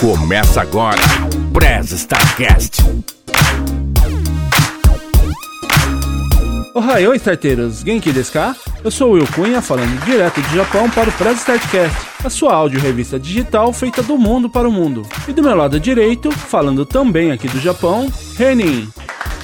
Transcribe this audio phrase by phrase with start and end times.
[0.00, 1.00] Começa agora,
[1.52, 2.82] Prez Starcast.
[6.74, 7.80] Ohayou, starteiros!
[7.80, 8.54] Genki desu ka?
[8.84, 12.52] Eu sou o Will Cunha, falando direto do Japão para o Press Startcast, a sua
[12.54, 15.02] áudio revista digital feita do mundo para o mundo.
[15.26, 18.88] E do meu lado direito, falando também aqui do Japão, Renin.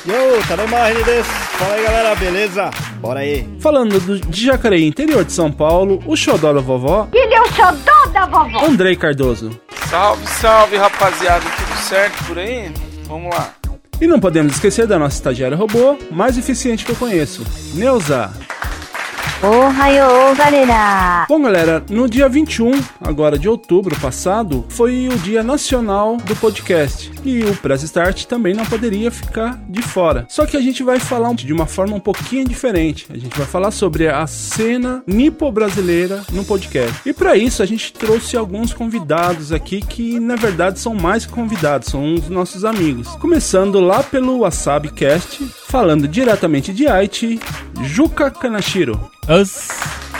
[0.07, 1.31] Yo, Tadema Reni desu.
[1.31, 2.71] Fala aí galera, beleza?
[3.01, 3.49] Bora aí.
[3.59, 7.47] Falando do, de Jacareí, interior de São Paulo, o xodó da vovó, Ele é o
[7.47, 8.67] xodó da vovó.
[8.67, 9.51] Andrei Cardoso.
[9.93, 12.73] Salve, salve, rapaziada, tudo certo por aí?
[13.05, 13.53] Vamos lá.
[14.01, 18.33] E não podemos esquecer da nossa estagiária robô, mais eficiente que eu conheço, Neuza.
[19.45, 21.27] Ohayou, galera.
[21.29, 27.11] Bom, galera, no dia 21, agora de outubro passado, foi o Dia Nacional do Podcast.
[27.25, 30.27] E o Press Start também não poderia ficar de fora.
[30.29, 33.09] Só que a gente vai falar de uma forma um pouquinho diferente.
[33.11, 37.01] A gente vai falar sobre a cena nipo-brasileira no podcast.
[37.05, 41.89] E para isso a gente trouxe alguns convidados aqui que na verdade são mais convidados,
[41.89, 43.09] são os nossos amigos.
[43.17, 47.41] Começando lá pelo Wasabi Cast, falando diretamente de Haiti,
[47.83, 49.11] Juca Kanashiro.
[49.27, 49.71] Os,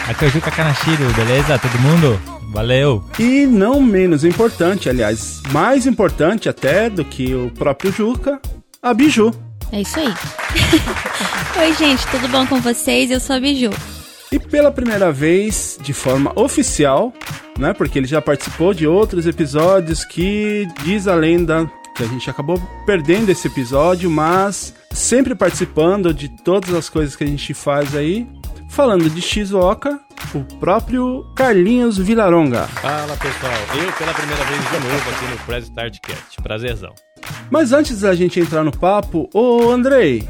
[0.09, 1.59] aqui é o Juca Kanashiro, beleza?
[1.59, 2.19] Todo mundo?
[2.51, 3.05] Valeu!
[3.19, 8.41] E não menos importante, aliás, mais importante até do que o próprio Juca,
[8.81, 9.31] a Biju.
[9.71, 10.09] É isso aí.
[11.61, 13.11] Oi, gente, tudo bom com vocês?
[13.11, 13.73] Eu sou a Biju.
[14.33, 17.13] E pela primeira vez, de forma oficial,
[17.59, 17.75] né?
[17.75, 22.59] Porque ele já participou de outros episódios que diz a lenda que a gente acabou
[22.87, 28.27] perdendo esse episódio, mas sempre participando de todas as coisas que a gente faz aí.
[28.69, 30.01] Falando de Shizuoka,
[30.35, 32.67] o próprio Carlinhos Vilaronga.
[32.69, 36.95] Fala pessoal, eu pela primeira vez de novo aqui no Press Startcast, prazerzão.
[37.51, 40.27] Mas antes da gente entrar no papo, ô Andrei,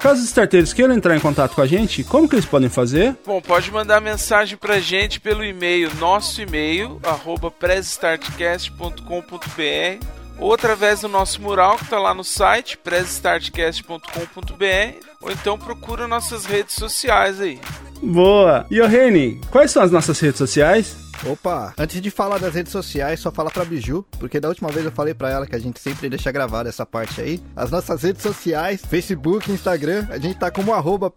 [0.00, 3.14] caso os starteiros queiram entrar em contato com a gente, como que eles podem fazer?
[3.24, 11.08] Bom, pode mandar mensagem pra gente pelo e-mail, nosso e-mail, arroba presstartcast.com.br ou através do
[11.08, 17.60] nosso mural que tá lá no site, presstartcast.com.br ou então procura nossas redes sociais aí.
[18.02, 18.66] Boa!
[18.70, 21.03] E Reni, quais são as nossas redes sociais?
[21.26, 24.84] Opa, antes de falar das redes sociais, só fala pra Biju, porque da última vez
[24.84, 27.40] eu falei pra ela que a gente sempre deixa gravada essa parte aí.
[27.56, 31.12] As nossas redes sociais, Facebook, Instagram, a gente tá como arroba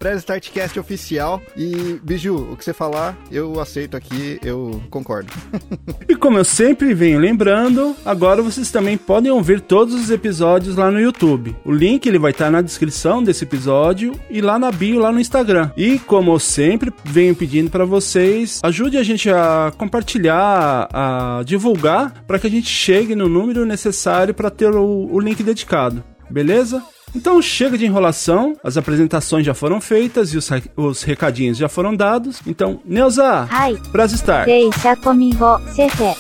[0.80, 1.42] oficial.
[1.56, 5.32] E Biju, o que você falar, eu aceito aqui, eu concordo.
[6.10, 10.90] E como eu sempre venho lembrando, agora vocês também podem ouvir todos os episódios lá
[10.90, 11.54] no YouTube.
[11.66, 15.20] O link ele vai estar na descrição desse episódio e lá na bio lá no
[15.20, 15.70] Instagram.
[15.76, 22.24] E como eu sempre venho pedindo para vocês, ajude a gente a compartilhar, a divulgar
[22.28, 26.04] para que a gente chegue no número necessário para ter o, o link dedicado.
[26.30, 26.84] Beleza?
[27.16, 31.96] Então chega de enrolação, as apresentações já foram feitas e os, os recadinhos já foram
[31.96, 32.42] dados.
[32.46, 34.46] Então, Neuza, Ai, pra estar.
[34.46, 36.16] deixa comigo, Cefé.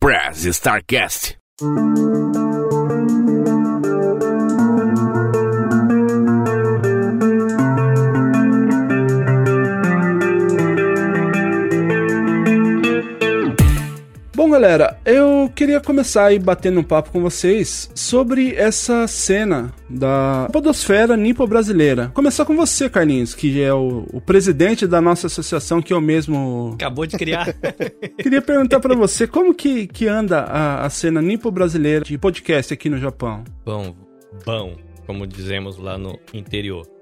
[0.00, 1.38] Prez Starcast.
[14.54, 21.16] Galera, eu queria começar aí batendo um papo com vocês sobre essa cena da podosfera
[21.16, 22.12] nipo-brasileira.
[22.14, 26.70] Começar com você, Carlinhos, que é o, o presidente da nossa associação, que eu mesmo
[26.74, 27.52] Acabou de criar.
[28.16, 32.88] queria perguntar pra você como que, que anda a, a cena nipo-brasileira de podcast aqui
[32.88, 33.42] no Japão.
[33.64, 33.92] bom,
[34.46, 36.93] bom, como dizemos lá no interior.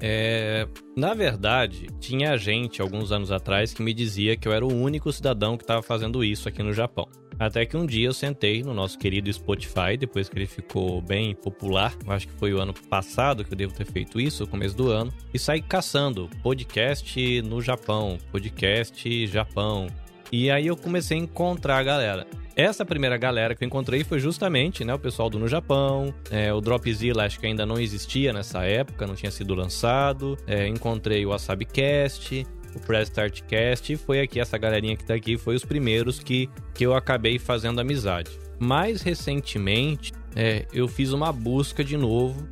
[0.00, 4.74] É, na verdade, tinha gente alguns anos atrás que me dizia que eu era o
[4.74, 7.08] único cidadão que estava fazendo isso aqui no Japão.
[7.38, 11.34] Até que um dia eu sentei no nosso querido Spotify, depois que ele ficou bem
[11.34, 14.74] popular, acho que foi o ano passado que eu devo ter feito isso, o começo
[14.74, 19.86] do ano, e saí caçando podcast no Japão, podcast Japão.
[20.32, 22.26] E aí eu comecei a encontrar a galera.
[22.56, 26.50] Essa primeira galera que eu encontrei foi justamente né, o pessoal do No Japão, é,
[26.54, 30.38] o Dropzilla acho que ainda não existia nessa época, não tinha sido lançado.
[30.46, 35.36] É, encontrei o WasabiCast, o Press Startcast e foi aqui, essa galerinha que tá aqui,
[35.36, 38.30] foi os primeiros que, que eu acabei fazendo amizade.
[38.58, 42.48] Mais recentemente, é, eu fiz uma busca de novo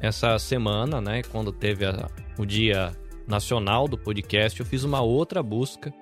[0.00, 1.22] essa semana, né?
[1.30, 2.90] Quando teve a- o dia
[3.26, 5.94] nacional do podcast, eu fiz uma outra busca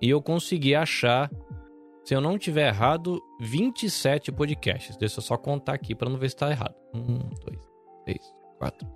[0.00, 1.28] e eu consegui achar,
[2.06, 4.96] se eu não tiver errado, 27 podcasts.
[4.96, 6.76] Deixa eu só contar aqui para não ver se tá errado.
[6.94, 7.58] Um, dois,
[8.04, 8.86] três, quatro.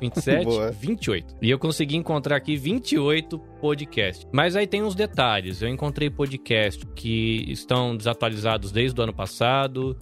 [0.00, 0.70] 27, Boa.
[0.70, 1.34] 28.
[1.42, 4.24] E eu consegui encontrar aqui 28 podcasts.
[4.32, 5.60] Mas aí tem uns detalhes.
[5.60, 9.98] Eu encontrei podcasts que estão desatualizados desde o ano passado.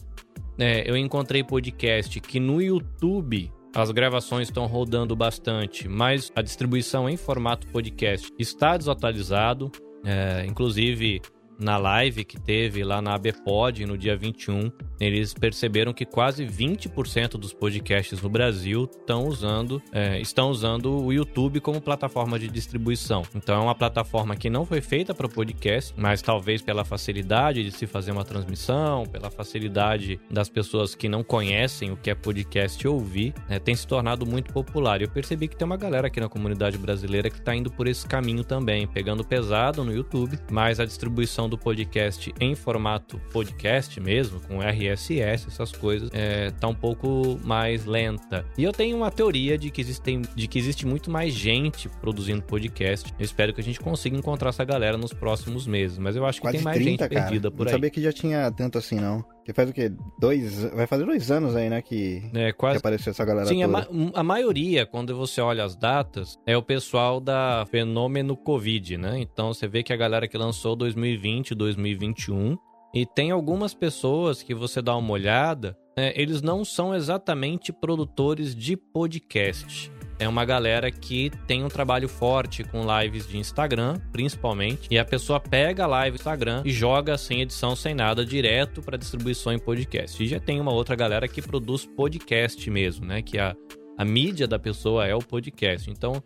[0.59, 7.09] é, eu encontrei podcast que no YouTube as gravações estão rodando bastante, mas a distribuição
[7.09, 9.71] em formato podcast está desatualizado.
[10.05, 11.21] É, inclusive,
[11.59, 14.71] na live que teve lá na ABPOD no dia 21,
[15.01, 21.12] eles perceberam que quase 20% dos podcasts no Brasil estão usando, é, estão usando o
[21.12, 23.23] YouTube como plataforma de distribuição.
[23.35, 27.73] Então é uma plataforma que não foi feita para podcast, mas talvez pela facilidade de
[27.73, 32.87] se fazer uma transmissão, pela facilidade das pessoas que não conhecem o que é podcast
[32.87, 35.01] ouvir, né, tem se tornado muito popular.
[35.01, 37.87] E eu percebi que tem uma galera aqui na comunidade brasileira que está indo por
[37.87, 44.41] esse caminho também, pegando pesado no YouTube, mas a distribuição podcast em formato podcast mesmo,
[44.41, 48.45] com RSS, essas coisas, é, tá um pouco mais lenta.
[48.56, 52.43] E eu tenho uma teoria de que, existem, de que existe muito mais gente produzindo
[52.43, 53.12] podcast.
[53.19, 56.41] Eu espero que a gente consiga encontrar essa galera nos próximos meses, mas eu acho
[56.41, 57.23] que Quase tem mais 30, gente cara.
[57.27, 57.73] perdida por Não aí.
[57.73, 59.25] sabia que já tinha tanto assim, não.
[59.44, 59.93] Que faz o quê?
[60.19, 60.64] Dois.
[60.73, 61.82] Vai fazer dois anos aí, né?
[61.82, 65.62] Que, É, que quase apareceu essa galera Sim, a, ma- a maioria, quando você olha
[65.64, 69.19] as datas, é o pessoal da fenômeno Covid, né?
[69.20, 72.56] Então você vê que a galera que lançou 2020, 2021,
[72.94, 78.55] e tem algumas pessoas que você dá uma olhada, né, eles não são exatamente produtores
[78.55, 79.91] de podcast.
[80.19, 85.05] É uma galera que tem um trabalho forte com lives de Instagram, principalmente, e a
[85.05, 89.52] pessoa pega a live do Instagram e joga sem edição, sem nada, direto para distribuição
[89.52, 90.22] em podcast.
[90.22, 93.22] E já tem uma outra galera que produz podcast mesmo, né?
[93.22, 93.56] Que a,
[93.99, 95.90] a mídia da pessoa é o podcast.
[95.90, 96.22] Então,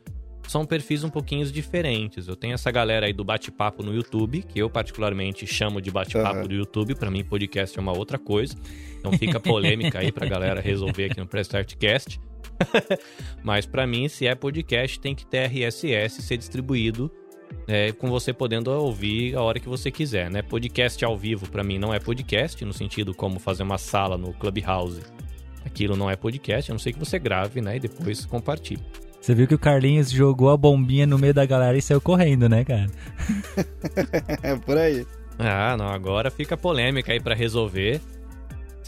[0.47, 2.29] são perfis um pouquinho diferentes.
[2.29, 6.39] Eu tenho essa galera aí do bate-papo no YouTube, que eu particularmente chamo de bate-papo
[6.39, 6.47] Aham.
[6.47, 6.95] do YouTube.
[6.95, 8.55] Pra mim, podcast é uma outra coisa.
[8.99, 11.49] Então fica polêmica aí pra galera resolver aqui no Press
[11.79, 12.21] Cast.
[13.43, 17.11] Mas pra mim, se é podcast, tem que ter RSS ser distribuído
[17.67, 20.43] é, com você podendo ouvir a hora que você quiser, né?
[20.43, 24.33] Podcast ao vivo, pra mim, não é podcast, no sentido como fazer uma sala no
[24.33, 25.01] Clubhouse.
[25.65, 27.77] Aquilo não é podcast, a não ser que você grave, né?
[27.77, 28.83] E depois compartilhe.
[29.21, 32.49] Você viu que o Carlinhos jogou a bombinha no meio da galera e saiu correndo,
[32.49, 32.87] né, cara?
[34.43, 35.07] É por aí.
[35.39, 38.01] Ah, não, agora fica polêmica aí pra resolver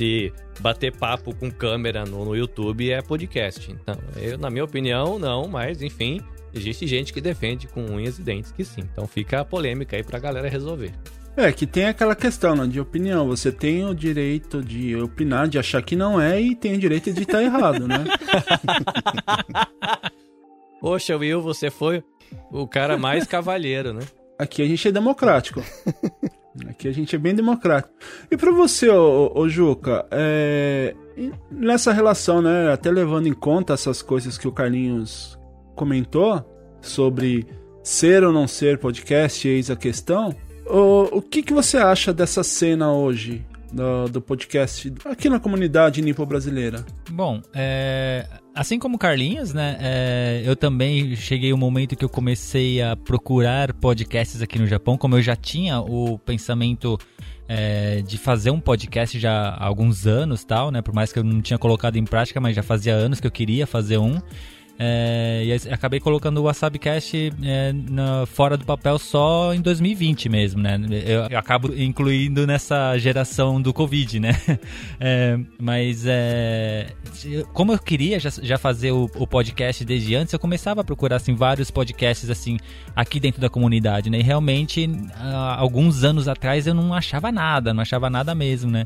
[0.00, 3.70] se bater papo com câmera no, no YouTube é podcast.
[3.70, 6.22] Então, eu, na minha opinião, não, mas enfim,
[6.54, 8.80] existe gente que defende com unhas e dentes que sim.
[8.90, 10.90] Então fica a polêmica aí pra galera resolver.
[11.36, 13.28] É, que tem aquela questão né, de opinião.
[13.28, 17.12] Você tem o direito de opinar, de achar que não é, e tem o direito
[17.12, 18.02] de estar errado, né?
[20.80, 22.02] Poxa, Will, você foi
[22.50, 24.00] o cara mais cavalheiro, né?
[24.38, 25.62] Aqui a gente é democrático.
[26.68, 27.94] Aqui a gente é bem democrático.
[28.30, 30.94] E pra você, ô, ô, Juca, é,
[31.50, 35.38] nessa relação, né, até levando em conta essas coisas que o Carlinhos
[35.76, 36.44] comentou
[36.80, 37.46] sobre
[37.82, 40.34] ser ou não ser podcast, eis a questão,
[40.66, 46.02] o, o que, que você acha dessa cena hoje do, do podcast aqui na comunidade
[46.02, 46.84] nipo-brasileira?
[47.10, 49.76] Bom, é, assim como Carlinhos, né?
[49.80, 54.96] é, eu também cheguei um momento que eu comecei a procurar podcasts aqui no Japão,
[54.96, 56.98] como eu já tinha o pensamento
[57.48, 60.80] é, de fazer um podcast já há alguns anos, tal, né?
[60.80, 63.30] Por mais que eu não tinha colocado em prática, mas já fazia anos que eu
[63.30, 64.20] queria fazer um.
[64.82, 70.62] É, e acabei colocando o WasabiCast é, na- fora do papel só em 2020 mesmo,
[70.62, 70.80] né?
[71.04, 74.30] Eu, eu acabo incluindo nessa geração do Covid, né?
[75.02, 76.88] É, mas é,
[77.52, 81.16] como eu queria já, já fazer o, o podcast desde antes, eu começava a procurar
[81.16, 82.58] assim, vários podcasts assim
[82.94, 84.18] aqui dentro da comunidade, né?
[84.18, 84.88] E realmente,
[85.56, 88.84] alguns anos atrás eu não achava nada, não achava nada mesmo, né?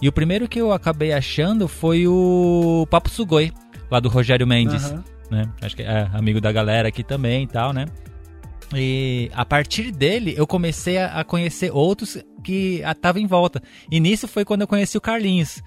[0.00, 3.52] E o primeiro que eu acabei achando foi o Papo Sugoi,
[3.90, 5.15] lá do Rogério Mendes Aham.
[5.30, 5.44] Né?
[5.60, 7.86] Acho que é amigo da galera aqui também e tal, né?
[8.74, 13.62] E a partir dele eu comecei a, conhecer outros que estavam em volta.
[13.90, 15.62] E nisso foi quando eu conheci o Carlinhos.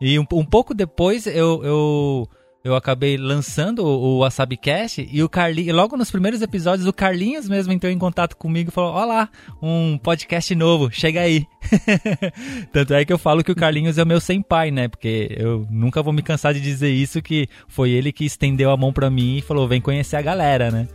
[0.00, 2.28] E um, um pouco depois eu, eu,
[2.66, 7.48] eu acabei lançando o, o WasabiCast e o Carlinhos, logo nos primeiros episódios, o Carlinhos
[7.48, 9.28] mesmo entrou em contato comigo e falou: Olá,
[9.62, 11.46] um podcast novo, chega aí.
[12.72, 14.88] Tanto é que eu falo que o Carlinhos é o meu senpai, né?
[14.88, 18.76] Porque eu nunca vou me cansar de dizer isso, que foi ele que estendeu a
[18.76, 20.88] mão pra mim e falou: vem conhecer a galera, né?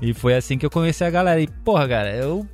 [0.00, 1.40] E foi assim que eu conheci a galera.
[1.40, 2.46] E, porra, cara, eu.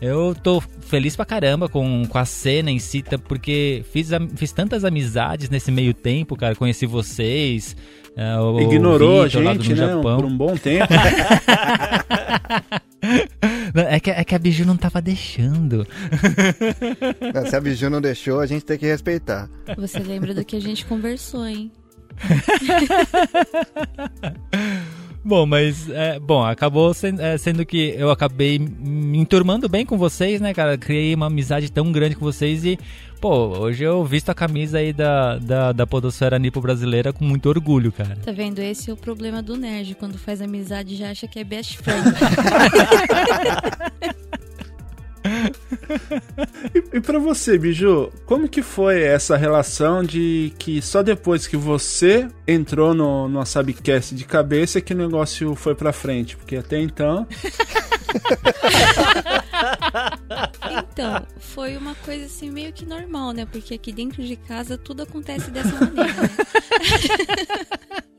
[0.00, 4.52] Eu tô feliz pra caramba com, com a cena em si, tá- porque fiz, fiz
[4.52, 6.54] tantas amizades nesse meio tempo, cara.
[6.54, 7.76] Conheci vocês.
[8.16, 9.86] é, o- Ignorou o a lá do gente, né?
[9.86, 10.16] Japão.
[10.16, 10.86] Por um bom tempo.
[13.74, 15.86] Não, É que, é que a Biju não tava deixando.
[17.48, 19.48] Se a Biju não deixou, a gente tem que respeitar.
[19.76, 21.70] Você lembra do que a gente conversou, hein?
[25.22, 29.98] Bom, mas, é, bom, acabou sendo, é, sendo que eu acabei me enturmando bem com
[29.98, 30.78] vocês, né, cara?
[30.78, 32.78] Criei uma amizade tão grande com vocês e,
[33.20, 37.50] pô, hoje eu visto a camisa aí da, da, da podosfera nipo brasileira com muito
[37.50, 38.16] orgulho, cara.
[38.24, 38.60] Tá vendo?
[38.60, 39.94] Esse é o problema do nerd.
[39.94, 42.02] Quando faz amizade já acha que é best friend.
[46.74, 51.56] E, e para você, Biju, como que foi essa relação de que só depois que
[51.56, 56.36] você entrou no, no Sabcast de cabeça que o negócio foi pra frente?
[56.36, 57.26] Porque até então.
[60.92, 63.46] Então, foi uma coisa assim meio que normal, né?
[63.46, 66.30] Porque aqui dentro de casa tudo acontece dessa maneira, né?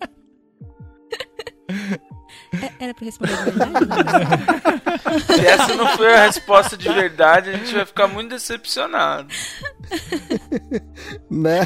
[2.62, 3.86] É- Era pra responder de verdade?
[5.33, 9.27] Se essa não foi a resposta de verdade, a gente vai ficar muito decepcionado.
[11.29, 11.65] Né?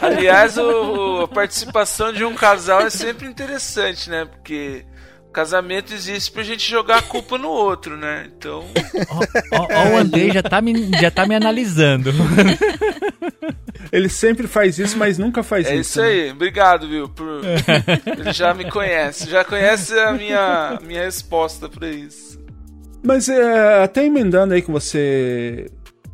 [0.00, 4.24] Aliás, o- a participação de um casal é sempre interessante, né?
[4.26, 4.84] Porque
[5.32, 8.26] casamento existe pra gente jogar a culpa no outro, né?
[8.36, 8.64] Então,
[9.52, 12.10] Ó, ó, o Andrei já tá, me, já tá me analisando.
[13.92, 15.92] Ele sempre faz isso, mas nunca faz é isso.
[15.92, 16.30] isso aí.
[16.30, 17.08] Obrigado, viu?
[17.08, 17.40] Por...
[18.18, 19.30] Ele já me conhece.
[19.30, 22.38] Já conhece a minha, minha resposta pra isso.
[23.02, 25.66] Mas é, até emendando aí que você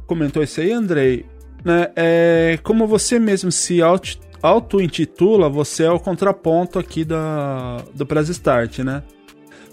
[0.07, 1.25] comentou isso aí, Andrei,
[1.65, 1.89] né?
[1.97, 8.29] É, como você mesmo se auto- auto-intitula, você é o contraponto aqui da, do Press
[8.29, 9.03] Start, né?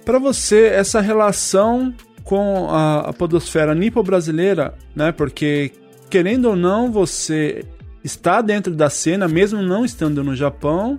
[0.06, 5.12] Para você, essa relação com a, a podosfera nipo-brasileira, né?
[5.12, 5.74] Porque,
[6.10, 7.66] querendo ou não, você
[8.02, 10.98] está dentro da cena, mesmo não estando no Japão,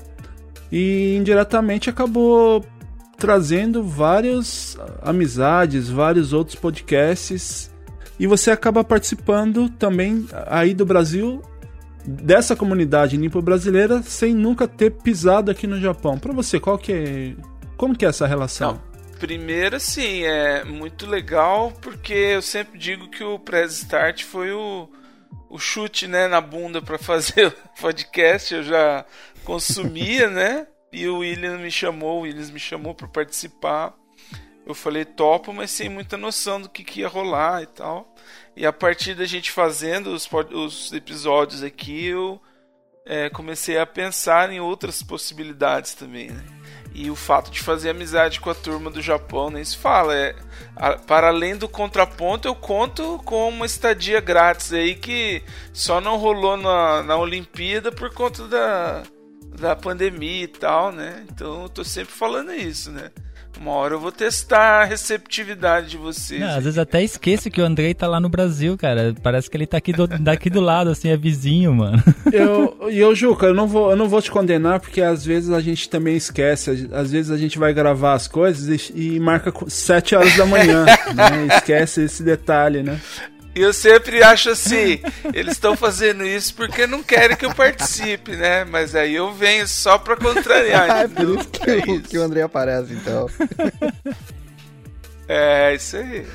[0.71, 2.62] e indiretamente acabou
[3.17, 7.73] trazendo várias amizades, vários outros podcasts
[8.19, 11.43] e você acaba participando também aí do Brasil
[12.05, 16.19] dessa comunidade nipo brasileira sem nunca ter pisado aqui no Japão.
[16.19, 17.35] Para você, qual que é
[17.77, 18.75] como que é essa relação?
[18.75, 24.53] Não, primeiro, assim, é muito legal porque eu sempre digo que o Press Start foi
[24.53, 24.89] o,
[25.51, 28.55] o chute né, na bunda para fazer o podcast.
[28.55, 29.05] Eu já
[29.45, 30.67] consumia, né?
[30.93, 33.95] E o William me chamou, o Williams me chamou para participar.
[34.65, 38.12] Eu falei topo, mas sem muita noção do que, que ia rolar e tal.
[38.57, 42.41] E a partir da gente fazendo os, os episódios aqui, eu
[43.07, 46.45] é, comecei a pensar em outras possibilidades também, né?
[46.95, 50.15] E o fato de fazer amizade com a turma do Japão, nem se fala.
[50.15, 50.37] É,
[50.77, 55.43] a- para além do contraponto, eu conto com uma estadia grátis aí que
[55.73, 59.03] só não rolou na, na Olimpíada por conta da,
[59.59, 61.25] da pandemia e tal, né?
[61.31, 63.11] Então eu tô sempre falando isso, né?
[63.61, 66.41] Uma hora eu vou testar a receptividade de vocês.
[66.41, 69.15] Não, às vezes até esqueço que o Andrei tá lá no Brasil, cara.
[69.23, 72.03] Parece que ele tá aqui do, daqui do lado, assim, é vizinho, mano.
[72.33, 75.51] Eu, e eu, Juca, eu não, vou, eu não vou te condenar porque às vezes
[75.51, 76.89] a gente também esquece.
[76.93, 80.85] Às vezes a gente vai gravar as coisas e, e marca 7 horas da manhã,
[81.15, 81.57] né?
[81.57, 83.01] Esquece esse detalhe, né?
[83.55, 85.01] E eu sempre acho assim,
[85.35, 88.65] eles estão fazendo isso porque não querem que eu participe, né?
[88.65, 90.91] Mas aí eu venho só pra contrariar.
[90.91, 92.09] Ah, é por isso que, É o, isso.
[92.09, 93.29] que o André aparece, então.
[95.29, 96.27] É, isso aí.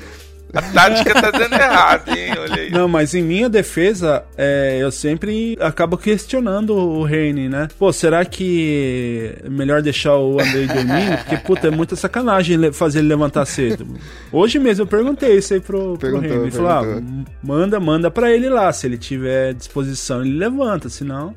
[0.52, 2.32] A tática tá dando errado, hein?
[2.38, 2.70] Olha aí.
[2.70, 7.68] Não, mas em minha defesa, é, eu sempre acabo questionando o Reine, né?
[7.78, 11.18] Pô, será que é melhor deixar o Andrei dormindo?
[11.18, 13.86] Porque, puta, é muita sacanagem fazer ele levantar cedo.
[14.32, 16.36] Hoje mesmo eu perguntei isso aí pro, pro Reine.
[16.36, 17.02] Ele falou, ah,
[17.42, 18.72] manda, manda pra ele lá.
[18.72, 21.34] Se ele tiver disposição, ele levanta, senão...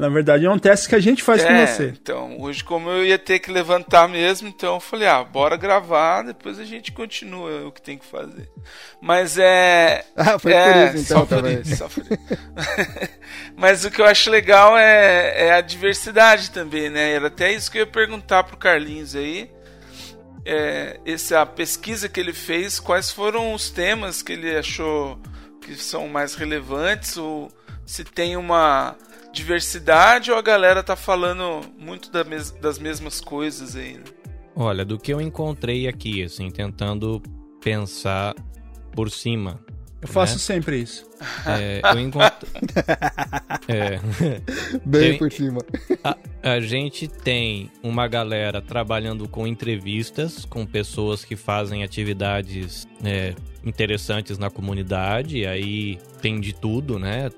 [0.00, 1.88] Na verdade, é um teste que a gente faz com É, você.
[2.00, 6.22] então, hoje como eu ia ter que levantar mesmo, então eu falei, ah, bora gravar,
[6.22, 8.48] depois a gente continua o que tem que fazer.
[9.00, 10.04] Mas é...
[10.16, 11.60] Ah, foi é, por isso, então, só por também.
[11.60, 12.18] isso, só por isso.
[13.56, 17.12] Mas o que eu acho legal é, é a diversidade também, né?
[17.12, 19.50] Era até isso que eu ia perguntar pro Carlinhos aí.
[20.46, 25.18] É, essa pesquisa que ele fez, quais foram os temas que ele achou
[25.60, 27.50] que são mais relevantes, ou
[27.84, 28.96] se tem uma
[29.32, 34.04] diversidade ou a galera tá falando muito da mes- das mesmas coisas aí, né?
[34.56, 37.22] Olha, do que eu encontrei aqui, assim, tentando
[37.62, 38.34] pensar
[38.92, 39.60] por cima.
[40.02, 40.38] Eu faço né?
[40.38, 41.04] sempre isso.
[41.46, 42.48] É, eu encontrei.
[43.68, 44.00] é,
[44.84, 45.60] Bem Tem- por cima.
[46.02, 53.34] a, a gente tem uma galera trabalhando com entrevistas com pessoas que fazem atividades é,
[53.64, 57.30] interessantes na comunidade, aí tem de tudo, né?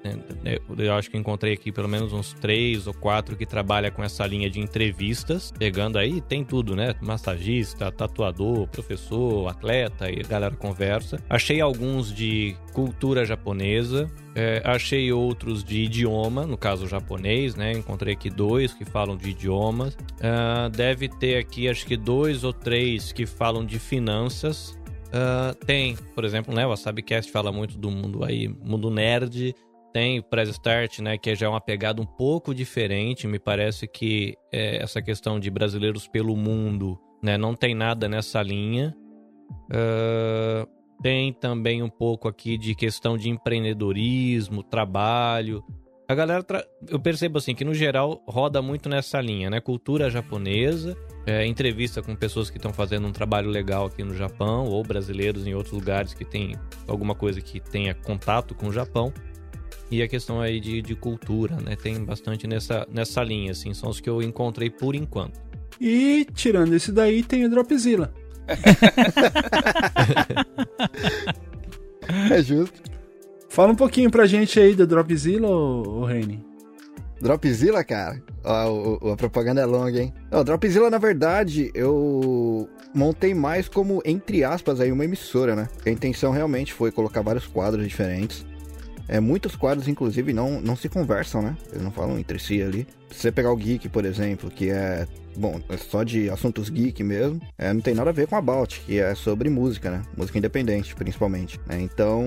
[0.77, 4.27] Eu acho que encontrei aqui pelo menos uns três ou quatro que trabalha com essa
[4.27, 6.95] linha de entrevistas, pegando aí, tem tudo, né?
[7.01, 11.19] Massagista, tatuador, professor, atleta, e a galera conversa.
[11.29, 17.73] Achei alguns de cultura japonesa, é, achei outros de idioma, no caso japonês, né?
[17.73, 19.95] Encontrei aqui dois que falam de idiomas.
[19.95, 24.77] Uh, deve ter aqui, acho que dois ou três que falam de finanças.
[25.13, 26.65] Uh, tem, por exemplo, né?
[26.65, 29.55] O Wasabicast fala muito do mundo aí, mundo nerd.
[29.93, 31.19] Tem o Press Start, né?
[31.19, 33.27] Que já é uma pegada um pouco diferente.
[33.27, 37.37] Me parece que é, essa questão de brasileiros pelo mundo, né?
[37.37, 38.97] Não tem nada nessa linha.
[39.71, 40.67] Uh,
[41.03, 45.63] tem também um pouco aqui de questão de empreendedorismo, trabalho.
[46.13, 46.63] A galera, tra...
[46.89, 49.63] eu percebo assim que no geral roda muito nessa linha, né?
[49.63, 50.95] Cultura japonesa,
[51.27, 55.47] é, entrevista com pessoas que estão fazendo um trabalho legal aqui no Japão ou brasileiros
[55.47, 56.55] em outros lugares que tem
[56.87, 59.11] alguma coisa que tenha contato com o Japão.
[59.91, 61.77] E a questão aí de, de cultura, né?
[61.77, 65.41] Tem bastante nessa, nessa linha, assim, são os que eu encontrei por enquanto.
[65.81, 68.13] E tirando esse daí, tem o Dropzilla.
[72.31, 72.92] é justo.
[73.53, 76.43] Fala um pouquinho pra gente aí do Dropzilla, ô, Reine.
[77.21, 78.19] Dropzilla, cara.
[78.43, 80.15] Ó, a propaganda é longa, hein?
[80.31, 85.69] Não, Dropzilla, na verdade, eu montei mais como, entre aspas, aí, uma emissora, né?
[85.85, 88.47] A intenção realmente foi colocar vários quadros diferentes.
[89.07, 91.55] É, muitos quadros, inclusive, não, não se conversam, né?
[91.73, 92.87] Eles não falam entre si ali.
[93.11, 97.03] Se você pegar o Geek, por exemplo, que é bom, é só de assuntos geek
[97.03, 100.03] mesmo, é, não tem nada a ver com a Balt, que é sobre música, né?
[100.17, 101.61] Música independente, principalmente.
[101.67, 101.81] Né?
[101.81, 102.23] Então,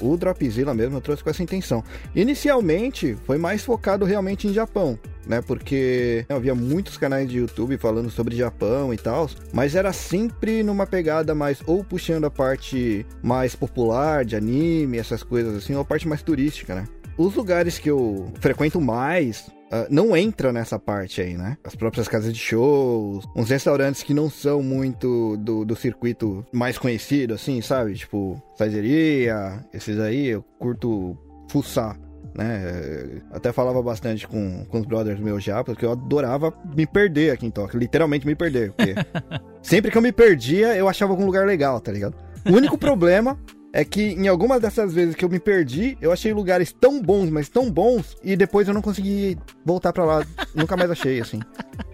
[0.00, 1.82] o Dropzilla mesmo eu trouxe com essa intenção.
[2.14, 5.40] Inicialmente, foi mais focado realmente em Japão, né?
[5.40, 10.86] Porque havia muitos canais de YouTube falando sobre Japão e tal, mas era sempre numa
[10.86, 15.84] pegada mais ou puxando a parte mais popular de anime, essas coisas assim, ou a
[15.84, 16.84] parte mais turística, né?
[17.16, 21.58] Os lugares que eu frequento mais Uh, não entra nessa parte aí, né?
[21.62, 26.78] As próprias casas de shows, uns restaurantes que não são muito do, do circuito mais
[26.78, 27.94] conhecido, assim, sabe?
[27.94, 31.16] Tipo, Saizeria, esses aí, eu curto
[31.50, 31.98] fuçar.
[32.34, 33.20] Né?
[33.30, 37.46] Até falava bastante com, com os brothers meus já, porque eu adorava me perder aqui
[37.46, 38.94] em Tóquio, literalmente me perder, porque
[39.60, 42.14] sempre que eu me perdia, eu achava algum lugar legal, tá ligado?
[42.48, 43.38] O único problema
[43.78, 47.30] é que em algumas dessas vezes que eu me perdi, eu achei lugares tão bons,
[47.30, 50.26] mas tão bons, e depois eu não consegui voltar para lá.
[50.52, 51.38] Nunca mais achei, assim.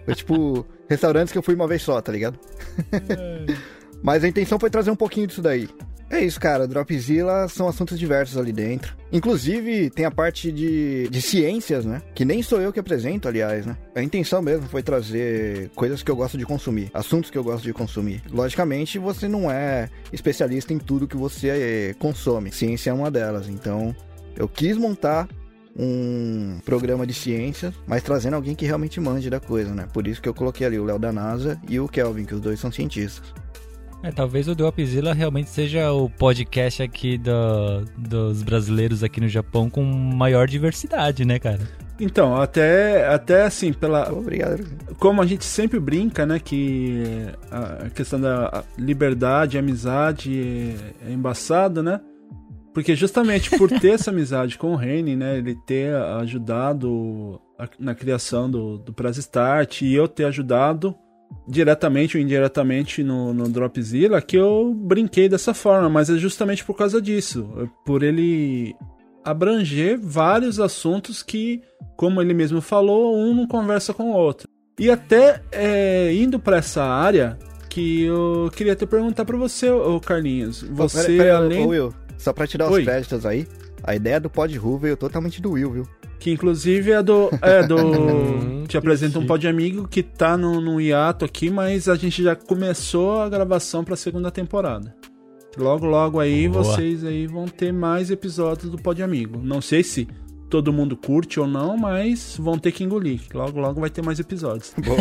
[0.03, 2.39] Foi tipo, restaurantes que eu fui uma vez só, tá ligado?
[4.05, 5.67] Mas a intenção foi trazer um pouquinho disso daí.
[6.11, 6.67] É isso, cara.
[6.67, 8.95] Dropzilla são assuntos diversos ali dentro.
[9.11, 12.03] Inclusive, tem a parte de, de ciências, né?
[12.13, 13.75] Que nem sou eu que apresento, aliás, né?
[13.95, 17.63] A intenção mesmo foi trazer coisas que eu gosto de consumir, assuntos que eu gosto
[17.63, 18.21] de consumir.
[18.29, 22.51] Logicamente, você não é especialista em tudo que você eh, consome.
[22.51, 23.49] Ciência é uma delas.
[23.49, 23.95] Então,
[24.37, 25.27] eu quis montar
[25.75, 29.87] um programa de ciências, mas trazendo alguém que realmente mande da coisa, né?
[29.91, 32.41] Por isso que eu coloquei ali o Léo da NASA e o Kelvin, que os
[32.41, 33.33] dois são cientistas.
[34.05, 39.67] É, talvez o Dropzilla realmente seja o podcast aqui do, dos brasileiros aqui no Japão
[39.67, 41.61] com maior diversidade, né, cara?
[41.99, 44.13] Então, até, até assim, pela.
[44.13, 44.63] Obrigado.
[44.99, 46.37] Como a gente sempre brinca, né?
[46.37, 47.03] Que
[47.49, 51.99] a questão da liberdade, amizade é, é embaçada, né?
[52.75, 55.39] Porque justamente por ter essa amizade com o Reni, né?
[55.39, 57.41] Ele ter ajudado
[57.79, 60.95] na criação do, do Press Start e eu ter ajudado
[61.47, 66.75] diretamente ou indiretamente no, no Dropzilla que eu brinquei dessa forma, mas é justamente por
[66.75, 68.75] causa disso, por ele
[69.23, 71.61] abranger vários assuntos que,
[71.95, 74.47] como ele mesmo falou, um não conversa com o outro.
[74.79, 77.37] E até é, indo para essa área
[77.69, 81.65] que eu queria até perguntar para você, ô Carlinhos, você pera, pera, além...
[81.65, 83.47] Will, só para tirar os créditos aí,
[83.83, 85.87] a ideia do Pod Ru veio totalmente do Will, viu?
[86.19, 87.29] Que inclusive é do.
[87.41, 88.65] É do.
[88.67, 92.35] te apresenta um pod amigo que tá no, no hiato aqui, mas a gente já
[92.35, 94.95] começou a gravação pra segunda temporada.
[95.57, 96.63] Logo, logo aí Boa.
[96.63, 99.39] vocês aí vão ter mais episódios do Pod Amigo.
[99.41, 100.07] Não sei se
[100.49, 103.21] todo mundo curte ou não, mas vão ter que engolir.
[103.33, 104.73] Logo, logo vai ter mais episódios.
[104.83, 104.99] Boa!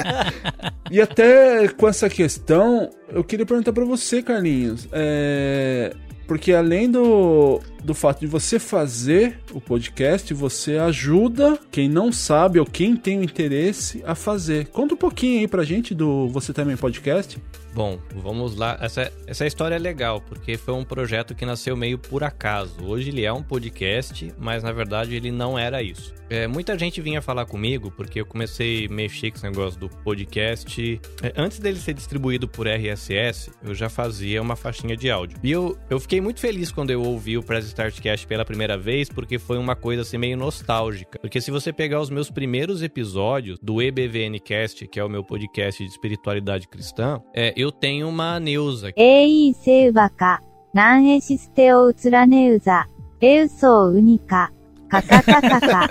[0.90, 4.88] e até com essa questão, eu queria perguntar para você, Carlinhos.
[4.92, 5.94] É...
[6.26, 12.58] Porque além do, do fato de você fazer o podcast, você ajuda quem não sabe
[12.58, 14.66] ou quem tem o interesse a fazer.
[14.68, 17.38] Conta um pouquinho aí pra gente do Você Também Podcast.
[17.76, 18.78] Bom, vamos lá.
[18.80, 22.82] Essa, essa história é legal, porque foi um projeto que nasceu meio por acaso.
[22.82, 26.14] Hoje ele é um podcast, mas na verdade ele não era isso.
[26.28, 29.88] É, muita gente vinha falar comigo, porque eu comecei a mexer com esse negócio do
[29.88, 31.00] podcast.
[31.22, 35.38] É, antes dele ser distribuído por RSS, eu já fazia uma faixinha de áudio.
[35.42, 39.08] E eu, eu fiquei muito feliz quando eu ouvi o Press Startcast pela primeira vez,
[39.08, 41.18] porque foi uma coisa assim meio nostálgica.
[41.20, 45.84] Porque se você pegar os meus primeiros episódios do EBVNcast, que é o meu podcast
[45.84, 48.92] de espiritualidade cristã, é, eu Eu tenho uma Neuza.
[48.96, 50.40] Ei, Seubaka.
[50.72, 52.86] Nan existeu outra Neuza.
[53.20, 54.50] Eu sou única.
[54.88, 55.88] カカカカカ。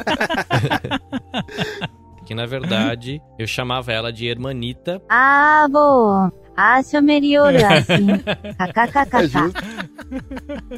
[2.26, 5.02] que na verdade eu chamava ela de Hermanita.
[5.10, 7.66] Ah, bom Acho melhor é.
[7.66, 8.08] assim.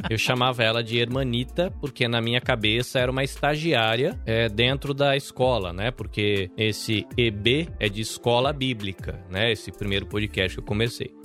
[0.08, 4.92] É eu chamava ela de hermanita, porque na minha cabeça era uma estagiária é, dentro
[4.92, 5.90] da escola, né?
[5.90, 9.52] Porque esse EB é de escola bíblica, né?
[9.52, 11.17] Esse primeiro podcast que eu comecei.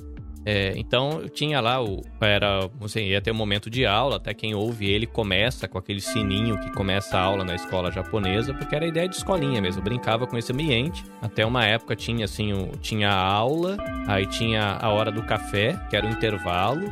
[0.45, 2.01] É, então eu tinha lá o.
[2.19, 2.69] Era.
[2.81, 6.59] Assim, ia ter um momento de aula, até quem ouve ele começa com aquele sininho
[6.59, 9.79] que começa a aula na escola japonesa, porque era ideia de escolinha mesmo.
[9.79, 11.03] Eu brincava com esse ambiente.
[11.21, 13.77] Até uma época tinha assim, o, tinha a aula,
[14.07, 16.91] aí tinha a hora do café, que era o intervalo.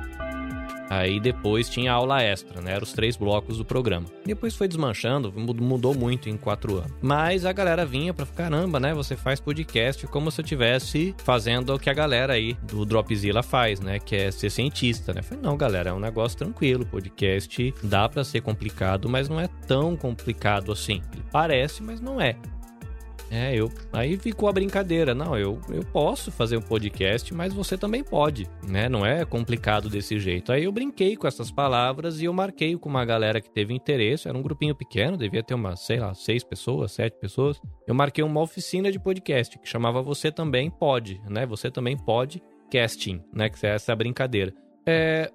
[0.94, 2.74] Aí depois tinha aula extra, né?
[2.74, 4.06] Eram os três blocos do programa.
[4.26, 6.92] Depois foi desmanchando, mud- mudou muito em quatro anos.
[7.02, 8.94] Mas a galera vinha pra caramba, né?
[8.94, 13.42] Você faz podcast como se eu estivesse fazendo o que a galera aí do Dropzilla
[13.42, 14.00] faz, né?
[14.00, 15.22] Que é ser cientista, né?
[15.22, 16.86] Eu falei, não, galera, é um negócio tranquilo.
[16.86, 21.02] Podcast dá pra ser complicado, mas não é tão complicado assim.
[21.14, 22.36] Ele parece, mas não é.
[23.32, 23.72] É, eu.
[23.94, 25.16] Aí ficou a brincadeira.
[25.16, 28.90] Não, eu, eu posso fazer um podcast, mas você também pode, né?
[28.90, 30.52] Não é complicado desse jeito.
[30.52, 34.28] Aí eu brinquei com essas palavras e eu marquei com uma galera que teve interesse.
[34.28, 37.62] Era um grupinho pequeno, devia ter umas, sei lá, seis pessoas, sete pessoas.
[37.88, 41.46] Eu marquei uma oficina de podcast que chamava Você Também Pode, né?
[41.46, 43.50] Você Também Pode Casting, né?
[43.50, 44.54] Que é essa brincadeira.
[44.86, 45.32] É,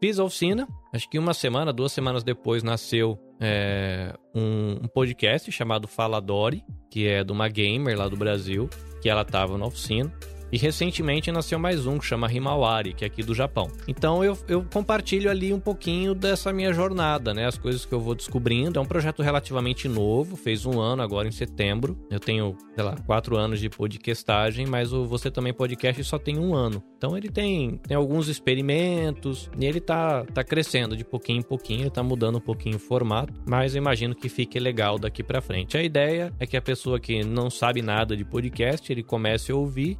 [0.00, 5.50] Fiz a oficina, acho que uma semana, duas semanas depois nasceu é, um, um podcast
[5.52, 8.68] chamado Faladori, que é de uma gamer lá do Brasil,
[9.02, 10.12] que ela tava na oficina.
[10.56, 13.70] E recentemente nasceu mais um que chama Himawari, que é aqui do Japão.
[13.86, 17.44] Então eu, eu compartilho ali um pouquinho dessa minha jornada, né?
[17.44, 18.78] As coisas que eu vou descobrindo.
[18.78, 21.98] É um projeto relativamente novo, fez um ano agora em setembro.
[22.10, 26.38] Eu tenho, sei lá, quatro anos de podcastagem, mas o Você Também Podcast só tem
[26.38, 26.82] um ano.
[26.96, 31.82] Então ele tem, tem alguns experimentos e ele tá, tá crescendo de pouquinho em pouquinho,
[31.82, 35.42] ele tá mudando um pouquinho o formato, mas eu imagino que fique legal daqui pra
[35.42, 35.76] frente.
[35.76, 39.54] A ideia é que a pessoa que não sabe nada de podcast, ele comece a
[39.54, 39.98] ouvir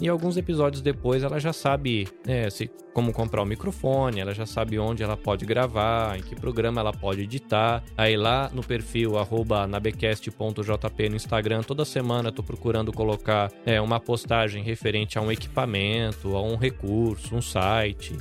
[0.00, 4.44] e alguns episódios depois ela já sabe né, se, como comprar o microfone, ela já
[4.44, 7.82] sabe onde ela pode gravar, em que programa ela pode editar.
[7.96, 13.80] Aí lá no perfil arroba nabecast.jp no Instagram, toda semana eu tô procurando colocar é,
[13.80, 18.14] uma postagem referente a um equipamento, a um recurso, um site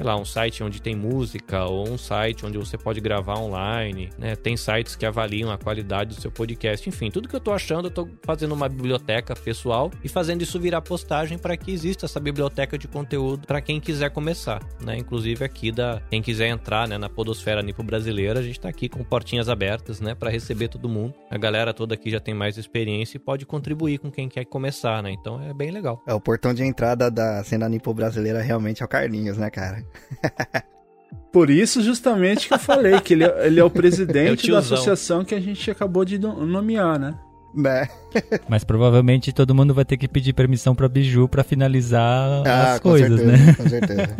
[0.00, 4.08] sei lá, um site onde tem música ou um site onde você pode gravar online,
[4.18, 4.34] né?
[4.34, 7.88] Tem sites que avaliam a qualidade do seu podcast, enfim, tudo que eu tô achando,
[7.88, 12.18] eu tô fazendo uma biblioteca pessoal e fazendo isso virar postagem para que exista essa
[12.18, 14.96] biblioteca de conteúdo para quem quiser começar, né?
[14.96, 18.88] Inclusive aqui da quem quiser entrar, né, na podosfera nipo brasileira, a gente tá aqui
[18.88, 21.12] com portinhas abertas, né, para receber todo mundo.
[21.30, 25.02] A galera toda aqui já tem mais experiência e pode contribuir com quem quer começar,
[25.02, 25.10] né?
[25.10, 26.02] Então é bem legal.
[26.06, 29.89] É, o portão de entrada da cena nipo brasileira realmente é o Carlinhos, né, cara?
[31.32, 34.50] Por isso, justamente, que eu falei que ele é, ele é o É o presidente
[34.50, 37.14] da associação que a gente acabou de no- nomear, né?
[37.54, 37.88] Né?
[38.48, 42.80] Mas provavelmente todo mundo vai ter que pedir permissão pra Biju pra finalizar Ah, as
[42.80, 43.54] coisas, certeza, né?
[43.54, 44.16] com certeza.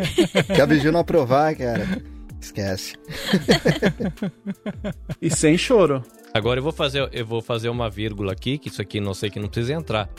[0.55, 1.87] Se a Biju não aprovar, cara,
[2.41, 2.95] esquece.
[5.21, 6.03] E sem choro.
[6.33, 9.29] Agora eu vou fazer, eu vou fazer uma vírgula aqui, que isso aqui não sei
[9.29, 10.09] que não precisa entrar.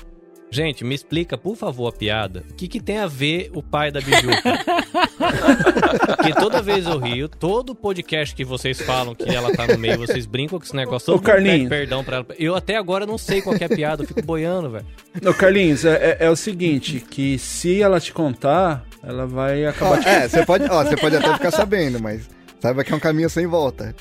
[0.55, 2.45] Gente, me explica, por favor, a piada.
[2.51, 4.43] O que, que tem a ver o pai da Bijuca?
[6.17, 9.99] Porque toda vez eu rio, todo podcast que vocês falam que ela tá no meio,
[9.99, 11.15] vocês brincam com esse negócio.
[11.15, 11.69] Ô, Todo mundo pede Carlinhos.
[11.71, 12.27] perdão pra ela.
[12.39, 14.85] Eu até agora não sei qual que é a piada, eu fico boiando, velho.
[15.27, 20.01] Ô, Carlinhos, é, é- é o seguinte, que se ela te contar, ela vai acabar
[20.01, 20.09] te...
[20.09, 22.29] é, você pode, ó, você pode até ficar sabendo, mas
[22.61, 23.95] saiba que é um caminho sem volta.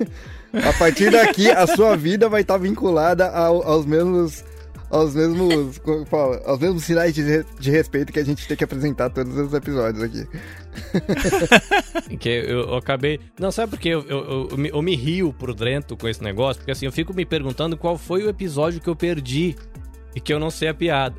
[0.52, 4.44] A partir daqui, a sua vida vai estar vinculada ao- aos mesmos.
[4.94, 5.78] Aos mesmos.
[5.78, 6.40] como fala?
[6.46, 10.04] Aos mesmos sinais de, de respeito que a gente tem que apresentar todos os episódios
[10.04, 10.26] aqui.
[12.18, 13.18] Que eu, eu acabei.
[13.38, 16.08] Não, sabe por que eu, eu, eu, eu me, eu me rio por dentro com
[16.08, 16.60] esse negócio?
[16.60, 19.56] Porque assim, eu fico me perguntando qual foi o episódio que eu perdi
[20.14, 21.16] e que eu não sei a piada.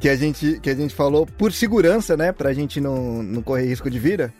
[0.00, 2.32] Que a gente, que a gente falou por segurança, né?
[2.32, 4.32] Pra gente não, não correr risco de vida.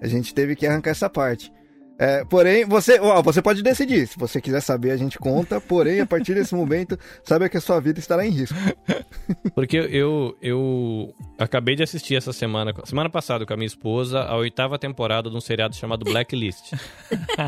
[0.00, 1.52] A gente teve que arrancar essa parte.
[1.98, 4.06] É, porém, você, ó, você pode decidir.
[4.06, 5.60] Se você quiser saber, a gente conta.
[5.60, 8.56] Porém, a partir desse momento, saiba que a sua vida estará em risco.
[9.52, 14.36] Porque eu, eu acabei de assistir essa semana, semana passada com a minha esposa, a
[14.36, 16.72] oitava temporada de um seriado chamado Blacklist.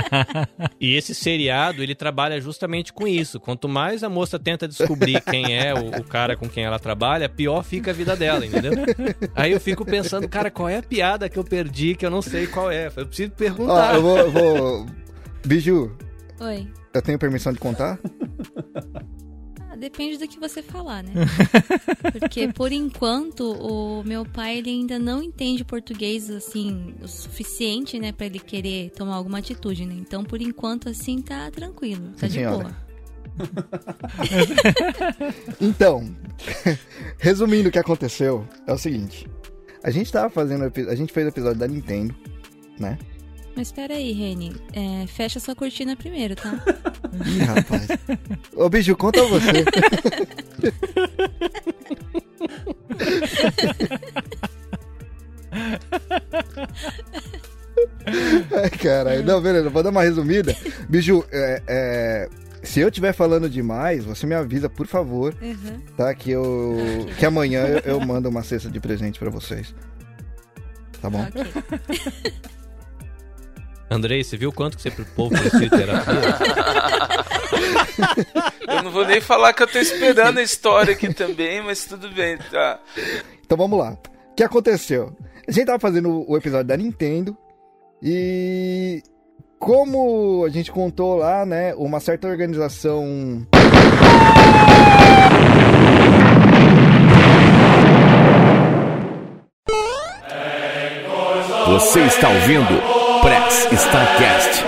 [0.80, 3.38] e esse seriado, ele trabalha justamente com isso.
[3.38, 7.28] Quanto mais a moça tenta descobrir quem é o, o cara com quem ela trabalha,
[7.28, 8.72] pior fica a vida dela, entendeu?
[9.34, 12.22] Aí eu fico pensando, cara, qual é a piada que eu perdi que eu não
[12.22, 12.90] sei qual é?
[12.96, 13.94] Eu preciso Ó, perguntar.
[13.94, 14.39] eu vou, eu vou.
[15.46, 15.96] Biju,
[16.40, 16.68] Oi.
[16.92, 17.98] eu tenho permissão de contar?
[19.70, 21.12] Ah, depende do que você falar, né?
[22.18, 28.12] Porque por enquanto o meu pai ele ainda não entende português assim o suficiente, né,
[28.12, 29.94] Pra ele querer tomar alguma atitude, né?
[29.98, 32.64] Então por enquanto assim tá tranquilo, tá Sim, de senhora.
[32.64, 32.90] boa.
[35.60, 36.04] Então,
[37.18, 39.26] resumindo o que aconteceu, é o seguinte.
[39.82, 40.70] A gente tava fazendo.
[40.88, 42.14] A gente fez o episódio da Nintendo,
[42.78, 42.98] né?
[43.56, 46.52] Mas espera aí, Reni, é, fecha sua cortina primeiro, tá?
[47.26, 47.88] Ih, rapaz.
[48.56, 49.64] Ô, Biju, conta você.
[58.52, 59.24] Ai, caralho.
[59.24, 60.54] Não, beleza, vou dar uma resumida.
[60.88, 62.28] Biju, é, é,
[62.62, 65.80] se eu estiver falando demais, você me avisa, por favor, Uhum.
[65.96, 66.14] tá?
[66.14, 66.76] Que eu.
[67.02, 67.14] Ok.
[67.18, 69.74] Que amanhã eu, eu mando uma cesta de presente pra vocês.
[71.00, 71.22] Tá bom?
[71.22, 72.32] Ok.
[73.90, 76.14] Andrei, você viu quanto que você poupou precisa de terapia?
[78.68, 82.08] Eu não vou nem falar que eu tô esperando a história aqui também, mas tudo
[82.08, 82.78] bem, tá?
[83.44, 83.98] Então vamos lá.
[84.30, 85.12] O que aconteceu?
[85.46, 87.36] A gente tava fazendo o episódio da Nintendo
[88.00, 89.02] e
[89.58, 93.46] como a gente contou lá, né, uma certa organização
[101.66, 104.64] Você está ouvindo Press Starcast,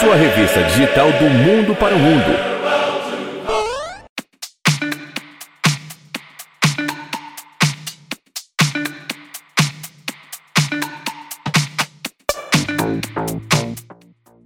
[0.00, 2.58] sua revista digital do mundo para o mundo.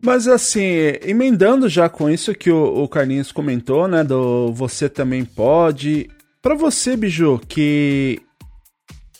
[0.00, 0.62] Mas assim,
[1.02, 4.02] emendando já com isso que o, o Carlinhos comentou, né?
[4.02, 6.08] Do você também pode.
[6.40, 8.20] Pra você, Biju, que.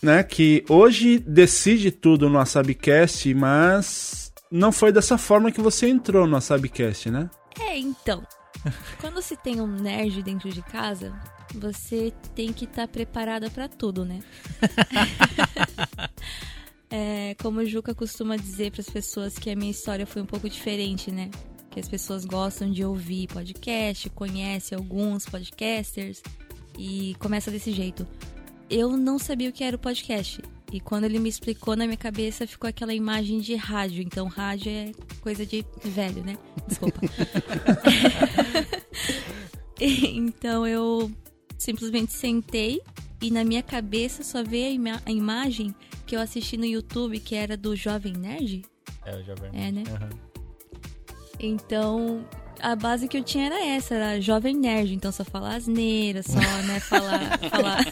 [0.03, 6.27] Né, que hoje decide tudo no Asabcast, mas não foi dessa forma que você entrou
[6.27, 7.31] no Asabcast, né?
[7.61, 8.27] É, então.
[9.01, 11.15] Quando se tem um nerd dentro de casa,
[11.55, 14.21] você tem que estar preparada pra tudo, né?
[16.95, 20.47] É, como o Juca costuma dizer pras pessoas que a minha história foi um pouco
[20.47, 21.31] diferente, né?
[21.71, 26.23] Que as pessoas gostam de ouvir podcast, conhecem alguns podcasters
[26.79, 28.07] e começa desse jeito.
[28.73, 30.41] Eu não sabia o que era o podcast.
[30.73, 34.03] E quando ele me explicou na minha cabeça ficou aquela imagem de rádio.
[34.03, 36.39] Então rádio é coisa de velho, né?
[36.67, 36.99] Desculpa.
[39.79, 41.13] então eu
[41.59, 42.81] simplesmente sentei
[43.21, 45.75] e na minha cabeça só veio a, ima- a imagem
[46.07, 48.63] que eu assisti no YouTube, que era do Jovem Nerd.
[49.05, 49.51] É, o Jovem.
[49.53, 49.83] É, né?
[49.89, 50.09] Aham.
[51.39, 52.25] Então,
[52.61, 54.95] a base que eu tinha era essa, era Jovem Nerd.
[54.95, 57.39] Então, só falar asneira, só, né, falar...
[57.51, 57.85] falar...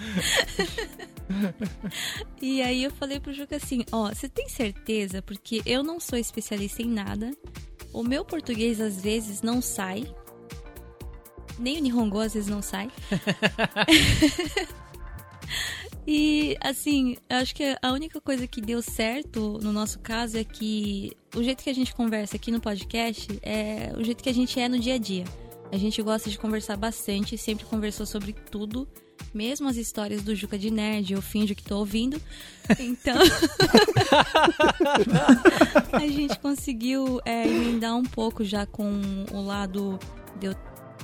[2.40, 5.22] e aí eu falei pro Juca assim, ó, você tem certeza?
[5.22, 7.30] Porque eu não sou especialista em nada.
[7.92, 10.12] O meu português, às vezes, não sai.
[11.58, 12.90] Nem o Nihongo, às vezes, não sai.
[16.06, 21.12] E, assim, acho que a única coisa que deu certo no nosso caso é que
[21.36, 24.58] o jeito que a gente conversa aqui no podcast é o jeito que a gente
[24.58, 25.24] é no dia a dia.
[25.72, 28.88] A gente gosta de conversar bastante, sempre conversou sobre tudo,
[29.32, 32.20] mesmo as histórias do Juca de Nerd, eu finjo que tô ouvindo.
[32.78, 33.18] Então.
[35.92, 39.98] a gente conseguiu é, emendar um pouco já com o lado
[40.38, 40.54] de eu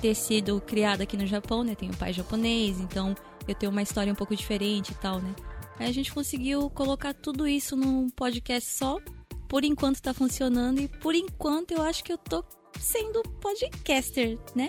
[0.01, 1.75] ter sido criada aqui no Japão, né?
[1.75, 3.17] Tenho pai japonês, então
[3.49, 5.35] eu tenho uma história um pouco diferente e tal, né?
[5.77, 9.01] Aí a gente conseguiu colocar tudo isso num podcast só.
[9.49, 12.45] Por enquanto tá funcionando e por enquanto eu acho que eu tô
[12.81, 14.69] sendo podcaster, né?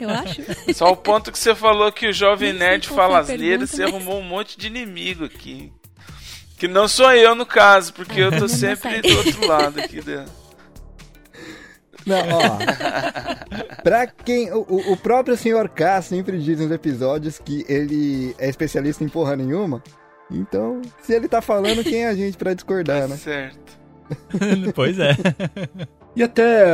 [0.00, 0.42] Eu acho.
[0.74, 4.18] Só o ponto que você falou que o Jovem Nerd fala asneira, você mas- arrumou
[4.18, 5.72] um monte de inimigo aqui.
[6.56, 10.00] Que não sou eu no caso, porque eu tô sempre do outro lado aqui.
[10.00, 10.24] Da...
[12.06, 13.82] Não, ó.
[13.82, 14.52] pra quem.
[14.52, 15.68] O, o- o próprio Sr.
[15.68, 19.82] K sempre diz nos episódios que ele é especialista em porra nenhuma.
[20.30, 23.16] Então, se ele tá falando, quem é a gente pra discordar, né?
[23.16, 23.78] Certo.
[24.74, 25.12] pois é.
[26.16, 26.66] E até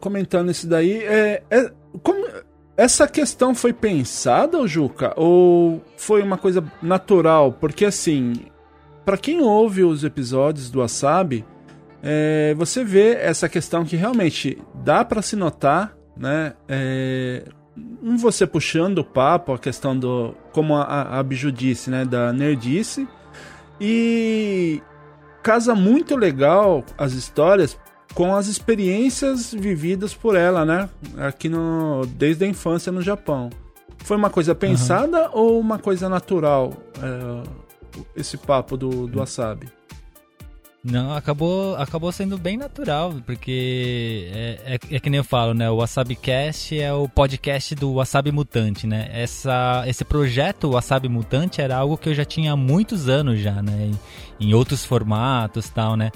[0.00, 1.70] comentando isso daí, é, é-
[2.02, 2.26] como-
[2.76, 5.12] essa questão foi pensada, Juca?
[5.16, 7.52] Ou foi uma coisa natural?
[7.52, 8.34] Porque assim,
[9.04, 11.44] pra quem ouve os episódios do Wasabi,
[12.02, 16.54] é, você vê essa questão que realmente dá para se notar, né?
[16.68, 17.44] É,
[18.02, 20.34] um você puxando o papo, a questão do.
[20.52, 22.04] Como a, a Biju disse, né?
[22.04, 23.08] Da nerdice.
[23.80, 24.82] E
[25.42, 27.78] casa muito legal as histórias
[28.18, 30.88] com as experiências vividas por ela, né?
[31.18, 32.04] Aqui no.
[32.04, 33.48] Desde a infância no Japão.
[33.98, 35.38] Foi uma coisa pensada uhum.
[35.40, 36.72] ou uma coisa natural?
[37.00, 37.48] É,
[38.16, 39.68] esse papo do, do wasabi?
[40.82, 45.70] Não, acabou, acabou sendo bem natural, porque é, é, é, que nem eu falo, né?
[45.70, 49.08] O Wasabi Cast é o podcast do Wasabi Mutante, né?
[49.12, 53.62] Essa, esse projeto Wasabi Mutante era algo que eu já tinha há muitos anos já,
[53.62, 53.92] né?
[54.40, 56.10] Em, em outros formatos tal, né?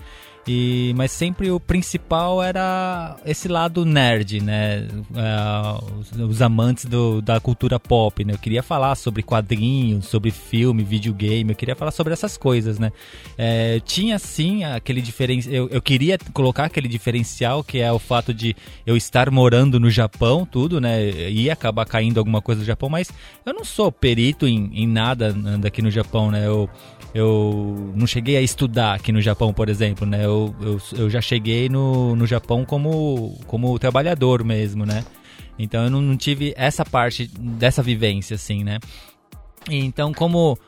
[0.47, 4.89] E, mas sempre o principal era esse lado nerd, né?
[5.11, 8.35] Uh, os, os, amantes do, da cultura pop, né?
[8.35, 12.91] Eu queria falar sobre quadrinhos, sobre filme, videogame, eu queria falar sobre essas coisas, né?
[13.39, 15.55] É, tinha sim aquele diferencial.
[15.55, 19.91] Eu, eu queria colocar aquele diferencial que é o fato de eu estar morando no
[19.91, 21.09] Japão, tudo, né?
[21.31, 23.13] Ia acabar caindo alguma coisa do Japão, mas
[23.47, 26.45] eu não sou perito em, em nada daqui no Japão, né?
[26.49, 26.69] Eu,
[27.15, 30.25] eu não cheguei a estudar aqui no Japão, por exemplo, né?
[30.25, 35.05] Eu, eu, eu já cheguei no, no Japão como, como trabalhador mesmo, né?
[35.59, 38.79] Então eu não, não tive essa parte dessa vivência, assim, né?
[39.71, 40.59] Então, como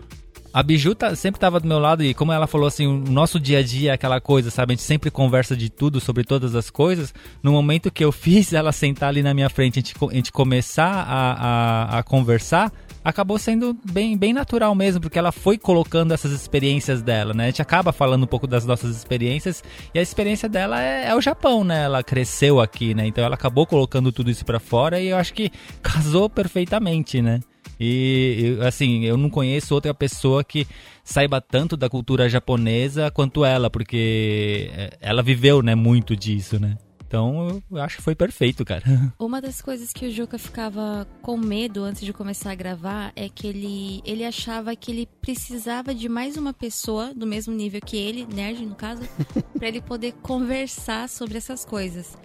[0.55, 3.41] a Biju tá, sempre estava do meu lado e como ela falou assim, o nosso
[3.41, 4.73] dia a dia é aquela coisa, sabe?
[4.73, 7.13] A gente sempre conversa de tudo, sobre todas as coisas.
[7.43, 10.31] No momento que eu fiz ela sentar ali na minha frente, a gente, a gente
[10.31, 12.73] começar a, a, a conversar,
[13.05, 17.45] acabou sendo bem, bem natural mesmo, porque ela foi colocando essas experiências dela, né?
[17.45, 19.61] A gente acaba falando um pouco das nossas experiências
[19.93, 21.83] e a experiência dela é, é o Japão, né?
[21.83, 23.05] Ela cresceu aqui, né?
[23.09, 25.51] Então ela acabou colocando tudo isso para fora e eu acho que
[25.83, 27.41] casou perfeitamente, né?
[27.79, 30.67] E assim, eu não conheço outra pessoa que
[31.03, 36.77] saiba tanto da cultura japonesa quanto ela, porque é, ela viveu, né, muito disso, né?
[37.07, 38.83] Então eu acho que foi perfeito, cara.
[39.21, 43.29] Uma das coisas que o Juca ficava com medo antes de começar a gravar é
[43.29, 47.97] que ele, ele achava que ele precisava de mais uma pessoa do mesmo nível que
[47.97, 49.03] ele, nerd no caso,
[49.57, 52.17] para ele poder conversar sobre essas coisas.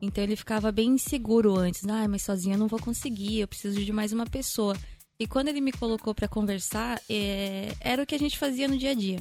[0.00, 1.84] Então ele ficava bem inseguro antes.
[1.86, 4.74] Ah, mas sozinho eu não vou conseguir, eu preciso de mais uma pessoa.
[5.20, 7.72] E quando ele me colocou para conversar, é...
[7.80, 9.20] era o que a gente fazia no dia a dia.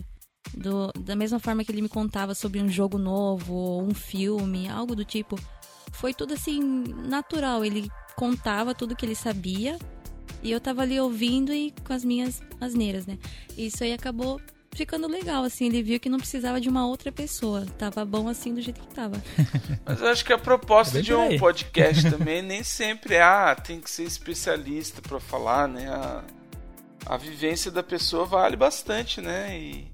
[0.53, 4.69] Do, da mesma forma que ele me contava sobre um jogo novo, ou um filme,
[4.69, 5.37] algo do tipo.
[5.91, 7.65] Foi tudo assim, natural.
[7.65, 9.77] Ele contava tudo que ele sabia
[10.43, 13.17] e eu tava ali ouvindo e com as minhas asneiras, né?
[13.57, 14.39] Isso aí acabou
[14.77, 15.65] ficando legal, assim.
[15.65, 17.65] Ele viu que não precisava de uma outra pessoa.
[17.77, 19.21] Tava bom assim do jeito que tava.
[19.85, 23.55] Mas eu acho que a proposta é de um podcast também nem sempre é, ah,
[23.55, 25.89] tem que ser especialista para falar, né?
[25.89, 26.23] A,
[27.05, 29.57] a vivência da pessoa vale bastante, né?
[29.59, 29.91] E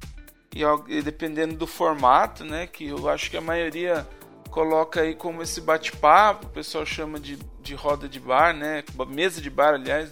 [0.87, 4.07] e, dependendo do formato, né, que eu acho que a maioria
[4.51, 9.41] coloca aí como esse bate-papo, o pessoal chama de, de roda de bar, né, mesa
[9.41, 10.11] de bar, aliás,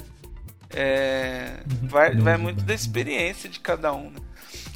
[0.72, 1.88] é, uhum.
[1.88, 4.10] vai, vai muito da experiência de cada um.
[4.10, 4.20] Né?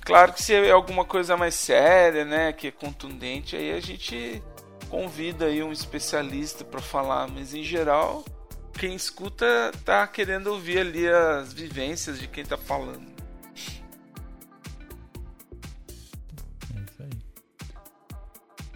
[0.06, 4.40] Claro que se é alguma coisa mais séria, né, que é contundente, aí a gente
[4.88, 8.24] convida aí um especialista para falar, mas em geral
[8.72, 13.16] quem escuta tá querendo ouvir ali as vivências de quem tá falando.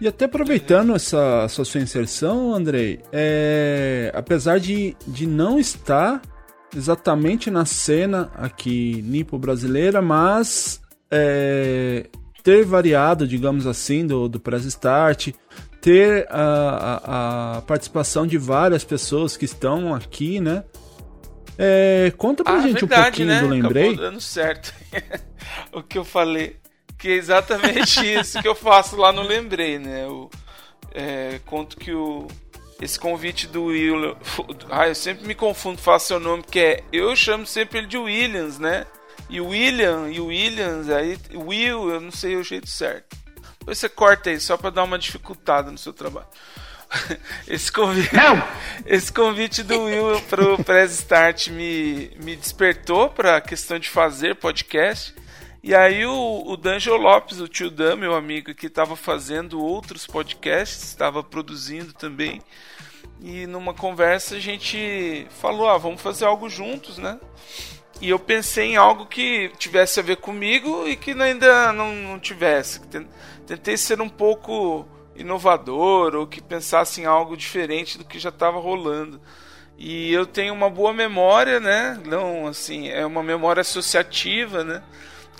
[0.00, 6.22] E até aproveitando essa, essa sua inserção, Andrei, é, apesar de, de não estar
[6.74, 10.79] exatamente na cena aqui nipo brasileira, mas
[11.10, 12.06] é,
[12.42, 15.28] ter variado, digamos assim, do, do Press Start,
[15.80, 20.64] ter a, a, a, participação de várias pessoas que estão aqui, né?
[21.58, 23.40] É, conta pra ah, gente verdade, um pouquinho né?
[23.40, 23.88] do Lembrei.
[23.88, 24.74] Acabou dando certo.
[25.72, 26.56] o que eu falei.
[26.98, 30.04] Que é exatamente isso que eu faço lá no Lembrei, né?
[30.04, 30.30] Eu,
[30.92, 32.26] é, conto que o,
[32.80, 34.16] esse convite do Will.
[34.70, 36.84] Ah, eu sempre me confundo, faço seu nome, que é.
[36.92, 38.86] Eu chamo sempre ele de Williams, né?
[39.30, 43.16] E William e Williams, aí Will, eu não sei o jeito certo.
[43.60, 46.26] Depois você corta aí, só para dar uma dificultada no seu trabalho.
[47.46, 48.42] Esse convite, não.
[48.84, 54.34] esse convite do Will pro Press Start me, me despertou para a questão de fazer
[54.34, 55.14] podcast.
[55.62, 60.04] E aí o, o D'Angelo Lopes, o tio Dan, meu amigo, que estava fazendo outros
[60.04, 62.42] podcasts, estava produzindo também.
[63.20, 67.20] E numa conversa a gente falou, ah, vamos fazer algo juntos, né?
[68.00, 72.18] E eu pensei em algo que tivesse a ver comigo e que ainda não, não
[72.18, 72.80] tivesse.
[73.46, 78.58] Tentei ser um pouco inovador ou que pensasse em algo diferente do que já estava
[78.58, 79.20] rolando.
[79.76, 82.00] E eu tenho uma boa memória, né?
[82.06, 84.82] Não, assim, é uma memória associativa, né?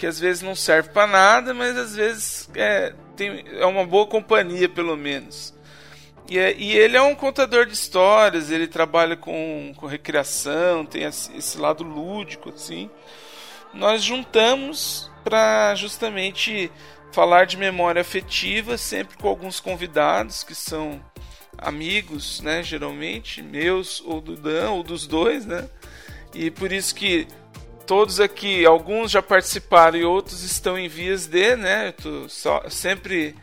[0.00, 4.06] que às vezes não serve para nada, mas às vezes é, tem, é uma boa
[4.06, 5.52] companhia, pelo menos.
[6.30, 11.02] E, é, e, ele é um contador de histórias, ele trabalha com, com recreação, tem
[11.02, 12.88] esse, esse lado lúdico, assim.
[13.74, 16.70] Nós juntamos para justamente
[17.10, 21.04] falar de memória afetiva, sempre com alguns convidados que são
[21.58, 25.68] amigos, né, geralmente, meus ou do Dan, ou dos dois, né?
[26.32, 27.26] E por isso que
[27.88, 31.88] todos aqui, alguns já participaram e outros estão em vias de, né?
[31.88, 33.34] Eu tô só, sempre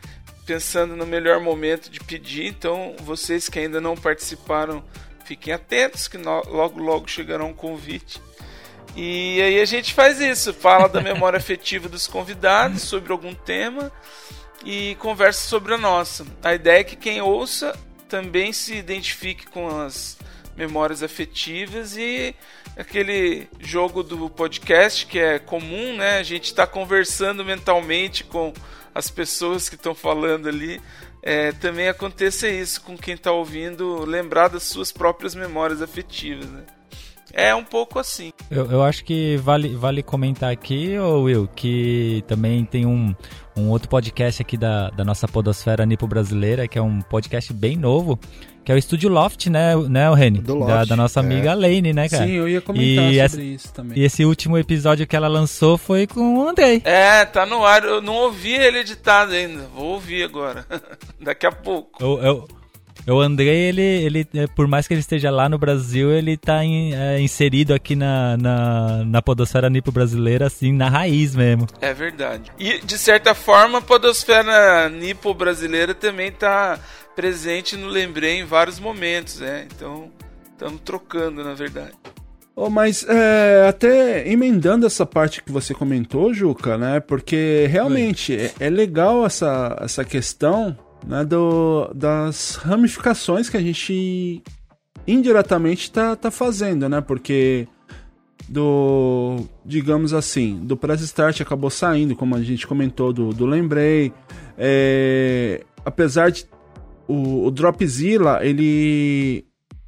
[0.48, 4.82] pensando no melhor momento de pedir, então vocês que ainda não participaram,
[5.26, 8.18] fiquem atentos que logo logo chegará um convite.
[8.96, 13.92] E aí a gente faz isso, fala da memória afetiva dos convidados sobre algum tema
[14.64, 16.26] e conversa sobre a nossa.
[16.42, 17.78] A ideia é que quem ouça
[18.08, 20.16] também se identifique com as
[20.56, 22.34] memórias afetivas e
[22.74, 26.16] aquele jogo do podcast que é comum, né?
[26.16, 28.54] A gente está conversando mentalmente com
[28.94, 30.80] as pessoas que estão falando ali.
[31.22, 36.64] É, também aconteça isso com quem está ouvindo, lembrar das suas próprias memórias afetivas, né?
[37.32, 38.32] É um pouco assim.
[38.50, 43.14] Eu, eu acho que vale, vale comentar aqui, ô Will, que também tem um,
[43.56, 47.76] um outro podcast aqui da, da nossa podosfera nipo brasileira, que é um podcast bem
[47.76, 48.18] novo,
[48.64, 50.40] que é o Estúdio Loft, né, né o Reni?
[50.40, 51.54] Do Loft, da, da nossa amiga é.
[51.54, 52.26] Lane, né, cara?
[52.26, 53.98] Sim, eu ia comentar E sobre essa- isso também.
[53.98, 56.82] E esse último episódio que ela lançou foi com o Andrei.
[56.84, 57.82] É, tá no ar.
[57.84, 59.62] Eu não ouvi ele editado ainda.
[59.74, 60.66] Vou ouvir agora.
[61.20, 62.02] Daqui a pouco.
[62.02, 62.48] Eu, eu,
[63.12, 66.64] o Andrei, ele, ele, é, por mais que ele esteja lá no Brasil, ele tá
[66.64, 71.66] em- é, inserido aqui na, na, na podosfera nipo brasileira, assim, na raiz mesmo.
[71.80, 72.50] É verdade.
[72.58, 76.78] E, de certa forma, a podosfera nipo brasileira também tá
[77.16, 79.66] presente no Lembrei em vários momentos, né?
[79.74, 80.10] Então,
[80.52, 81.92] estamos trocando, na verdade.
[82.54, 86.98] Oh, mas é, até emendando essa parte que você comentou, Juca, né?
[86.98, 90.76] Porque realmente é, é legal essa, essa questão
[91.06, 94.42] né, do, das ramificações que a gente
[95.06, 97.00] indiretamente tá, tá fazendo, né?
[97.00, 97.66] Porque
[98.48, 104.12] do, digamos assim, do Press Start acabou saindo, como a gente comentou, do, do Lembrei.
[104.56, 106.46] É, apesar de
[107.06, 109.44] o, o Dropzilla, ele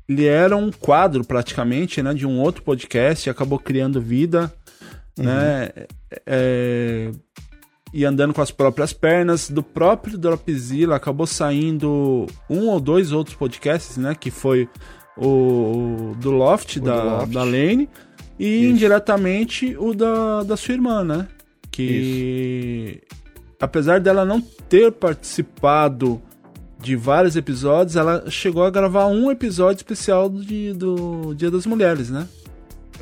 [0.08, 4.52] ele era um quadro praticamente, né, de um outro podcast, acabou criando vida,
[5.16, 5.70] né,
[6.26, 7.12] é,
[7.92, 9.50] e andando com as próprias pernas.
[9.50, 14.68] Do próprio Dropzilla acabou saindo um ou dois outros podcasts, né, que foi
[15.16, 15.26] o,
[16.12, 17.34] o do Loft, O da, do Loft.
[17.34, 17.88] da Lane,
[18.38, 18.70] e Isso.
[18.72, 21.26] indiretamente o da, da sua irmã, né,
[21.70, 23.02] que
[23.60, 26.20] apesar dela não ter participado
[26.78, 32.08] de vários episódios, ela chegou a gravar um episódio especial de, do Dia das Mulheres,
[32.08, 32.26] né?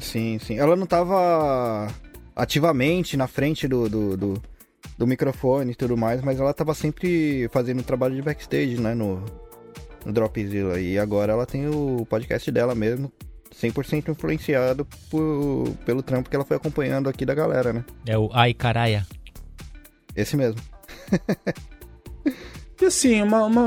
[0.01, 0.59] Sim, sim.
[0.59, 1.87] Ela não tava
[2.35, 4.43] ativamente na frente do, do, do,
[4.97, 9.25] do microfone e tudo mais, mas ela tava sempre fazendo trabalho de backstage, né, no,
[10.05, 10.81] no Dropzilla.
[10.81, 13.13] E agora ela tem o podcast dela mesmo,
[13.55, 17.85] 100% influenciado por, pelo trampo que ela foi acompanhando aqui da galera, né?
[18.07, 19.07] É o Ai Caraia.
[20.17, 20.61] Esse mesmo.
[22.81, 23.61] E assim, uma, uma-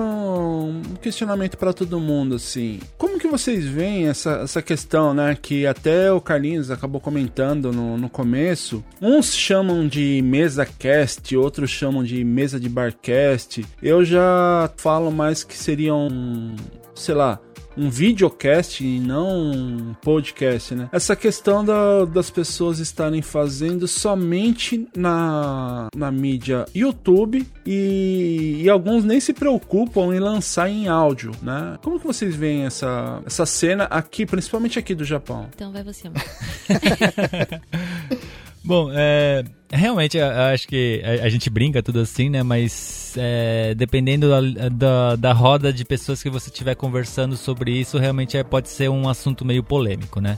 [0.63, 2.79] um questionamento pra todo mundo, assim.
[2.97, 5.37] Como vocês veem essa, essa questão, né?
[5.41, 8.83] Que até o Carlinhos acabou comentando no, no começo.
[9.01, 13.65] Uns chamam de mesa cast, outros chamam de mesa de barcast.
[13.81, 16.55] Eu já falo mais que seria um,
[16.93, 17.39] sei lá,
[17.77, 20.89] um videocast e não um podcast, né?
[20.91, 29.03] Essa questão da- das pessoas estarem fazendo somente na, na mídia YouTube e, e alguns
[29.03, 31.77] nem se preocupam em lançar em áudio, né?
[31.81, 35.47] Como que vocês veem essa, essa cena aqui, principalmente aqui do Japão?
[35.55, 36.21] Então vai você, amor.
[38.63, 42.43] Bom, é, realmente acho que a, a gente brinca tudo assim, né?
[42.43, 47.97] Mas é, dependendo da, da, da roda de pessoas que você estiver conversando sobre isso,
[47.97, 50.37] realmente é, pode ser um assunto meio polêmico, né?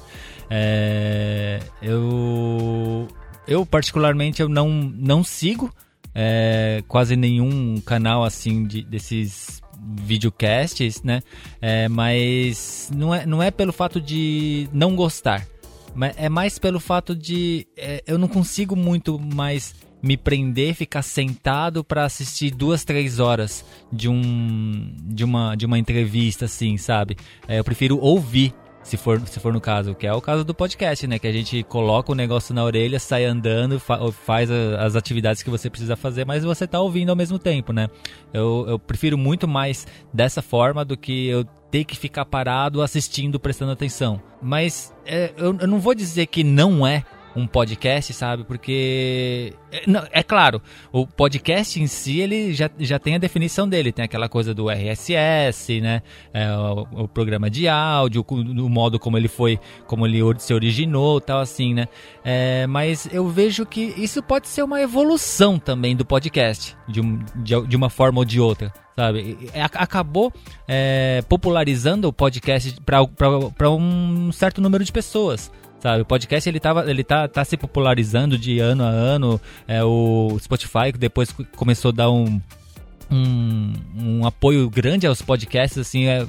[0.50, 3.08] É, eu,
[3.48, 5.74] eu particularmente eu não, não sigo
[6.16, 9.62] é, quase nenhum canal assim de, desses
[9.96, 11.22] videocasts, né?
[11.62, 15.46] É, mas não é, não é pelo fato de não gostar.
[16.18, 21.84] É mais pelo fato de é, eu não consigo muito mais me prender, ficar sentado
[21.84, 27.16] pra assistir duas, três horas de um de uma de uma entrevista assim, sabe?
[27.48, 28.54] É, eu prefiro ouvir.
[28.84, 31.18] Se for, se for no caso, que é o caso do podcast, né?
[31.18, 35.42] Que a gente coloca o negócio na orelha, sai andando, fa- faz a- as atividades
[35.42, 37.88] que você precisa fazer, mas você tá ouvindo ao mesmo tempo, né?
[38.34, 43.40] Eu, eu prefiro muito mais dessa forma do que eu ter que ficar parado assistindo,
[43.40, 44.22] prestando atenção.
[44.40, 47.04] Mas é, eu, eu não vou dizer que não é
[47.36, 48.44] um podcast, sabe?
[48.44, 49.54] Porque.
[49.72, 50.62] É, não, é claro,
[50.92, 53.92] o podcast em si ele já, já tem a definição dele.
[53.92, 56.02] Tem aquela coisa do RSS, né?
[56.34, 60.54] É, o, o, programa de áudio, o, o, modo como ele foi, como ele se
[60.54, 61.88] originou tal, assim, né?
[62.24, 67.20] É, mas eu vejo que isso pode ser uma evolução também do podcast, de, um,
[67.36, 69.50] de, de uma forma ou de outra sabe?
[69.74, 70.32] Acabou
[70.68, 75.52] é, popularizando o podcast para um certo número de pessoas
[75.84, 76.02] sabe?
[76.02, 79.40] O podcast ele, tava, ele tá, tá se popularizando de ano a ano.
[79.68, 82.40] É, o Spotify depois começou a dar um,
[83.12, 86.26] um, um, apoio grande aos podcasts, assim, é,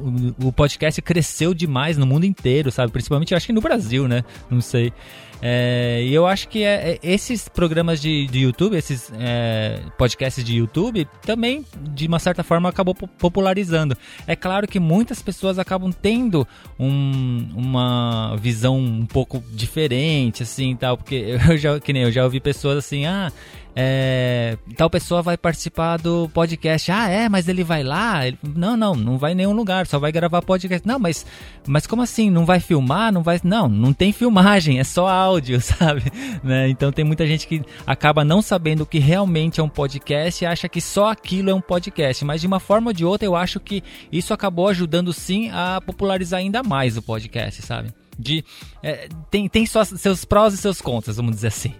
[0.00, 2.90] o, o, podcast cresceu demais no mundo inteiro, sabe?
[2.90, 4.24] Principalmente, acho que no Brasil, né?
[4.50, 4.92] Não sei.
[5.40, 10.42] É, e eu acho que é, é, esses programas de, de YouTube, esses é, podcasts
[10.42, 13.96] de YouTube, também, de uma certa forma, acabou popularizando.
[14.26, 16.46] É claro que muitas pessoas acabam tendo
[16.78, 22.24] um, uma visão um pouco diferente, assim, tal, porque eu já, que nem eu já
[22.24, 23.30] ouvi pessoas assim, ah,
[23.78, 26.90] é, tal pessoa vai participar do podcast.
[26.90, 28.26] Ah, é, mas ele vai lá?
[28.26, 30.88] Ele, não, não, não vai em nenhum lugar, só vai gravar podcast.
[30.88, 31.26] Não, mas,
[31.66, 32.30] mas como assim?
[32.30, 33.12] Não vai filmar?
[33.12, 33.38] Não vai.
[33.44, 36.04] Não, não tem filmagem, é só áudio, sabe?
[36.42, 36.70] Né?
[36.70, 40.46] Então tem muita gente que acaba não sabendo o que realmente é um podcast e
[40.46, 42.24] acha que só aquilo é um podcast.
[42.24, 45.82] Mas de uma forma ou de outra, eu acho que isso acabou ajudando sim a
[45.84, 47.92] popularizar ainda mais o podcast, sabe?
[48.18, 48.42] De,
[48.82, 51.74] é, tem, tem seus prós e seus contras, vamos dizer assim.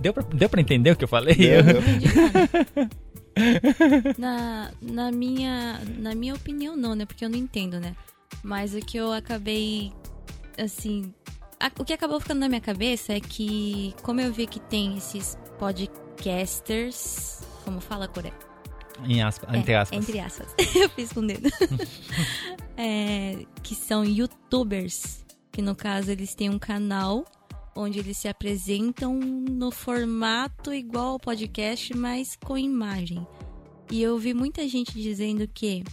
[0.00, 1.34] Deu pra, deu pra entender o que eu falei?
[1.34, 1.82] Deu, deu.
[4.18, 7.06] na, na, minha, na minha opinião, não, né?
[7.06, 7.94] Porque eu não entendo, né?
[8.42, 9.92] Mas o que eu acabei,
[10.58, 11.12] assim...
[11.60, 14.96] A, o que acabou ficando na minha cabeça é que, como eu vi que tem
[14.96, 17.40] esses podcasters...
[17.64, 18.34] Como fala, Coreia?
[19.04, 19.98] Em aspas, é, entre aspas.
[19.98, 20.54] Entre aspas.
[20.74, 21.48] eu fiz com o dedo.
[22.76, 25.24] é, que são youtubers.
[25.52, 27.24] Que no caso eles têm um canal
[27.78, 33.24] onde eles se apresentam no formato igual ao podcast, mas com imagem.
[33.90, 35.84] E eu vi muita gente dizendo que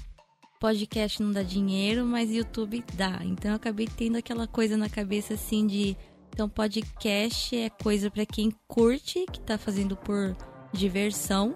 [0.59, 3.21] podcast não dá dinheiro, mas YouTube dá.
[3.23, 5.95] Então eu acabei tendo aquela coisa na cabeça assim de
[6.33, 10.35] então podcast é coisa para quem curte, que tá fazendo por
[10.73, 11.55] diversão.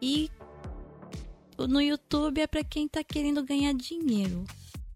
[0.00, 0.30] E
[1.58, 4.42] no YouTube é para quem tá querendo ganhar dinheiro.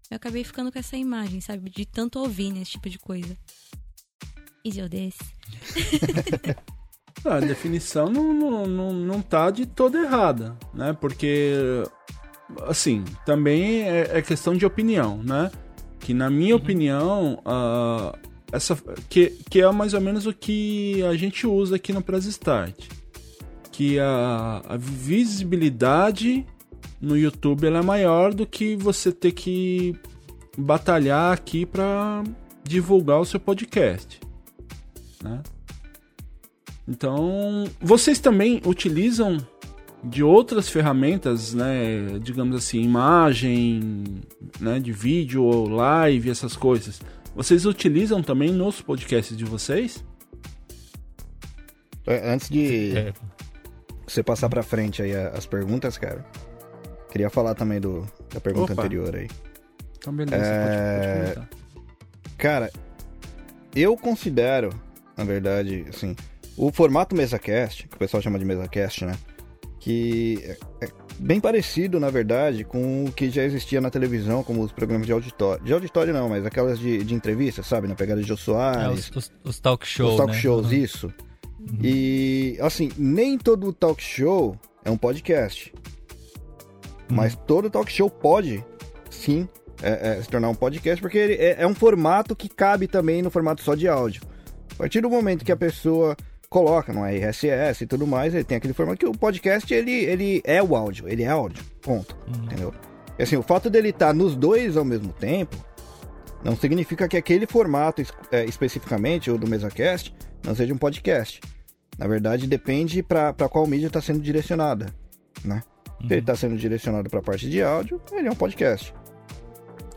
[0.09, 1.69] Eu acabei ficando com essa imagem, sabe?
[1.69, 3.37] De tanto ouvir nesse tipo de coisa.
[4.63, 5.19] Is desse.
[7.25, 10.93] a definição não, não, não, não tá de toda errada, né?
[10.93, 11.83] Porque,
[12.61, 15.51] assim, também é, é questão de opinião, né?
[15.99, 16.61] Que na minha uhum.
[16.61, 18.17] opinião, uh,
[18.53, 18.77] essa,
[19.09, 22.87] que, que é mais ou menos o que a gente usa aqui no Press Start.
[23.69, 26.45] Que a, a visibilidade
[27.01, 29.93] no YouTube ela é maior do que você ter que
[30.57, 32.23] batalhar aqui para
[32.63, 34.22] divulgar o seu podcast
[35.23, 35.41] né?
[36.87, 39.37] Então, vocês também utilizam
[40.03, 44.03] de outras ferramentas, né, digamos assim, imagem,
[44.59, 47.01] né, de vídeo ou live, essas coisas.
[47.33, 50.03] Vocês utilizam também nos podcasts de vocês?
[52.05, 53.13] É, antes de é.
[54.05, 56.25] você passar para frente aí as perguntas, cara,
[57.09, 58.81] queria falar também do da pergunta Opa.
[58.81, 59.29] anterior aí.
[59.97, 61.23] Então beleza, é...
[61.27, 61.63] pode, pode
[62.37, 62.69] Cara,
[63.73, 64.69] eu considero
[65.17, 66.15] na verdade, assim,
[66.57, 69.15] o formato MesaCast, que o pessoal chama de MesaCast, né?
[69.79, 70.89] Que é, é
[71.19, 75.11] bem parecido, na verdade, com o que já existia na televisão, como os programas de
[75.11, 75.63] auditório.
[75.63, 77.87] De auditório não, mas aquelas de, de entrevista, sabe?
[77.87, 78.83] Na pegada de Jô Soares.
[78.83, 80.11] É, os, os, os, talk shows.
[80.11, 80.39] Os talk né?
[80.39, 80.73] shows, uhum.
[80.73, 81.13] isso.
[81.59, 81.79] Uhum.
[81.81, 85.73] E, assim, nem todo talk show é um podcast.
[87.09, 87.17] Uhum.
[87.17, 88.63] Mas todo talk show pode,
[89.09, 89.47] sim,
[89.81, 93.21] é, é, se tornar um podcast, porque ele é, é um formato que cabe também
[93.21, 94.21] no formato só de áudio.
[94.73, 96.17] A partir do momento que a pessoa
[96.49, 100.41] coloca no RSS e tudo mais, ele tem aquele formato que o podcast ele, ele
[100.43, 102.45] é o áudio, ele é áudio, ponto, uhum.
[102.45, 102.73] entendeu?
[103.17, 105.57] E assim, o fato dele estar tá nos dois ao mesmo tempo
[106.43, 110.13] não significa que aquele formato é, especificamente, ou do MesaCast,
[110.43, 111.39] não seja um podcast.
[111.97, 114.93] Na verdade, depende para qual mídia está sendo direcionada,
[115.43, 115.63] né?
[116.01, 116.07] Uhum.
[116.07, 118.93] Se ele está sendo direcionado para a parte de áudio, ele é um podcast.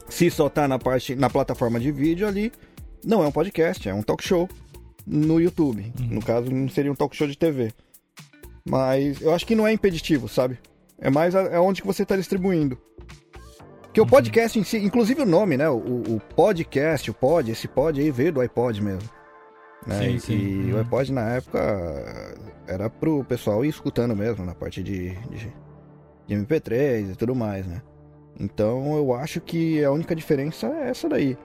[0.09, 2.53] Se só está na parte na plataforma de vídeo ali,
[3.05, 4.49] não é um podcast, é um talk show
[5.07, 5.93] no YouTube.
[6.01, 6.07] Uhum.
[6.07, 7.73] No caso, não seria um talk show de TV.
[8.69, 10.59] Mas eu acho que não é impeditivo, sabe?
[10.99, 12.77] É mais é onde que você está distribuindo.
[13.83, 14.07] Porque uhum.
[14.07, 15.69] o podcast em si, inclusive o nome, né?
[15.69, 19.09] O, o, podcast, o pod, esse pod aí veio do iPod mesmo.
[19.87, 20.01] Né?
[20.01, 20.35] Sim, sim.
[20.35, 20.79] E uhum.
[20.79, 22.35] o iPod na época
[22.67, 25.53] era pro pessoal ir escutando mesmo, na parte de, de,
[26.27, 27.81] de MP3 e tudo mais, né?
[28.39, 31.39] Então eu acho que a única diferença é essa daí.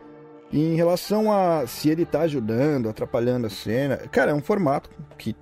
[0.53, 5.35] Em relação a se ele tá ajudando, atrapalhando a cena, cara, é um formato que,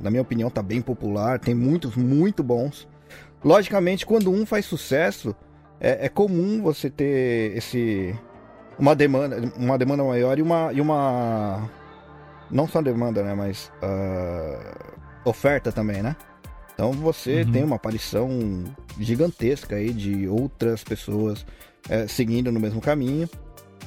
[0.00, 2.88] na minha opinião, tá bem popular, tem muitos muito bons.
[3.44, 5.36] Logicamente, quando um faz sucesso,
[5.80, 8.14] é, é comum você ter esse
[8.78, 11.68] uma demanda, uma demanda maior e uma e uma
[12.50, 16.16] não só demanda, né, mas uh, oferta também, né?
[16.72, 17.52] Então você Uhum.
[17.52, 18.64] tem uma aparição
[18.98, 21.44] gigantesca aí de outras pessoas
[21.88, 23.28] é, seguindo no mesmo caminho,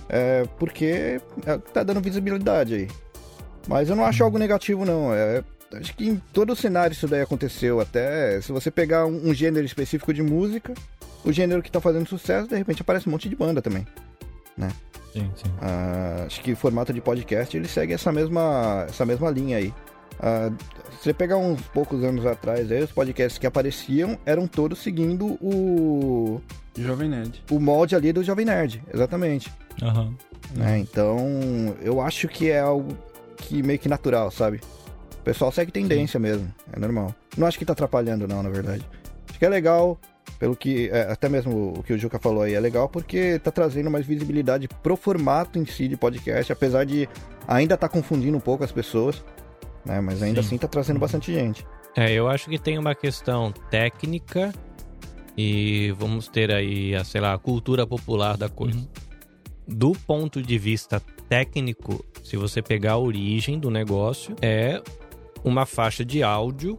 [0.09, 2.87] é, porque é, tá dando visibilidade aí.
[3.67, 5.13] Mas eu não acho algo negativo, não.
[5.13, 7.79] É, acho que em todo o cenário isso daí aconteceu.
[7.79, 10.73] Até se você pegar um, um gênero específico de música,
[11.23, 13.85] o gênero que tá fazendo sucesso, de repente aparece um monte de banda também.
[15.13, 15.51] Sim, sim.
[15.61, 19.73] Ah, acho que o formato de podcast ele segue essa mesma, essa mesma linha aí.
[20.21, 20.51] Ah,
[20.99, 25.37] se você pegar uns poucos anos atrás, aí, os podcasts que apareciam eram todos seguindo
[25.41, 26.39] o,
[26.77, 27.43] Jovem Nerd.
[27.49, 29.51] o molde ali do Jovem Nerd, exatamente.
[29.81, 30.13] Aham.
[30.55, 30.77] né?
[30.77, 32.95] Então, eu acho que é algo
[33.35, 34.61] que meio que natural, sabe?
[35.19, 37.15] O pessoal segue tendência mesmo, é normal.
[37.35, 38.85] Não acho que tá atrapalhando, não, na verdade.
[39.27, 39.99] Acho que é legal,
[40.39, 40.89] pelo que.
[40.91, 44.05] é, até mesmo o que o Juca falou aí, é legal porque tá trazendo mais
[44.05, 47.09] visibilidade pro formato em si de podcast, apesar de
[47.47, 49.23] ainda tá confundindo um pouco as pessoas,
[49.85, 49.99] né?
[50.01, 50.47] Mas ainda Sim.
[50.47, 51.65] assim tá trazendo bastante gente.
[51.95, 54.53] É, eu acho que tem uma questão técnica
[55.37, 58.77] e vamos ter aí, a, sei lá, a cultura popular da coisa.
[58.77, 58.87] Uhum.
[59.67, 64.81] Do ponto de vista técnico, se você pegar a origem do negócio, é
[65.43, 66.77] uma faixa de áudio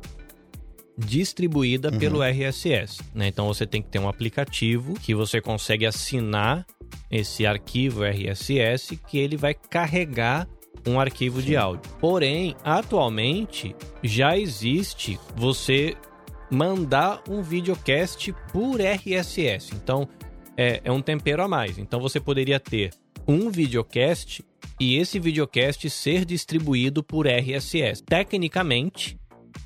[0.99, 1.99] distribuída Uhum.
[1.99, 3.01] pelo RSS.
[3.15, 3.29] né?
[3.29, 6.67] Então você tem que ter um aplicativo que você consegue assinar
[7.11, 10.47] esse arquivo RSS que ele vai carregar
[10.87, 11.91] um arquivo de áudio.
[12.01, 15.97] Porém, atualmente já existe você
[16.51, 19.75] mandar um videocast por RSS.
[19.75, 20.09] Então
[20.57, 21.79] é, é um tempero a mais.
[21.79, 22.91] Então você poderia ter
[23.27, 24.45] um videocast
[24.79, 28.03] e esse videocast ser distribuído por RSS.
[28.03, 29.17] Tecnicamente,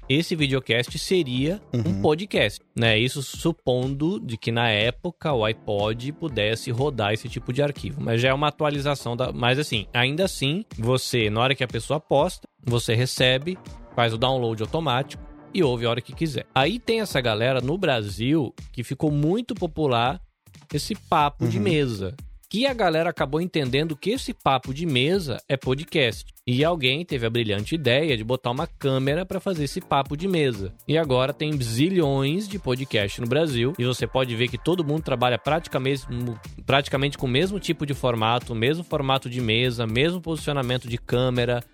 [0.08, 2.02] esse videocast seria um Uhum.
[2.02, 2.98] podcast, né?
[2.98, 8.20] Isso supondo de que na época o iPod pudesse rodar esse tipo de arquivo, mas
[8.20, 11.98] já é uma atualização da, mas assim, ainda assim, você na hora que a pessoa
[12.00, 13.58] posta, você recebe,
[13.94, 15.22] faz o download automático
[15.54, 16.46] e ouve a hora que quiser.
[16.54, 20.20] Aí tem essa galera no Brasil que ficou muito popular
[20.74, 21.64] esse papo de Uhum.
[21.64, 22.14] mesa.
[22.48, 26.32] Que a galera acabou entendendo que esse papo de mesa é podcast.
[26.46, 30.28] E alguém teve a brilhante ideia de botar uma câmera para fazer esse papo de
[30.28, 30.72] mesa.
[30.86, 33.72] E agora tem zilhões de podcast no Brasil.
[33.76, 36.04] E você pode ver que todo mundo trabalha praticamente,
[36.64, 41.64] praticamente com o mesmo tipo de formato, mesmo formato de mesa, mesmo posicionamento de câmera.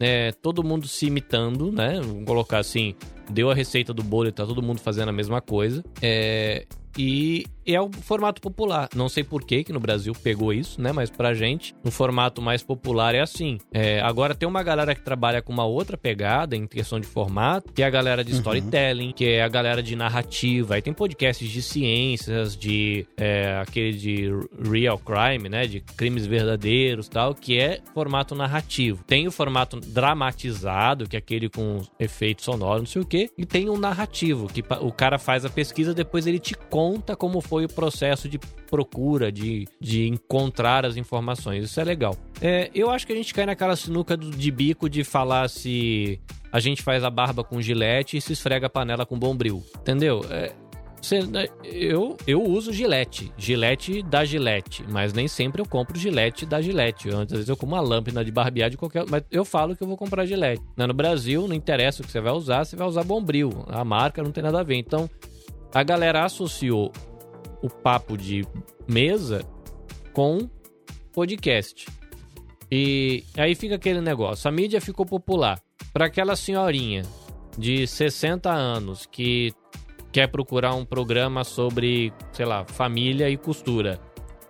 [0.00, 2.00] É, todo mundo se imitando, né?
[2.00, 2.96] Vamos colocar assim,
[3.30, 5.84] deu a receita do bolo e tá todo mundo fazendo a mesma coisa.
[6.02, 6.66] É,
[6.98, 8.88] e é o formato popular.
[8.94, 10.90] Não sei por que que no Brasil pegou isso, né?
[10.90, 13.58] Mas pra gente, no formato mais popular é assim.
[13.72, 17.72] É, agora tem uma galera que trabalha com uma outra pegada em questão de formato,
[17.72, 20.74] que é a galera de storytelling, que é a galera de narrativa.
[20.74, 24.30] Aí tem podcasts de ciências, de é, aquele de
[24.68, 25.66] real crime, né?
[25.66, 29.04] De crimes verdadeiros tal, que é formato narrativo.
[29.06, 33.30] Tem o formato dramatizado, que é aquele com efeitos sonoros, não sei o quê.
[33.36, 37.40] E tem um narrativo, que o cara faz a pesquisa, depois ele te conta como
[37.40, 38.38] foi o processo de
[38.70, 41.64] procura, de, de encontrar as informações.
[41.64, 42.16] Isso é legal.
[42.40, 46.20] É, eu acho que a gente cai naquela sinuca do- de bico de falar se
[46.52, 49.62] a gente faz a barba com gilete e se esfrega a panela com bombril.
[49.80, 50.24] Entendeu?
[50.30, 50.52] É,
[51.00, 56.44] cê- né, eu, eu uso gilete, gilete da gilete, mas nem sempre eu compro gilete
[56.46, 57.08] da gilete.
[57.08, 59.04] Às vezes eu como uma lâmpada de barbear de qualquer.
[59.08, 60.62] Mas eu falo que eu vou comprar gilete.
[60.76, 63.64] Né, No Brasil, não interessa o que você vai usar, você vai usar bombril.
[63.68, 64.76] A marca não tem nada a ver.
[64.76, 65.08] Então,
[65.72, 66.92] a galera associou
[67.62, 68.46] o papo de
[68.88, 69.44] mesa
[70.12, 70.48] com
[71.12, 71.86] podcast.
[72.70, 74.48] E aí fica aquele negócio.
[74.48, 75.60] A mídia ficou popular.
[75.92, 77.02] Para aquela senhorinha
[77.56, 79.52] de 60 anos que
[80.12, 83.98] quer procurar um programa sobre, sei lá, família e costura.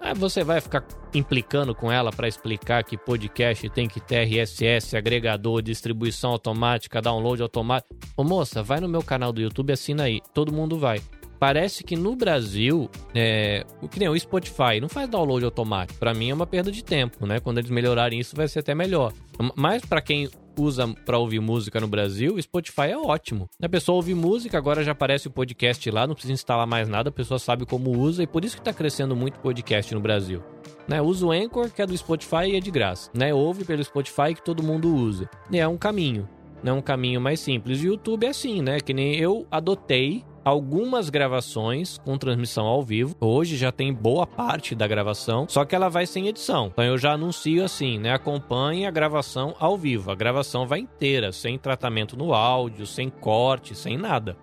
[0.01, 4.97] Aí você vai ficar implicando com ela para explicar que podcast tem que ter RSS,
[4.97, 7.95] agregador, distribuição automática, download automático.
[8.17, 10.21] Ô moça, vai no meu canal do YouTube, assina aí.
[10.33, 11.01] Todo mundo vai.
[11.39, 15.99] Parece que no Brasil, é, o que nem o Spotify não faz download automático.
[15.99, 17.39] Pra mim é uma perda de tempo, né?
[17.39, 19.13] Quando eles melhorarem isso, vai ser até melhor.
[19.55, 20.29] Mas pra quem
[20.61, 23.49] usa pra ouvir música no Brasil, Spotify é ótimo.
[23.63, 27.09] A pessoa ouve música, agora já aparece o podcast lá, não precisa instalar mais nada,
[27.09, 30.43] a pessoa sabe como usa e por isso que tá crescendo muito podcast no Brasil.
[30.87, 33.11] Né, usa o Anchor, que é do Spotify e é de graça.
[33.15, 35.29] Né, ouve pelo Spotify que todo mundo usa.
[35.51, 36.29] E é um caminho.
[36.63, 37.83] Né, um caminho mais simples.
[37.83, 38.81] E o YouTube é assim, né?
[38.81, 43.15] Que nem eu adotei algumas gravações com transmissão ao vivo.
[43.21, 46.69] Hoje já tem boa parte da gravação, só que ela vai sem edição.
[46.69, 48.15] Então eu já anuncio assim, né?
[48.15, 50.11] Acompanhe a gravação ao vivo.
[50.11, 54.39] A gravação vai inteira, sem tratamento no áudio, sem corte, sem nada.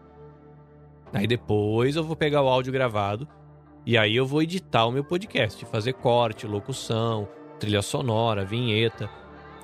[1.11, 3.27] Aí depois eu vou pegar o áudio gravado
[3.83, 7.27] e aí eu vou editar o meu podcast, fazer corte, locução,
[7.59, 9.09] trilha sonora, vinheta.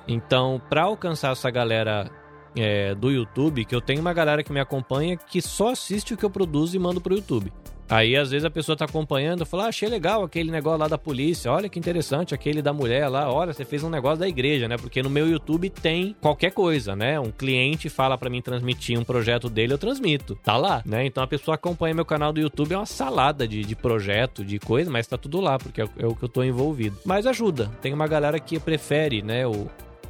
[0.08, 2.10] Então, para alcançar essa galera
[2.56, 6.16] é, do YouTube, que eu tenho uma galera que me acompanha que só assiste o
[6.16, 7.52] que eu produzo e mando pro YouTube.
[7.92, 10.96] Aí, às vezes, a pessoa tá acompanhando, fala, ah, achei legal aquele negócio lá da
[10.96, 14.66] polícia, olha que interessante, aquele da mulher lá, olha, você fez um negócio da igreja,
[14.66, 14.78] né?
[14.78, 17.20] Porque no meu YouTube tem qualquer coisa, né?
[17.20, 20.34] Um cliente fala para mim transmitir um projeto dele, eu transmito.
[20.36, 21.04] Tá lá, né?
[21.04, 24.58] Então a pessoa acompanha meu canal do YouTube, é uma salada de, de projeto, de
[24.58, 26.96] coisa, mas tá tudo lá, porque é, é o que eu tô envolvido.
[27.04, 27.70] Mas ajuda.
[27.82, 29.68] Tem uma galera que prefere, né, o,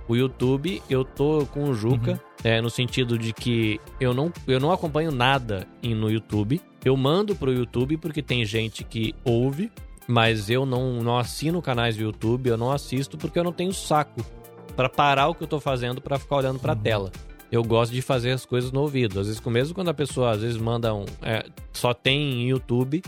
[0.08, 2.18] o YouTube, eu tô com o Juca, uhum.
[2.44, 6.60] é, no sentido de que eu não, eu não acompanho nada no YouTube.
[6.84, 9.70] Eu mando pro YouTube porque tem gente que ouve,
[10.06, 13.72] mas eu não, não assino canais do YouTube, eu não assisto porque eu não tenho
[13.72, 14.24] saco
[14.74, 16.80] para parar o que eu tô fazendo para ficar olhando pra uhum.
[16.80, 17.12] tela.
[17.50, 19.20] Eu gosto de fazer as coisas no ouvido.
[19.20, 21.04] Às vezes, mesmo quando a pessoa às vezes manda um.
[21.20, 23.02] É, só tem YouTube,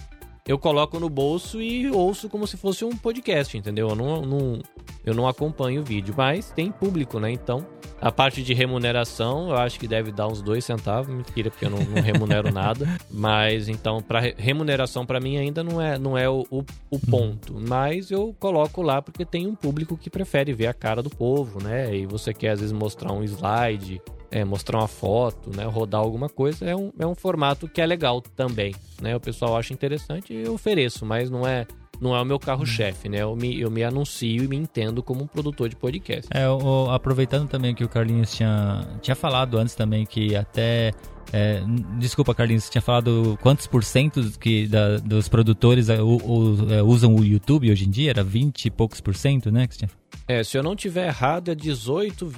[0.46, 3.88] eu coloco no bolso e ouço como se fosse um podcast, entendeu?
[3.88, 4.58] Eu não, não,
[5.04, 7.30] eu não acompanho o vídeo, mas tem público, né?
[7.30, 7.66] Então,
[7.98, 11.70] a parte de remuneração, eu acho que deve dar uns dois centavos, mentira, porque eu
[11.70, 12.86] não, não remunero nada.
[13.10, 17.54] Mas então, para remuneração para mim ainda não é, não é o, o, o, ponto.
[17.66, 21.62] Mas eu coloco lá porque tem um público que prefere ver a cara do povo,
[21.62, 21.96] né?
[21.96, 24.02] E você quer às vezes mostrar um slide,
[24.34, 27.86] é, mostrar uma foto, né, rodar alguma coisa, é um, é um formato que é
[27.86, 29.14] legal também, né?
[29.14, 31.64] O pessoal acha interessante e eu ofereço, mas não é
[32.00, 33.18] não é o meu carro-chefe, né?
[33.22, 36.28] Eu me, eu me anuncio e me entendo como um produtor de podcast.
[36.34, 36.44] É,
[36.92, 40.90] aproveitando também que o Carlinhos tinha, tinha falado antes também que até
[41.32, 41.62] é,
[41.98, 46.72] desculpa, Carlinhos, você tinha falado quantos por cento que da, dos produtores é, o, o,
[46.72, 48.10] é, usam o YouTube hoje em dia?
[48.10, 49.66] Era 20 e poucos por cento, né?
[49.66, 49.90] Que tinha...
[50.26, 52.30] É, se eu não tiver errado, é 18,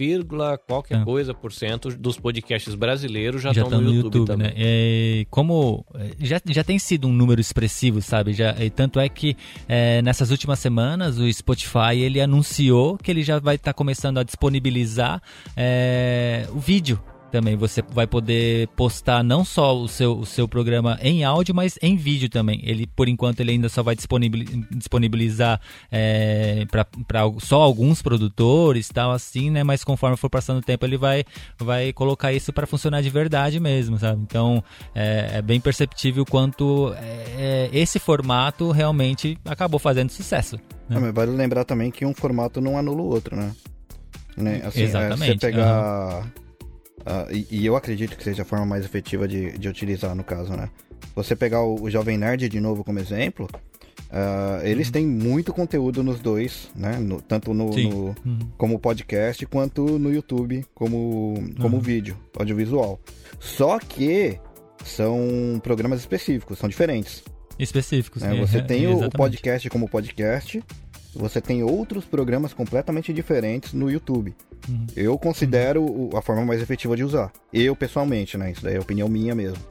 [0.66, 1.04] qualquer é.
[1.04, 4.48] coisa por cento dos podcasts brasileiros já, estão no, no, YouTube, YouTube também.
[4.48, 4.54] Né?
[4.56, 8.32] E como é, já, já tem sido um número expressivo, sabe?
[8.32, 9.36] Já, e tanto é que
[9.68, 14.18] é, nessas últimas semanas o Spotify ele anunciou que ele já vai estar tá começando
[14.18, 15.22] a disponibilizar
[15.56, 17.00] é, o vídeo
[17.30, 17.56] também.
[17.56, 21.96] Você vai poder postar não só o seu, o seu programa em áudio, mas em
[21.96, 22.60] vídeo também.
[22.64, 25.60] Ele, por enquanto, ele ainda só vai disponibilizar
[25.90, 26.66] é,
[27.06, 29.62] para só alguns produtores tal, assim, né?
[29.62, 31.24] Mas conforme for passando o tempo, ele vai,
[31.58, 34.22] vai colocar isso para funcionar de verdade mesmo, sabe?
[34.22, 34.62] Então,
[34.94, 40.56] é, é bem perceptível quanto é, esse formato realmente acabou fazendo sucesso.
[40.88, 40.96] Né?
[40.96, 43.52] Ah, vale lembrar também que um formato não anula o outro, né?
[44.36, 44.62] né?
[44.64, 45.40] Assim, Exatamente.
[45.40, 46.24] você pegar...
[46.24, 46.45] Uhum
[47.06, 50.24] Uh, e, e, eu acredito que seja a forma mais efetiva de, de utilizar, no
[50.24, 50.68] caso, né?
[51.14, 53.48] Você pegar o, o Jovem Nerd de novo como exemplo,
[54.10, 54.92] uh, eles uhum.
[54.92, 56.98] têm muito conteúdo nos dois, né?
[56.98, 58.38] No, tanto no, no uhum.
[58.58, 61.82] como podcast quanto no YouTube como, como uhum.
[61.82, 63.00] vídeo, audiovisual.
[63.38, 64.40] Só que
[64.84, 67.22] são programas específicos, são diferentes.
[67.58, 70.62] Específicos, é, Você é, tem o podcast como podcast,
[71.16, 74.34] você tem outros programas completamente diferentes no YouTube.
[74.68, 74.86] Uhum.
[74.94, 76.10] Eu considero uhum.
[76.16, 77.32] a forma mais efetiva de usar.
[77.52, 78.52] Eu, pessoalmente, né?
[78.52, 79.62] Isso daí é opinião minha mesmo.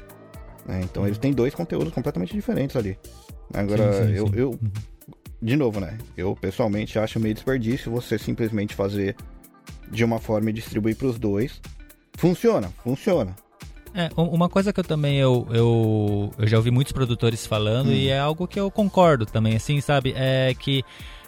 [0.68, 1.08] É, então uhum.
[1.08, 2.98] eles têm dois conteúdos completamente diferentes ali.
[3.54, 4.34] Agora, sim, sim, eu, sim.
[4.36, 4.72] eu uhum.
[5.42, 5.98] de novo, né?
[6.18, 9.16] Eu pessoalmente acho meio desperdício você simplesmente fazer
[9.92, 11.62] de uma forma e distribuir para os dois.
[12.18, 13.36] Funciona, funciona.
[13.94, 17.94] É, uma coisa que eu também eu, eu, eu já ouvi muitos produtores falando hum.
[17.94, 20.14] e é algo que eu concordo também, assim, sabe?
[20.18, 20.84] É que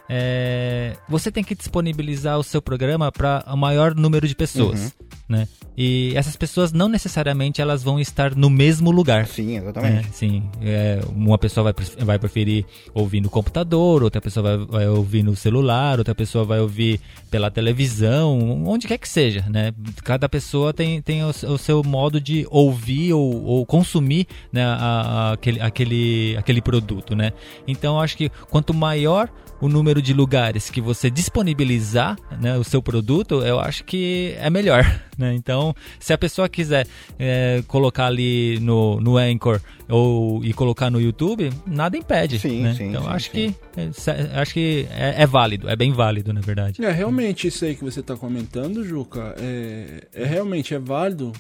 [0.10, 5.08] é, você tem que disponibilizar o seu programa para o maior número de pessoas, uhum.
[5.30, 5.48] né?
[5.78, 9.28] E essas pessoas não necessariamente elas vão estar no mesmo lugar.
[9.28, 10.08] Sim, exatamente.
[10.08, 12.66] É, sim, é, uma pessoa vai, vai preferir
[12.96, 17.00] ouvir no computador, outra pessoa vai, vai ouvir no celular, outra pessoa vai ouvir
[17.30, 19.72] pela televisão, onde quer que seja, né?
[20.04, 24.74] Cada pessoa tem, tem o, o seu modo de ouvir ou, ou consumir né, a,
[24.74, 27.34] a, aquele, aquele, aquele produto, né?
[27.68, 32.82] Então, acho que quanto maior o número de lugares que você disponibilizar né, o seu
[32.82, 34.86] produto, eu acho que é melhor.
[35.18, 35.34] Né?
[35.34, 35.67] Então,
[36.00, 36.88] se a pessoa quiser
[37.18, 39.60] é, colocar ali no, no Anchor
[39.90, 42.40] ou e colocar no YouTube, nada impede.
[42.40, 42.74] Sim, né?
[42.74, 43.56] sim, então, sim, acho, sim.
[43.74, 46.84] Que, é, acho que é, é, válido, é bem válido, na verdade.
[46.84, 51.32] É, realmente isso aí que você está comentando, Juca, é, é realmente é válido,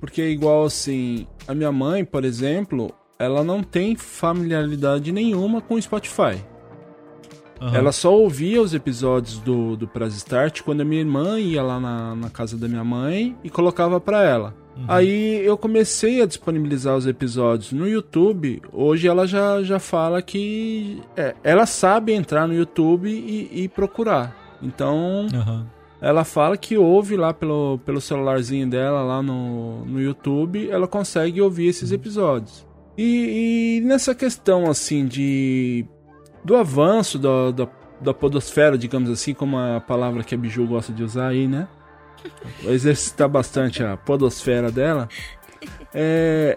[0.00, 5.74] porque é igual assim, a minha mãe, por exemplo, ela não tem familiaridade nenhuma com
[5.74, 6.36] o Spotify.
[7.60, 7.74] Uhum.
[7.74, 11.80] Ela só ouvia os episódios do, do Press Start quando a minha irmã ia lá
[11.80, 14.54] na, na casa da minha mãe e colocava pra ela.
[14.86, 18.60] Aí eu comecei a disponibilizar os episódios no YouTube.
[18.72, 24.58] Hoje ela já, já fala que é, ela sabe entrar no YouTube e, e procurar.
[24.62, 25.66] Então Aham.
[26.00, 31.40] ela fala que ouve lá pelo, pelo celularzinho dela, lá no, no YouTube, ela consegue
[31.40, 32.66] ouvir esses episódios.
[32.98, 35.84] E, e nessa questão, assim, de.
[36.46, 37.68] Do avanço da, da,
[38.00, 41.66] da podosfera, digamos assim, como a palavra que a Biju gosta de usar aí, né?
[42.64, 45.08] Exercitar bastante a podosfera dela.
[45.92, 46.56] É.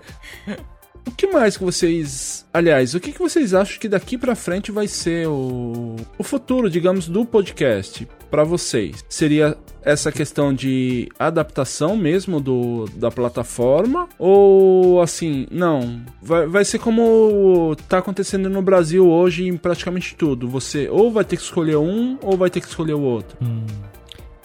[1.07, 2.45] O que mais que vocês.
[2.53, 6.69] Aliás, o que, que vocês acham que daqui pra frente vai ser o, o futuro,
[6.69, 9.03] digamos, do podcast pra vocês?
[9.09, 14.07] Seria essa questão de adaptação mesmo do, da plataforma?
[14.17, 16.03] Ou assim, não?
[16.21, 20.47] Vai, vai ser como tá acontecendo no Brasil hoje em praticamente tudo.
[20.49, 23.37] Você ou vai ter que escolher um ou vai ter que escolher o outro.
[23.41, 23.65] Hum.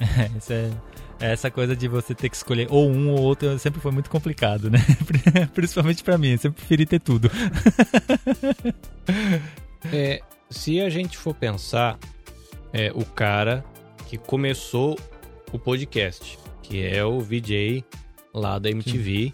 [0.36, 0.70] Essa, é-
[1.20, 4.68] essa coisa de você ter que escolher ou um ou outro sempre foi muito complicado,
[4.68, 4.78] né?
[5.54, 7.30] Principalmente pra mim, eu sempre preferi ter tudo.
[9.92, 11.98] É, se a gente for pensar,
[12.72, 13.62] é o cara
[14.08, 14.98] que começou
[15.52, 17.84] o podcast, que é o VJ
[18.32, 19.32] lá da MTV,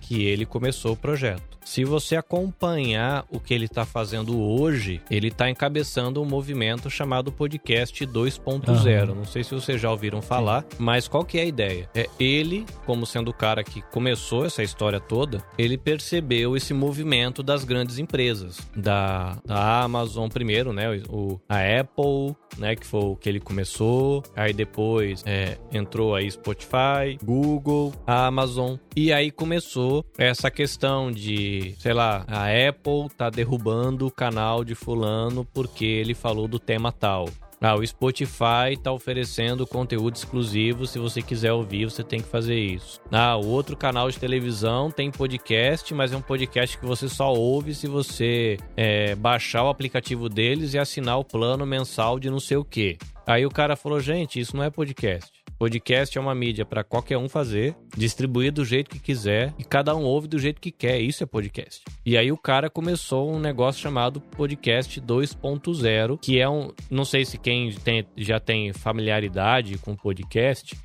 [0.00, 1.53] que ele começou o projeto.
[1.64, 7.32] Se você acompanhar o que ele está fazendo hoje, ele está encabeçando um movimento chamado
[7.32, 9.02] Podcast 2.0.
[9.02, 9.14] Aham.
[9.14, 11.88] Não sei se vocês já ouviram falar, mas qual que é a ideia?
[11.94, 17.42] É ele, como sendo o cara que começou essa história toda, ele percebeu esse movimento
[17.42, 23.16] das grandes empresas, da, da Amazon primeiro, né, o, a Apple, né, que foi o
[23.16, 30.50] que ele começou, aí depois é, entrou aí Spotify, Google, Amazon, e aí começou essa
[30.50, 36.48] questão de, sei lá, a Apple tá derrubando o canal de fulano porque ele falou
[36.48, 37.28] do tema tal.
[37.60, 40.86] Ah, o Spotify tá oferecendo conteúdo exclusivo.
[40.86, 43.00] Se você quiser ouvir, você tem que fazer isso.
[43.10, 47.32] Ah, o outro canal de televisão tem podcast, mas é um podcast que você só
[47.32, 52.38] ouve se você é, baixar o aplicativo deles e assinar o plano mensal de não
[52.38, 52.98] sei o quê.
[53.26, 55.43] Aí o cara falou: gente, isso não é podcast.
[55.64, 59.96] Podcast é uma mídia para qualquer um fazer, distribuir do jeito que quiser e cada
[59.96, 61.00] um ouve do jeito que quer.
[61.00, 61.82] Isso é podcast.
[62.04, 66.70] E aí o cara começou um negócio chamado Podcast 2.0, que é um.
[66.90, 70.76] Não sei se quem tem- já tem familiaridade com podcast.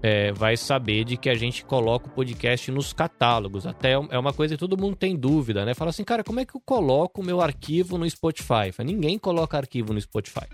[0.00, 3.66] é, vai saber de que a gente coloca o podcast nos catálogos.
[3.66, 5.74] Até é uma coisa que todo mundo tem dúvida, né?
[5.74, 8.70] Fala assim, cara, como é que eu coloco o meu arquivo no Spotify?
[8.72, 10.46] Fala, Ninguém coloca arquivo no Spotify.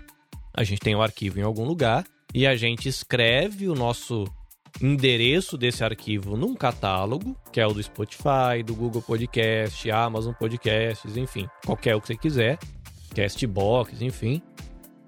[0.51, 2.03] A gente tem o arquivo em algum lugar
[2.37, 4.23] e a gente escreve o nosso
[4.79, 11.17] endereço desse arquivo num catálogo, que é o do Spotify, do Google Podcast, Amazon Podcasts,
[11.17, 12.59] enfim, qualquer o que você quiser,
[13.15, 14.39] Castbox, enfim.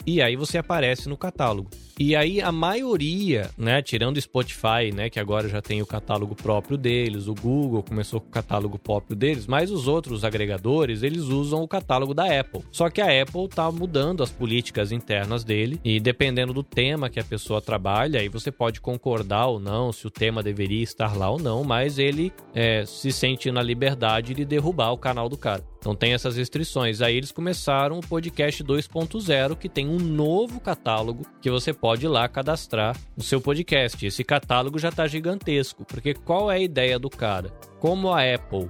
[0.07, 1.69] E aí você aparece no catálogo.
[1.99, 6.33] E aí a maioria, né, tirando o Spotify, né, que agora já tem o catálogo
[6.33, 11.23] próprio deles, o Google começou com o catálogo próprio deles, mas os outros agregadores, eles
[11.23, 12.63] usam o catálogo da Apple.
[12.71, 17.19] Só que a Apple tá mudando as políticas internas dele e dependendo do tema que
[17.19, 21.29] a pessoa trabalha, aí você pode concordar ou não se o tema deveria estar lá
[21.29, 25.65] ou não, mas ele é, se sente na liberdade de derrubar o canal do cara.
[25.79, 27.01] Então tem essas restrições.
[27.01, 32.09] Aí eles começaram o podcast 2.0, que tem um novo catálogo que você pode ir
[32.09, 34.05] lá cadastrar no seu podcast.
[34.05, 37.49] Esse catálogo já tá gigantesco, porque qual é a ideia do cara?
[37.79, 38.69] Como a Apple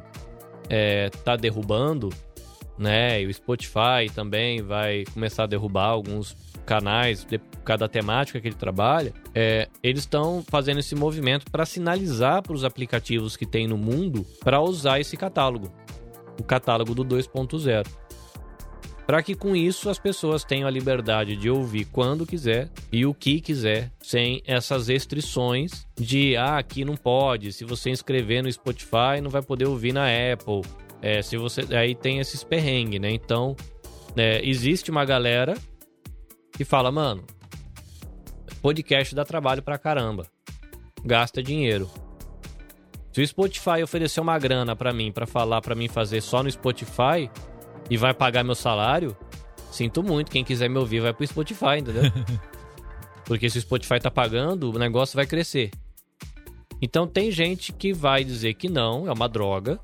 [0.69, 2.09] é, tá derrubando,
[2.77, 3.21] né?
[3.21, 8.55] E o Spotify também vai começar a derrubar alguns canais de cada temática que ele
[8.55, 9.11] trabalha.
[9.33, 14.23] É, eles estão fazendo esse movimento para sinalizar para os aplicativos que tem no mundo
[14.43, 15.71] para usar esse catálogo
[16.39, 17.85] o catálogo do 2.0.
[19.05, 23.13] Para que com isso as pessoas tenham a liberdade de ouvir quando quiser e o
[23.13, 29.19] que quiser, sem essas restrições de ah, aqui não pode, se você inscrever no Spotify
[29.21, 30.61] não vai poder ouvir na Apple.
[31.01, 33.09] É, se você aí tem esses perrengues, né?
[33.09, 33.55] Então,
[34.15, 35.55] é, existe uma galera
[36.51, 37.23] que fala, mano,
[38.61, 40.27] podcast dá trabalho pra caramba.
[41.03, 41.89] Gasta dinheiro.
[43.19, 46.49] Se o Spotify oferecer uma grana pra mim, pra falar pra mim fazer só no
[46.49, 47.29] Spotify
[47.89, 49.13] e vai pagar meu salário,
[49.69, 50.31] sinto muito.
[50.31, 52.03] Quem quiser me ouvir vai pro Spotify, entendeu?
[53.27, 55.69] Porque se o Spotify tá pagando, o negócio vai crescer.
[56.81, 59.77] Então tem gente que vai dizer que não, é uma droga,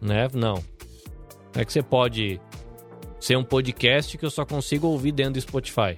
[0.00, 0.28] né?
[0.32, 0.54] Não.
[0.54, 2.40] Como é que você pode
[3.18, 5.96] ser um podcast que eu só consigo ouvir dentro do Spotify?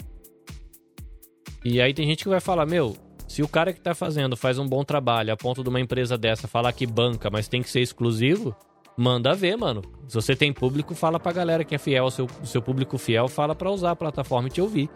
[1.63, 2.97] E aí tem gente que vai falar, meu,
[3.35, 6.17] se o cara que tá fazendo faz um bom trabalho a ponto de uma empresa
[6.17, 8.55] dessa falar que banca, mas tem que ser exclusivo,
[8.97, 9.83] manda ver, mano.
[10.07, 13.53] Se você tem público, fala pra galera que é fiel, seu, seu público fiel, fala
[13.53, 14.89] pra usar a plataforma e te ouvir.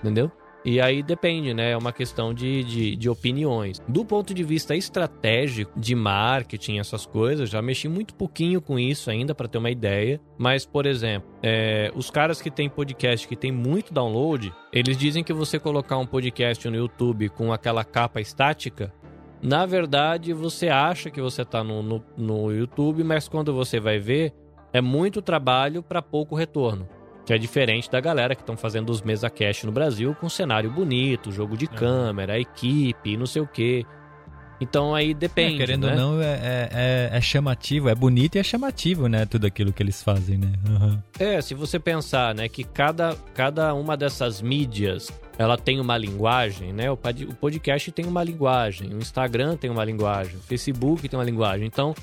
[0.00, 0.28] Entendeu?
[0.64, 1.72] E aí depende, né?
[1.72, 3.82] É uma questão de, de, de, opiniões.
[3.86, 9.10] Do ponto de vista estratégico, de marketing, essas coisas, já mexi muito pouquinho com isso
[9.10, 10.18] ainda para ter uma ideia.
[10.38, 15.22] Mas, por exemplo, é, os caras que têm podcast que tem muito download, eles dizem
[15.22, 18.92] que você colocar um podcast no YouTube com aquela capa estática,
[19.42, 23.98] na verdade você acha que você está no, no, no YouTube, mas quando você vai
[23.98, 24.32] ver,
[24.72, 26.88] é muito trabalho para pouco retorno.
[27.24, 30.70] Que é diferente da galera que estão fazendo os mesa cash no Brasil com cenário
[30.70, 33.86] bonito, jogo de câmera, equipe, não sei o quê.
[34.60, 35.54] Então aí depende.
[35.54, 35.92] É, querendo né?
[35.92, 39.26] ou não, é, é, é, chamativo, é bonito e é chamativo, né?
[39.26, 40.52] Tudo aquilo que eles fazem, né?
[40.68, 40.98] Uhum.
[41.18, 46.72] É, se você pensar, né, que cada, cada uma dessas mídias ela tem uma linguagem,
[46.72, 46.90] né?
[46.90, 51.66] O podcast tem uma linguagem, o Instagram tem uma linguagem, o Facebook tem uma linguagem.
[51.66, 51.94] Então,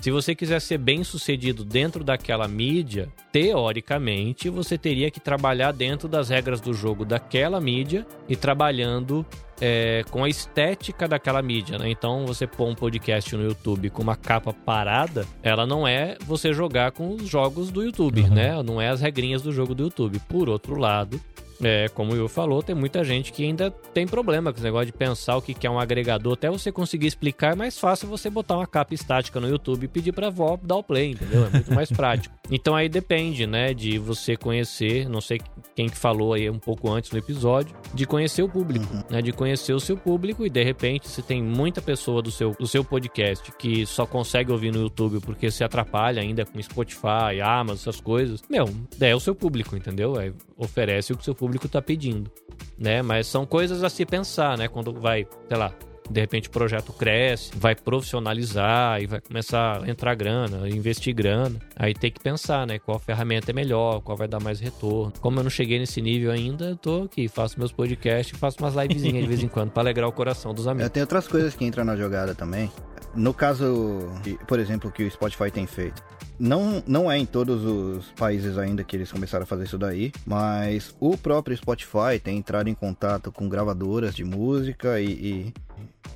[0.00, 6.08] se você quiser ser bem sucedido dentro daquela mídia, teoricamente você teria que trabalhar dentro
[6.08, 9.26] das regras do jogo daquela mídia e trabalhando
[9.60, 11.90] é, com a estética daquela mídia, né?
[11.90, 16.52] Então você pôr um podcast no YouTube com uma capa parada, ela não é você
[16.52, 18.34] jogar com os jogos do YouTube, uhum.
[18.34, 18.62] né?
[18.62, 20.20] Não é as regrinhas do jogo do YouTube.
[20.28, 21.20] Por outro lado,
[21.62, 24.86] é, como o Will falou, tem muita gente que ainda tem problema com esse negócio
[24.86, 26.34] de pensar o que é um agregador.
[26.34, 29.88] Até você conseguir explicar, é mais fácil você botar uma capa estática no YouTube e
[29.88, 31.46] pedir pra avó dar o play, entendeu?
[31.46, 32.34] É muito mais prático.
[32.48, 35.40] Então aí depende, né, de você conhecer, não sei
[35.74, 39.02] quem que falou aí um pouco antes no episódio, de conhecer o público, uhum.
[39.10, 42.52] né, de conhecer o seu público e de repente se tem muita pessoa do seu,
[42.52, 47.40] do seu podcast que só consegue ouvir no YouTube porque se atrapalha ainda com Spotify,
[47.42, 48.66] Amazon, essas coisas, meu,
[49.00, 50.20] é o seu público, entendeu?
[50.20, 52.30] É, oferece o que o seu público tá pedindo,
[52.78, 53.02] né?
[53.02, 54.68] Mas são coisas a se pensar, né?
[54.68, 55.72] Quando vai, sei lá,
[56.10, 61.58] de repente o projeto cresce, vai profissionalizar e vai começar a entrar grana, investir grana.
[61.74, 62.78] Aí tem que pensar, né?
[62.78, 65.12] Qual ferramenta é melhor, qual vai dar mais retorno.
[65.20, 68.74] Como eu não cheguei nesse nível ainda, eu tô aqui, faço meus podcasts, faço umas
[68.74, 70.90] livezinhas de vez em quando para alegrar o coração dos amigos.
[70.90, 72.70] Tem outras coisas que entram na jogada também.
[73.14, 74.10] No caso,
[74.46, 76.02] por exemplo, que o Spotify tem feito.
[76.38, 80.12] Não, não é em todos os países ainda que eles começaram a fazer isso daí,
[80.26, 85.54] mas o próprio Spotify tem entrado em contato com gravadoras de música e, e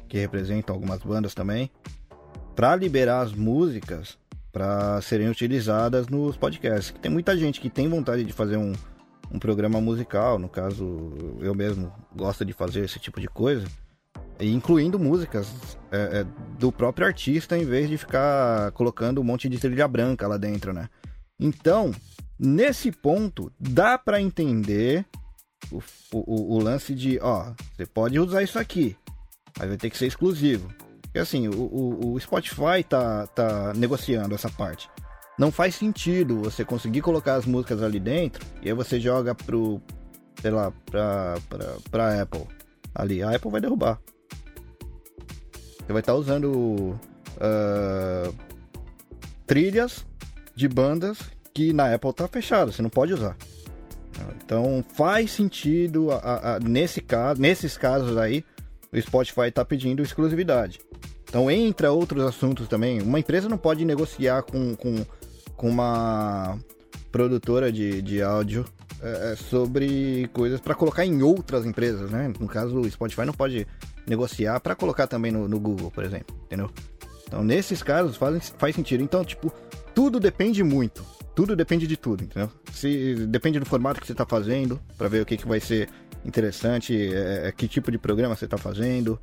[0.08, 1.70] que representam algumas bandas também,
[2.54, 4.18] para liberar as músicas
[4.52, 6.94] para serem utilizadas nos podcasts.
[7.00, 8.72] Tem muita gente que tem vontade de fazer um,
[9.32, 13.66] um programa musical, no caso eu mesmo gosto de fazer esse tipo de coisa,
[14.40, 16.26] incluindo músicas é, é,
[16.58, 20.72] do próprio artista em vez de ficar colocando um monte de trilha branca lá dentro,
[20.72, 20.88] né?
[21.38, 21.92] Então,
[22.38, 25.04] nesse ponto, dá para entender
[25.70, 25.82] o,
[26.12, 28.96] o, o, lance de, ó, você pode usar isso aqui,
[29.58, 30.68] mas vai ter que ser exclusivo.
[31.02, 34.88] Porque assim, o, o, o Spotify tá, tá negociando essa parte.
[35.38, 39.80] Não faz sentido você conseguir colocar as músicas ali dentro e aí você joga pro,
[40.40, 42.59] sei lá, pra, pra, pra Apple.
[42.95, 44.01] Ali, a Apple vai derrubar.
[45.78, 46.99] Você vai estar tá usando
[47.36, 48.34] uh,
[49.47, 50.07] trilhas
[50.55, 51.18] de bandas
[51.53, 53.36] que na Apple tá fechada, você não pode usar.
[54.45, 58.45] Então faz sentido a, a, a, nesse caso, nesses casos aí,
[58.93, 60.80] o Spotify está pedindo exclusividade.
[61.24, 63.01] Então entra outros assuntos também.
[63.01, 65.05] Uma empresa não pode negociar com, com,
[65.57, 66.59] com uma
[67.12, 68.64] produtora de, de áudio
[69.03, 72.32] é, é sobre coisas para colocar em outras empresas, né?
[72.38, 73.66] No caso, o Spotify não pode
[74.07, 76.70] negociar para colocar também no, no, Google, por exemplo, entendeu?
[77.26, 79.03] Então, nesses casos faz, faz sentido.
[79.03, 79.53] Então, tipo,
[79.94, 81.05] tudo depende muito.
[81.34, 82.51] Tudo depende de tudo, entendeu?
[82.72, 85.88] Se, depende do formato que você está fazendo, para ver o que, que vai ser
[86.24, 89.18] interessante, é, é, que tipo de programa você está fazendo.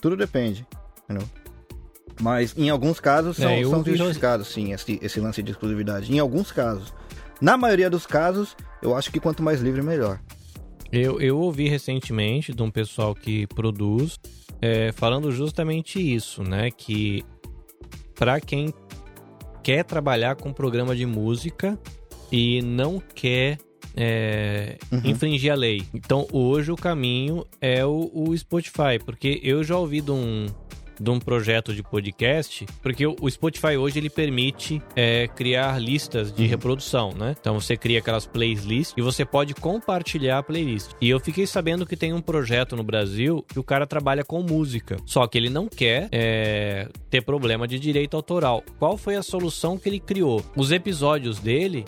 [0.00, 0.66] Tudo depende,
[1.04, 1.26] entendeu?
[2.20, 6.12] Mas em alguns casos são, é, são justificados, sim, esse, esse lance de exclusividade.
[6.12, 6.92] Em alguns casos.
[7.40, 10.20] Na maioria dos casos, eu acho que quanto mais livre, melhor.
[10.90, 14.18] Eu, eu ouvi recentemente de um pessoal que produz
[14.60, 16.70] é, falando justamente isso, né?
[16.70, 17.24] Que
[18.14, 18.72] para quem
[19.62, 21.78] quer trabalhar com programa de música
[22.32, 23.58] e não quer
[23.96, 25.02] é, uhum.
[25.04, 25.82] infringir a lei.
[25.92, 30.46] Então hoje o caminho é o, o Spotify, porque eu já ouvi de um,
[31.00, 36.42] de um projeto de podcast, porque o Spotify hoje ele permite é, criar listas de
[36.42, 36.48] uhum.
[36.48, 37.34] reprodução, né?
[37.40, 40.92] Então você cria aquelas playlists e você pode compartilhar a playlist.
[41.00, 44.42] E eu fiquei sabendo que tem um projeto no Brasil que o cara trabalha com
[44.42, 48.62] música, só que ele não quer é, ter problema de direito autoral.
[48.78, 50.44] Qual foi a solução que ele criou?
[50.56, 51.84] Os episódios dele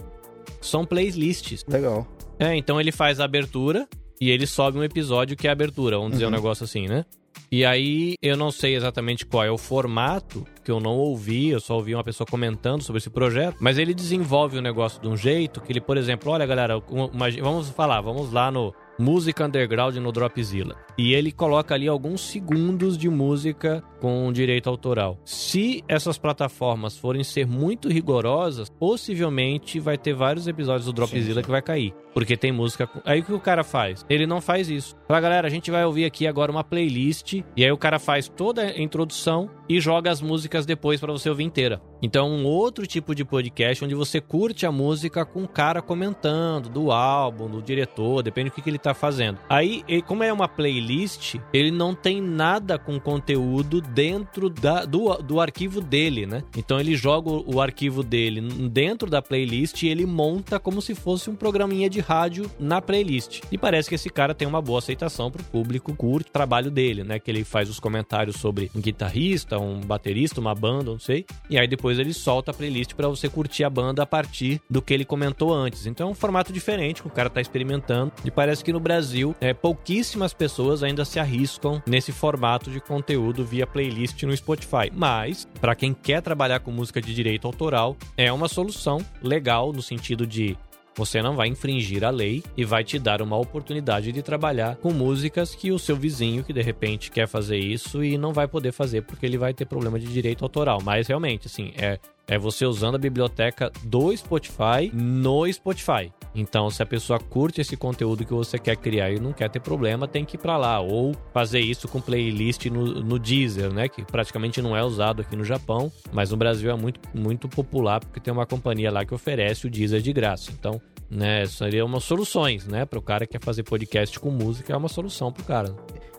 [0.60, 1.64] são playlists.
[1.68, 2.06] Legal.
[2.38, 3.86] É, então ele faz a abertura
[4.20, 6.34] e ele sobe um episódio que é a abertura, vamos dizer um uhum.
[6.34, 7.04] negócio assim, né?
[7.52, 11.58] E aí, eu não sei exatamente qual é o formato, que eu não ouvi, eu
[11.58, 15.16] só ouvi uma pessoa comentando sobre esse projeto, mas ele desenvolve o negócio de um
[15.16, 19.96] jeito que ele, por exemplo, olha galera, uma, vamos falar, vamos lá no, música underground
[19.96, 20.76] no Dropzilla.
[20.98, 25.18] E ele coloca ali alguns segundos de música com direito autoral.
[25.24, 31.50] Se essas plataformas forem ser muito rigorosas, possivelmente vai ter vários episódios do Dropzilla que
[31.50, 31.94] vai cair.
[32.12, 32.90] Porque tem música.
[33.04, 34.04] Aí o que o cara faz?
[34.10, 34.96] Ele não faz isso.
[35.06, 37.42] Fala, galera, a gente vai ouvir aqui agora uma playlist.
[37.56, 41.30] E aí o cara faz toda a introdução e joga as músicas depois para você
[41.30, 41.80] ouvir inteira.
[42.02, 46.68] Então, um outro tipo de podcast onde você curte a música com o cara comentando
[46.68, 49.38] do álbum, do diretor, depende do que, que ele tá fazendo.
[49.48, 55.40] Aí, como é uma playlist, ele não tem nada com conteúdo dentro da, do, do
[55.40, 56.42] arquivo dele, né?
[56.56, 61.30] Então, ele joga o arquivo dele dentro da playlist e ele monta como se fosse
[61.30, 63.42] um programinha de rádio na playlist.
[63.52, 67.04] E parece que esse cara tem uma boa aceitação pro público, curte o trabalho dele,
[67.04, 67.20] né?
[67.20, 71.24] Que ele faz os comentários sobre um guitarrista, um baterista, uma banda, não sei.
[71.48, 74.82] E aí depois ele solta a playlist para você curtir a banda a partir do
[74.82, 75.86] que ele comentou antes.
[75.86, 78.12] Então é um formato diferente que o cara tá experimentando.
[78.24, 83.44] E parece que no Brasil, é, pouquíssimas pessoas ainda se arriscam nesse formato de conteúdo
[83.44, 84.90] via playlist no Spotify.
[84.92, 89.82] Mas, para quem quer trabalhar com música de direito autoral, é uma solução legal no
[89.82, 90.56] sentido de
[90.94, 94.92] você não vai infringir a lei e vai te dar uma oportunidade de trabalhar com
[94.92, 98.72] músicas que o seu vizinho, que de repente quer fazer isso e não vai poder
[98.72, 100.80] fazer porque ele vai ter problema de direito autoral.
[100.82, 101.98] Mas realmente, assim, é
[102.30, 106.12] é você usando a biblioteca do Spotify no Spotify.
[106.34, 109.60] Então, se a pessoa curte esse conteúdo que você quer criar e não quer ter
[109.60, 110.80] problema, tem que ir para lá.
[110.80, 113.88] Ou fazer isso com playlist no, no Deezer, né?
[113.88, 118.00] Que praticamente não é usado aqui no Japão, mas no Brasil é muito, muito popular
[118.00, 120.52] porque tem uma companhia lá que oferece o Deezer de graça.
[120.52, 122.84] Então, né, seriam umas soluções, né?
[122.84, 125.74] Para o cara que quer fazer podcast com música, é uma solução para o cara.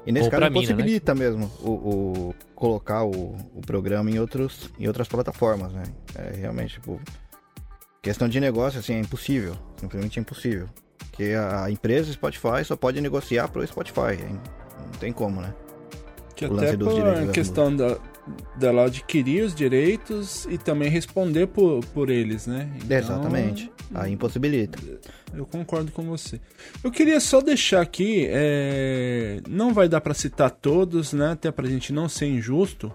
[0.06, 1.22] E nesse Ou caso possibilita né?
[1.22, 5.84] mesmo o, o colocar o, o, programa em, outros, em outras plataformas, né?
[6.16, 7.00] É realmente, tipo,
[8.02, 9.56] questão de negócio, assim, é impossível.
[9.78, 10.70] Simplesmente é impossível.
[11.10, 14.24] Porque a empresa Spotify só pode negociar pro Spotify.
[14.24, 15.54] Não tem como, né?
[16.36, 17.98] Que o até por questão da,
[18.56, 22.72] dela adquirir os direitos e também responder por, por eles, né?
[22.84, 23.72] Então, Exatamente.
[23.94, 24.80] Aí impossibilita.
[25.34, 26.40] Eu concordo com você.
[26.84, 29.42] Eu queria só deixar aqui, é...
[29.48, 31.32] não vai dar para citar todos, né?
[31.32, 32.92] Até pra gente não ser injusto,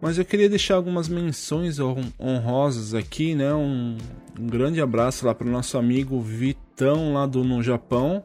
[0.00, 1.78] mas eu queria deixar algumas menções
[2.18, 3.54] honrosas aqui, né?
[3.54, 3.96] Um,
[4.38, 8.24] um grande abraço lá pro nosso amigo Vitão lá do no Japão,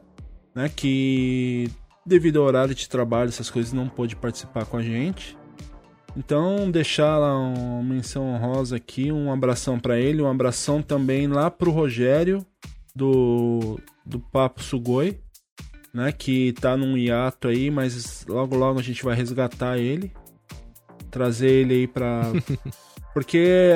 [0.54, 0.68] né?
[0.68, 1.70] Que
[2.04, 5.36] devido ao horário de trabalho, essas coisas não pôde participar com a gente.
[6.16, 11.50] Então, deixar lá uma menção honrosa aqui, um abração para ele, um abração também lá
[11.50, 12.44] pro Rogério
[12.94, 15.20] do do Papo Sugoi,
[15.94, 20.12] né, que tá num hiato aí, mas logo logo a gente vai resgatar ele,
[21.10, 22.22] trazer ele aí para
[23.12, 23.72] porque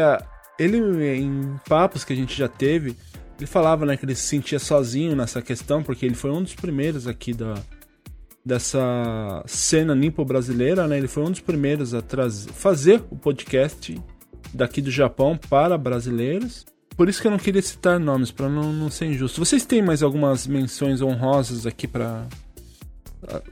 [0.58, 0.78] ele
[1.16, 2.96] em papos que a gente já teve,
[3.38, 6.54] ele falava, né, que ele se sentia sozinho nessa questão, porque ele foi um dos
[6.54, 7.54] primeiros aqui da
[8.44, 10.98] dessa cena nipo brasileira, né?
[10.98, 13.98] Ele foi um dos primeiros a trazer, fazer o podcast
[14.52, 16.66] daqui do Japão para brasileiros.
[16.94, 19.42] Por isso que eu não queria citar nomes, para não, não ser injusto.
[19.44, 22.26] Vocês têm mais algumas menções honrosas aqui para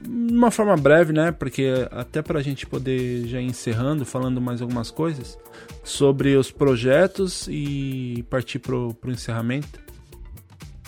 [0.01, 1.31] de uma forma breve, né?
[1.31, 5.37] Porque até para a gente poder já ir encerrando, falando mais algumas coisas
[5.83, 9.81] sobre os projetos e partir pro, pro encerramento.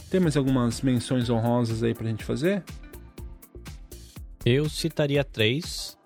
[0.10, 2.64] Tem mais algumas menções honrosas aí pra gente fazer?
[4.46, 5.98] Eu citaria três.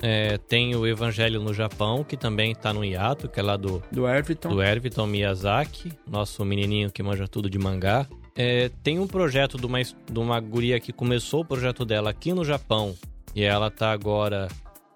[0.00, 3.82] É, tem o Evangelho no Japão, que também está no hiato, que é lá do...
[3.90, 4.50] Do Everton.
[4.50, 8.06] Do Everton Miyazaki, nosso menininho que manja tudo de mangá.
[8.40, 12.32] É, tem um projeto de uma, de uma guria que começou o projeto dela aqui
[12.32, 12.94] no Japão,
[13.34, 14.46] e ela está agora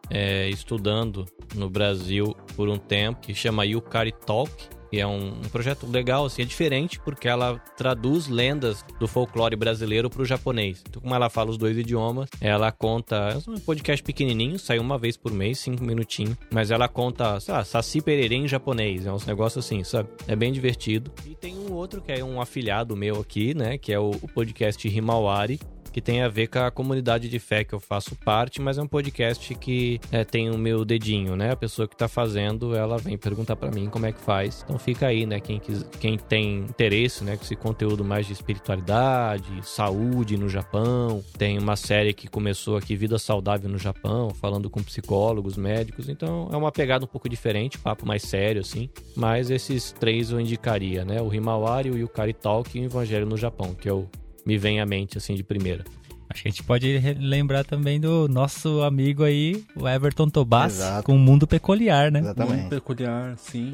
[0.09, 4.53] é, estudando no Brasil por um tempo, que chama Yukari Talk
[4.93, 9.57] e é um, um, projeto legal, assim, é diferente porque ela traduz lendas do folclore
[9.57, 10.82] brasileiro para o japonês.
[10.86, 13.16] Então, como ela fala os dois idiomas, ela conta.
[13.16, 16.36] É um podcast pequenininho, sai uma vez por mês, cinco minutinhos.
[16.53, 19.07] Mas ela conta, sei lá, Saci Pererê em japonês.
[19.07, 20.11] É uns negócios assim, sabe?
[20.28, 21.11] É bem divertido.
[21.26, 23.78] E tem um outro que é um afilhado meu aqui, né?
[23.78, 25.59] Que é o, o podcast Himawari
[25.93, 28.82] que tem a ver com a comunidade de fé que eu faço parte, mas é
[28.82, 31.53] um podcast que é, tem o meu dedinho, né?
[31.53, 34.62] A pessoa que tá fazendo, ela vem perguntar para mim como é que faz.
[34.64, 35.38] Então fica aí, né?
[35.38, 37.36] Quem, quis, quem tem interesse, né?
[37.36, 41.22] Com esse conteúdo mais de espiritualidade, saúde no Japão.
[41.36, 46.09] Tem uma série que começou aqui, Vida Saudável no Japão, falando com psicólogos, médicos.
[46.09, 48.88] Então é uma pegada um pouco diferente, papo mais sério, assim.
[49.14, 51.20] Mas esses três eu indicaria, né?
[51.20, 54.09] O Himawari, o Yukari Talk e o Evangelho no Japão, que eu
[54.44, 55.85] me vem à mente, assim, de primeira.
[56.28, 61.05] Acho que a gente pode lembrar também do nosso amigo aí, o Everton Tobas, Exato.
[61.05, 62.20] com o Mundo Peculiar, né?
[62.20, 62.62] Exatamente.
[62.62, 63.73] Mundo Peculiar, sim.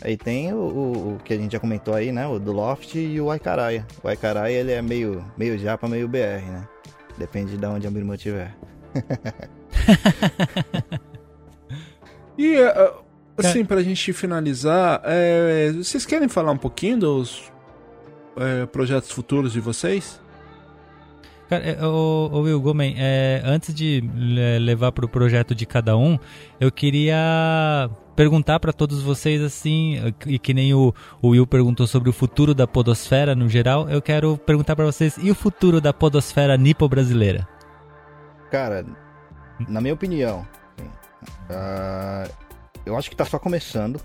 [0.00, 2.26] Aí tem o, o, o que a gente já comentou aí, né?
[2.26, 3.86] O do Loft e o Aikaraia.
[4.02, 6.68] O Aikaraia, ele é meio, meio japa, meio BR, né?
[7.18, 8.54] Depende de onde a minha irmã estiver.
[12.36, 12.92] E, é,
[13.36, 17.51] assim, pra gente finalizar, é, vocês querem falar um pouquinho dos
[18.36, 20.20] é, projetos futuros de vocês?
[21.48, 25.96] Cara, é, ô, ô Will Gomen, é, antes de le- levar pro projeto de cada
[25.96, 26.18] um,
[26.58, 32.08] eu queria perguntar para todos vocês assim, e que nem o, o Will perguntou sobre
[32.08, 35.92] o futuro da podosfera no geral, eu quero perguntar para vocês, e o futuro da
[35.92, 37.46] podosfera nipo-brasileira?
[38.50, 38.86] Cara,
[39.68, 40.46] na minha opinião,
[41.50, 42.24] ah,
[42.86, 44.00] eu acho que tá só começando.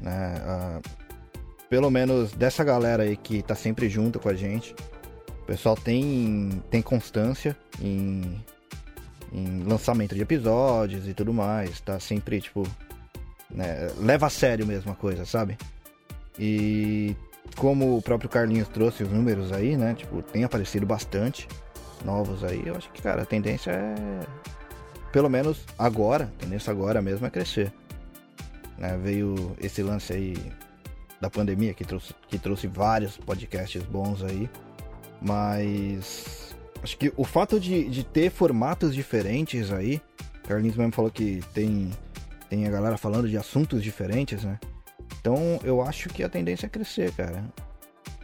[0.00, 0.34] Né?
[0.44, 0.80] ah,
[1.68, 4.74] pelo menos dessa galera aí que tá sempre junto com a gente.
[5.42, 8.42] O pessoal tem, tem constância em,
[9.32, 11.80] em lançamento de episódios e tudo mais.
[11.80, 12.66] Tá sempre, tipo.
[13.50, 15.56] né, leva a sério mesmo a coisa, sabe?
[16.38, 17.16] E
[17.56, 19.94] como o próprio Carlinhos trouxe os números aí, né?
[19.94, 21.48] Tipo, tem aparecido bastante
[22.04, 23.94] novos aí, eu acho que, cara, a tendência é.
[25.10, 27.72] Pelo menos agora, a tendência agora mesmo é crescer.
[28.76, 30.36] Né, veio esse lance aí
[31.20, 34.48] da pandemia que trouxe, que trouxe vários podcasts bons aí.
[35.20, 40.00] Mas acho que o fato de, de ter formatos diferentes aí,
[40.46, 41.90] Carlinhos mesmo falou que tem,
[42.48, 44.58] tem a galera falando de assuntos diferentes, né?
[45.20, 47.44] Então eu acho que a tendência é crescer, cara.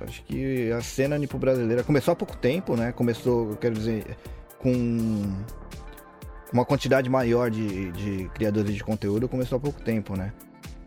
[0.01, 2.93] Acho que a cena nipo brasileira começou há pouco tempo, né?
[2.93, 4.17] Começou, quero dizer,
[4.59, 5.23] com
[6.53, 10.33] uma quantidade maior de, de criadores de conteúdo, começou há pouco tempo, né?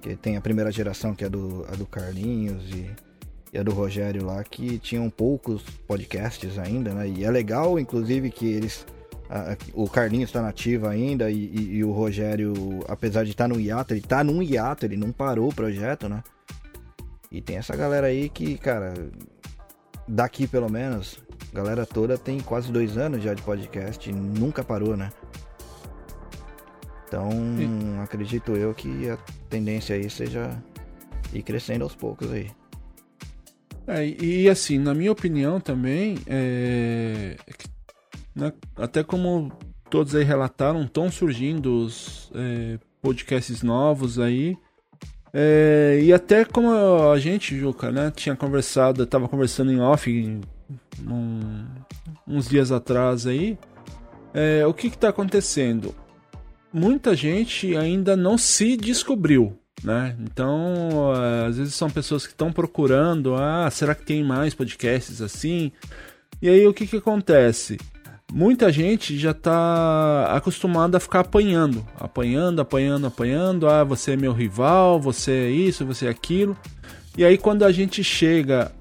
[0.07, 2.89] Que tem a primeira geração, que é do, a do Carlinhos e,
[3.51, 7.09] e a do Rogério lá, que tinham poucos podcasts ainda, né?
[7.09, 8.85] E é legal, inclusive, que eles.
[9.29, 12.53] a- o Carlinhos tá nativo ainda e, e- e o Rogério,
[12.87, 16.23] apesar de estar no hiato, ele tá num hiato, ele não parou o projeto, né?
[17.29, 18.93] E tem essa galera aí que, cara,
[20.07, 21.19] daqui pelo menos,
[21.53, 25.09] galera toda tem quase dois anos já de podcast nunca parou, né?
[27.07, 27.29] Então,
[28.03, 29.17] acredito eu que a
[29.49, 30.61] tendência aí seja
[31.33, 32.49] ir crescendo aos poucos aí.
[33.87, 37.53] É, e assim, na minha opinião também, é, é
[38.35, 39.51] né, até como
[39.89, 44.57] todos aí relataram, estão surgindo os é, podcasts novos aí.
[45.33, 46.71] É, e até como
[47.11, 50.41] a gente, Juca, né, tinha conversado, eu tava conversando em off
[50.99, 51.65] num-
[52.27, 53.57] uns dias atrás aí.
[54.33, 55.95] é, o que que tá acontecendo?
[56.73, 60.15] Muita gente ainda não se descobriu, né?
[60.19, 65.21] Então, eh, às vezes são pessoas que estão procurando, ah, será que tem mais podcasts
[65.21, 65.71] assim?
[66.41, 67.77] E aí o que que acontece?
[68.31, 74.33] Muita gente já tá acostumada a ficar apanhando, apanhando, apanhando, apanhando, ah, você é meu
[74.33, 76.55] rival, você é isso, você é aquilo.
[77.17, 78.71] E aí quando a gente chega,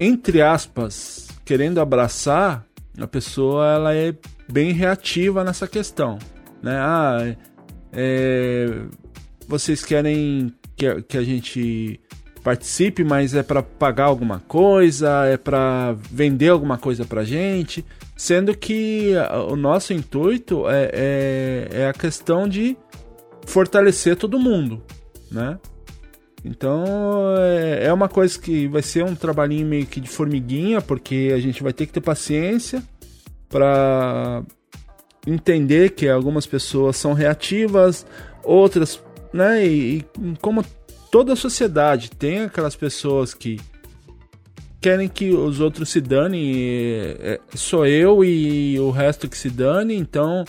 [0.00, 2.66] entre aspas, querendo abraçar,
[2.98, 4.12] a pessoa ela é
[4.50, 6.18] bem reativa nessa questão,
[6.62, 6.76] né?
[6.78, 7.36] Ah,
[7.92, 8.66] é,
[9.46, 12.00] vocês querem que, a- que a gente
[12.42, 17.84] participe, mas é para pagar alguma coisa, é para vender alguma coisa pra gente,
[18.16, 19.12] sendo que
[19.50, 22.76] o nosso intuito é, é, é a questão de
[23.46, 24.82] fortalecer todo mundo,
[25.30, 25.58] né?
[26.44, 26.84] Então
[27.38, 31.38] é, é uma coisa que vai ser um trabalhinho meio que de formiguinha, porque a
[31.40, 32.82] gente vai ter que ter paciência
[33.48, 34.42] para
[35.28, 38.06] entender que algumas pessoas são reativas,
[38.42, 39.02] outras,
[39.32, 39.66] né?
[39.66, 40.04] E, e
[40.40, 40.64] como
[41.10, 43.60] toda a sociedade tem aquelas pessoas que
[44.80, 49.94] querem que os outros se danem, é, sou eu e o resto que se dane,
[49.94, 50.44] então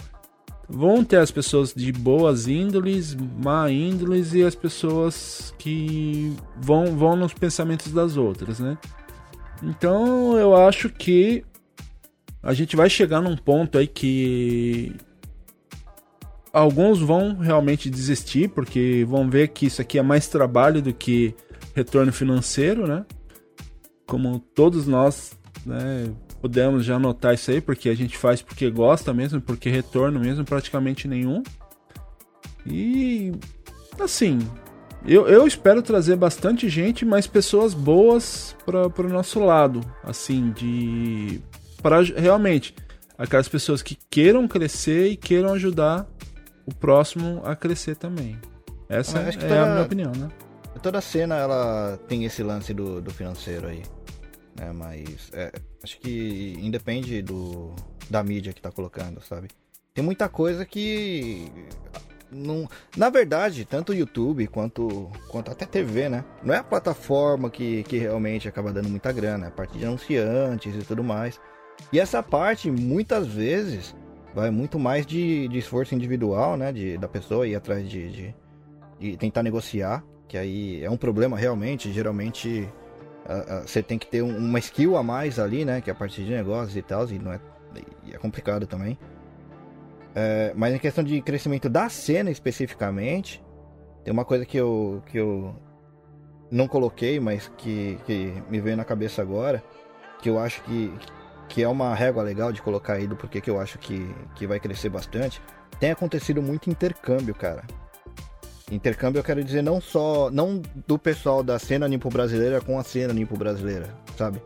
[0.68, 6.32] vão ter as pessoas de boas índoles, má índoles e as pessoas que
[6.62, 8.78] vão, vão nos pensamentos das outras, né?
[9.64, 11.44] Então eu acho que
[12.42, 14.96] a gente vai chegar num ponto aí que
[16.54, 21.36] alguns vão realmente desistir porque vão ver que isso aqui é mais trabalho do que
[21.76, 23.06] retorno financeiro, né?
[24.06, 26.12] Como todos nós, né,
[26.42, 30.44] podemos já notar isso aí, porque a gente faz porque gosta mesmo, porque retorno mesmo
[30.44, 31.44] praticamente nenhum.
[32.66, 33.32] E
[34.00, 34.40] assim,
[35.06, 41.42] eu, eu espero trazer bastante gente, mas pessoas boas para o nosso lado, assim, de
[41.82, 42.74] para realmente
[43.18, 46.08] aquelas pessoas que queiram crescer e queiram ajudar
[46.66, 48.40] o próximo a crescer também.
[48.88, 50.30] Essa é toda- a minha opinião, né?
[50.82, 53.84] Toda cena ela tem esse lance do, do financeiro aí.
[54.58, 54.72] Né?
[54.74, 55.52] Mas é,
[55.84, 57.74] acho que independe do,
[58.10, 59.50] da mídia que tá colocando, sabe?
[59.94, 61.52] Tem muita coisa que
[62.32, 66.24] não, na verdade, tanto o YouTube quanto, quanto até TV, né?
[66.44, 69.86] Não é a plataforma que, que realmente acaba dando muita grana, é a parte de
[69.86, 71.40] anunciantes e tudo mais.
[71.92, 73.96] E essa parte, muitas vezes,
[74.34, 76.72] vai muito mais de, de esforço individual, né?
[76.72, 78.36] De, da pessoa ir atrás de, de,
[79.00, 81.92] de tentar negociar, que aí é um problema realmente.
[81.92, 82.68] Geralmente
[83.64, 85.82] você tem que ter um, uma skill a mais ali, né?
[85.82, 87.40] Que é a parte de negócios e tal, e não é,
[88.06, 88.98] e é complicado também.
[90.16, 93.44] É, mas em questão de crescimento da cena especificamente,
[94.04, 95.56] tem uma coisa que eu, que eu
[96.50, 99.64] não coloquei, mas que, que me veio na cabeça agora,
[100.22, 100.92] que eu acho que,
[101.50, 104.48] que é uma régua legal de colocar aí do porquê que eu acho que, que
[104.48, 105.42] vai crescer bastante.
[105.80, 107.64] Tem acontecido muito intercâmbio, cara.
[108.72, 112.84] Intercâmbio eu quero dizer não só não do pessoal da cena nimpo brasileira com a
[112.84, 114.42] cena nimpo brasileira, sabe?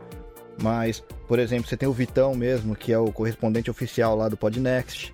[0.62, 4.38] Mas, por exemplo, você tem o Vitão mesmo, que é o correspondente oficial lá do
[4.38, 5.14] Podnext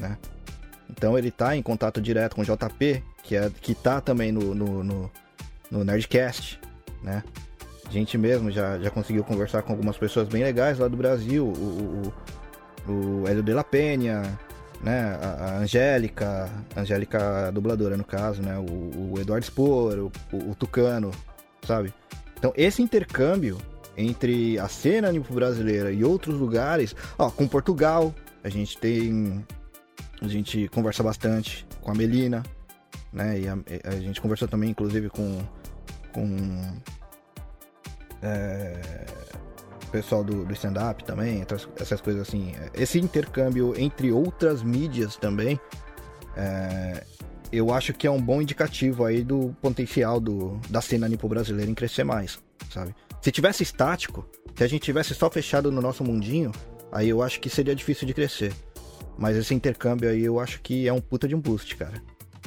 [0.00, 0.16] né?
[0.88, 4.54] Então ele tá em contato direto com o JP, que, é, que tá também no,
[4.54, 5.10] no, no,
[5.70, 6.58] no Nerdcast,
[7.02, 7.22] né?
[7.90, 11.44] A gente mesmo já, já conseguiu conversar com algumas pessoas bem legais lá do Brasil,
[11.44, 12.12] o,
[12.88, 14.38] o, o Hélio de la Penha,
[14.80, 15.18] né?
[15.20, 18.56] A, a Angélica, a Angélica dubladora no caso, né?
[18.56, 21.10] O, o Eduardo Spor, o, o, o Tucano,
[21.66, 21.92] sabe?
[22.38, 23.58] Então esse intercâmbio
[23.96, 28.14] entre a cena brasileira e outros lugares, ó, com Portugal,
[28.44, 29.44] a gente tem
[30.22, 32.44] a gente conversa bastante com a Melina,
[33.12, 33.40] né?
[33.40, 35.40] E a, a gente conversou também, inclusive, com,
[36.12, 36.78] com
[38.22, 39.06] é,
[39.90, 41.44] pessoal do, do stand-up também,
[41.78, 42.54] essas, coisas assim.
[42.74, 45.60] Esse intercâmbio entre outras mídias também,
[46.36, 47.04] é,
[47.52, 51.70] eu acho que é um bom indicativo aí do potencial do, da cena nipo brasileira
[51.70, 52.38] em crescer mais,
[52.72, 52.94] sabe?
[53.20, 56.52] Se tivesse estático, se a gente tivesse só fechado no nosso mundinho,
[56.90, 58.52] aí eu acho que seria difícil de crescer.
[59.18, 62.02] Mas esse intercâmbio aí eu acho que é um puta de um boost, cara.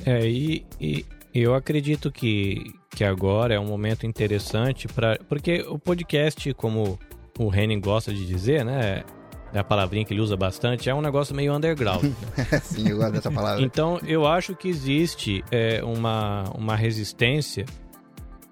[0.06, 5.80] É, e, e eu acredito que, que agora é um momento interessante para Porque o
[5.80, 7.00] podcast, como
[7.40, 9.04] o Henning gosta de dizer, né?
[9.54, 12.04] É a palavrinha que ele usa bastante, é um negócio meio underground.
[12.04, 12.60] Né?
[12.64, 13.64] Sim, eu gosto dessa palavra.
[13.64, 17.64] então, eu acho que existe é, uma, uma resistência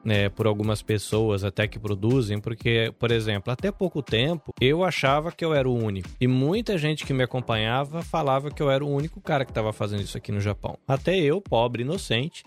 [0.03, 5.31] né, por algumas pessoas até que produzem, porque, por exemplo, até pouco tempo eu achava
[5.31, 6.07] que eu era o único.
[6.19, 9.73] E muita gente que me acompanhava falava que eu era o único cara que estava
[9.73, 10.77] fazendo isso aqui no Japão.
[10.88, 12.43] Até eu, pobre, inocente,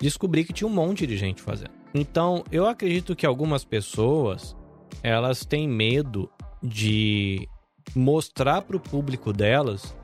[0.00, 1.72] descobri que tinha um monte de gente fazendo.
[1.94, 4.56] Então, eu acredito que algumas pessoas
[5.02, 6.30] elas têm medo
[6.62, 7.48] de
[7.94, 9.96] mostrar para o público delas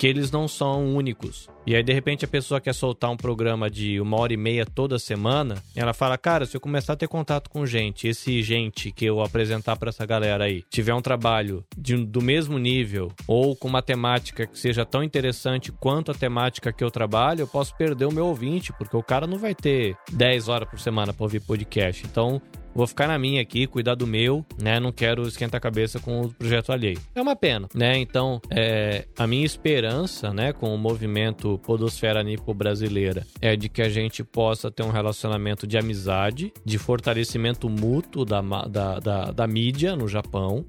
[0.00, 1.46] que eles não são únicos.
[1.66, 4.64] E aí, de repente, a pessoa quer soltar um programa de uma hora e meia
[4.64, 5.62] toda semana.
[5.76, 9.20] ela fala: Cara, se eu começar a ter contato com gente, esse gente que eu
[9.20, 13.82] apresentar para essa galera aí, tiver um trabalho de, do mesmo nível ou com uma
[13.82, 18.12] temática que seja tão interessante quanto a temática que eu trabalho, eu posso perder o
[18.12, 22.06] meu ouvinte, porque o cara não vai ter 10 horas por semana para ouvir podcast.
[22.06, 22.40] Então,
[22.74, 24.78] Vou ficar na minha aqui, cuidar do meu, né?
[24.78, 27.00] Não quero esquentar a cabeça com o projeto alheio.
[27.14, 27.98] É uma pena, né?
[27.98, 33.82] Então, é, a minha esperança, né, com o movimento Podosfera Nipo brasileira é de que
[33.82, 39.46] a gente possa ter um relacionamento de amizade, de fortalecimento mútuo da, da, da, da
[39.46, 40.64] mídia no Japão,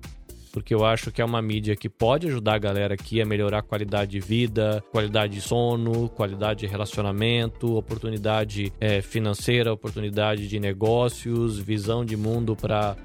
[0.51, 3.59] porque eu acho que é uma mídia que pode ajudar a galera aqui a melhorar
[3.59, 10.59] a qualidade de vida, qualidade de sono, qualidade de relacionamento, oportunidade é, financeira, oportunidade de
[10.59, 12.95] negócios, visão de mundo para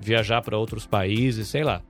[0.00, 1.82] viajar para outros países, sei lá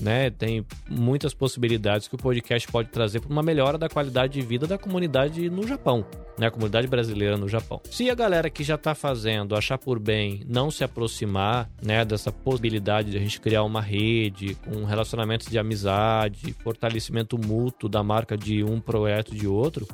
[0.00, 0.30] né?
[0.30, 4.66] Tem muitas possibilidades que o podcast pode trazer para uma melhora da qualidade de vida
[4.66, 6.04] da comunidade no Japão,
[6.38, 6.46] né?
[6.46, 7.80] A comunidade brasileira no Japão.
[7.90, 12.30] Se a galera que já está fazendo achar por bem não se aproximar, né, dessa
[12.30, 18.36] possibilidade de a gente criar uma rede com relacionamentos de amizade, fortalecimento mútuo da marca
[18.36, 19.86] de um projeto de outro,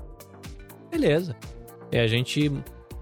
[0.90, 1.36] beleza.
[1.90, 2.50] É a gente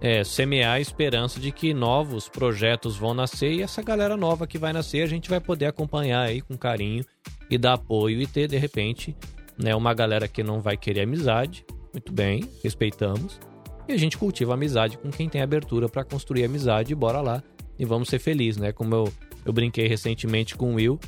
[0.00, 4.58] é, semear a esperança de que novos projetos vão nascer e essa galera nova que
[4.58, 7.04] vai nascer a gente vai poder acompanhar aí com carinho
[7.50, 9.14] e dar apoio e ter de repente
[9.58, 13.38] né, uma galera que não vai querer amizade, muito bem, respeitamos,
[13.86, 17.42] e a gente cultiva amizade com quem tem abertura para construir amizade, bora lá
[17.78, 18.72] e vamos ser felizes, né?
[18.72, 19.12] Como eu,
[19.44, 21.00] eu brinquei recentemente com o Will,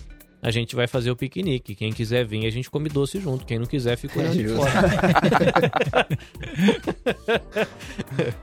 [0.43, 1.75] a gente vai fazer o piquenique.
[1.75, 3.45] Quem quiser vir, a gente come doce junto.
[3.45, 4.73] Quem não quiser, fica olhando é de fora.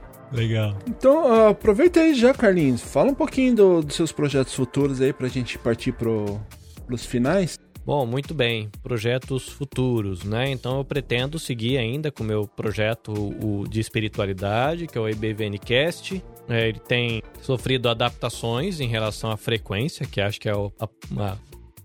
[0.32, 0.78] Legal.
[0.88, 2.82] Então, uh, aproveita aí já, Carlinhos.
[2.82, 6.40] Fala um pouquinho do, dos seus projetos futuros aí pra gente partir pro,
[6.86, 7.58] pros finais.
[7.86, 8.70] Bom, muito bem.
[8.84, 10.52] Projetos futuros, né?
[10.52, 15.10] Então eu pretendo seguir ainda com o meu projeto o, de espiritualidade, que é o
[15.10, 16.24] IBVNcast.
[16.48, 20.88] É, ele tem sofrido adaptações em relação à frequência, que acho que é o, a,
[21.10, 21.40] uma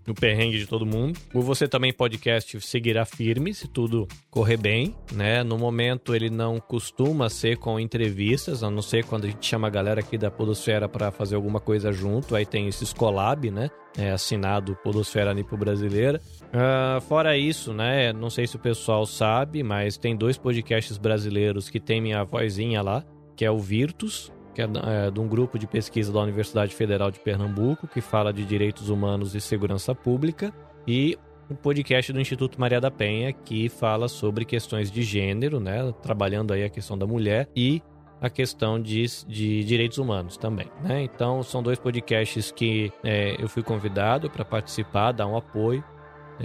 [0.05, 1.19] no perrengue de todo mundo.
[1.33, 5.43] O Você Também Podcast seguirá firme, se tudo correr bem, né?
[5.43, 9.67] No momento ele não costuma ser com entrevistas, a não ser quando a gente chama
[9.67, 13.69] a galera aqui da Podosfera para fazer alguma coisa junto, aí tem esse Scolab, né?
[13.97, 16.21] É, assinado Podosfera Nipo Brasileira.
[16.47, 18.11] Uh, fora isso, né?
[18.11, 22.81] Não sei se o pessoal sabe, mas tem dois podcasts brasileiros que tem minha vozinha
[22.81, 23.05] lá,
[23.37, 27.11] que é o Virtus, que é, é de um grupo de pesquisa da Universidade Federal
[27.11, 30.53] de Pernambuco, que fala de direitos humanos e segurança pública,
[30.87, 31.17] e
[31.49, 36.53] o podcast do Instituto Maria da Penha, que fala sobre questões de gênero, né, trabalhando
[36.53, 37.83] aí a questão da mulher e
[38.21, 41.03] a questão de, de direitos humanos também, né?
[41.03, 45.83] Então são dois podcasts que é, eu fui convidado para participar, dar um apoio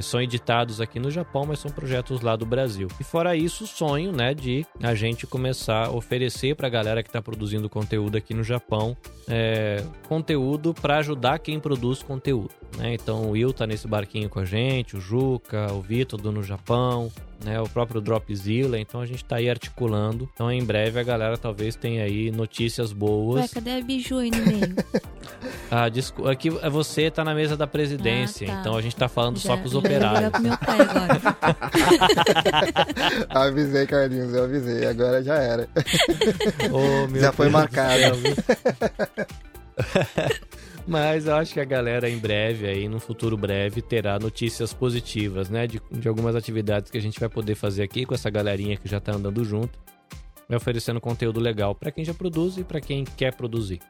[0.01, 2.89] são editados aqui no Japão, mas são projetos lá do Brasil.
[2.99, 7.03] E fora isso, o sonho, né, de a gente começar a oferecer para a galera
[7.03, 8.97] que está produzindo conteúdo aqui no Japão,
[9.29, 12.51] é, conteúdo para ajudar quem produz conteúdo.
[12.77, 12.95] Né?
[12.95, 16.43] Então o Will tá nesse barquinho com a gente, o Juca, o Vitor do No
[16.43, 17.11] Japão,
[17.45, 20.29] né, o próprio Dropzilla, então a gente tá aí articulando.
[20.33, 23.43] Então em breve a galera talvez tenha aí notícias boas.
[23.43, 24.75] Ué, cadê a Biju aí no meio?
[25.71, 28.61] ah, desculpa, aqui você tá na mesa da presidência, ah, tá.
[28.61, 30.31] então a gente tá falando já, só com os operários.
[30.31, 31.21] Com meu pai agora.
[33.47, 35.69] avisei, Carlinhos, eu avisei, agora já era.
[36.73, 38.17] Oh, já foi marcado.
[40.87, 45.49] Mas eu acho que a galera em breve, aí, no futuro breve, terá notícias positivas,
[45.49, 45.67] né?
[45.67, 48.89] De, de algumas atividades que a gente vai poder fazer aqui com essa galerinha que
[48.89, 49.79] já tá andando junto.
[50.49, 53.81] Vai oferecendo conteúdo legal para quem já produz e para quem quer produzir.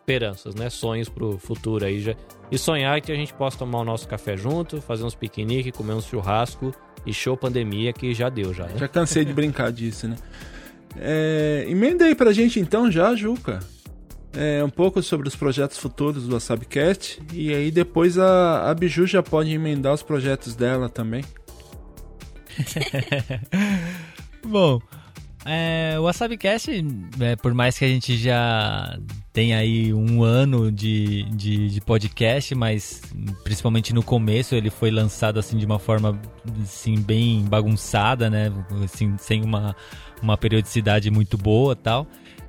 [0.00, 0.68] Esperanças, né?
[0.68, 2.14] Sonhos pro futuro aí já.
[2.50, 5.94] E sonhar que a gente possa tomar o nosso café junto, fazer uns piquenique, comer
[5.94, 6.74] uns churrasco
[7.06, 8.66] e show pandemia que já deu já.
[8.66, 8.76] Né?
[8.76, 10.16] Já cansei de brincar disso, né?
[10.96, 13.60] É, emenda aí pra gente então já, Juca
[14.36, 19.06] é, um pouco sobre os projetos futuros do WasabiCast e aí depois a, a Biju
[19.06, 21.24] já pode emendar os projetos dela também.
[24.46, 24.80] Bom,
[25.44, 26.70] é, o WasabiCast,
[27.20, 28.98] é, por mais que a gente já
[29.30, 33.02] tenha aí um ano de, de, de, podcast, mas
[33.42, 36.18] principalmente no começo ele foi lançado assim de uma forma
[36.62, 38.50] assim, bem bagunçada, né?
[38.82, 39.76] Assim, sem uma,
[40.22, 42.06] uma periodicidade muito boa tal.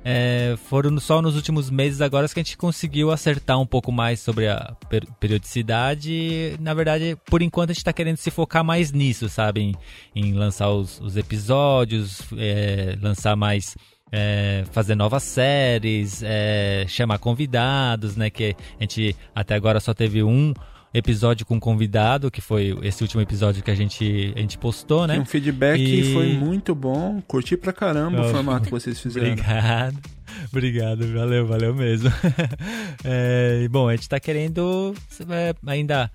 [0.08, 4.20] É, foram só nos últimos meses agora que a gente conseguiu acertar um pouco mais
[4.20, 6.56] sobre a per periodicidade.
[6.60, 9.62] Na verdade, por enquanto a gente está querendo se focar mais nisso, sabe?
[9.62, 9.74] Em,
[10.14, 13.76] em lançar os, os episódios, é, lançar mais.
[14.12, 18.30] É, fazer novas séries, é, chamar convidados, né?
[18.30, 20.54] Que a gente até agora só teve um
[20.96, 25.14] episódio com convidado, que foi esse último episódio que a gente, a gente postou, né?
[25.14, 26.12] Tem um feedback e...
[26.12, 27.20] foi muito bom.
[27.26, 29.32] Curti pra caramba oh, o formato que vocês fizeram.
[29.32, 29.98] Obrigado.
[30.50, 32.10] Obrigado, valeu, valeu mesmo.
[33.04, 34.94] é, bom, a gente tá querendo
[35.30, 36.10] é, ainda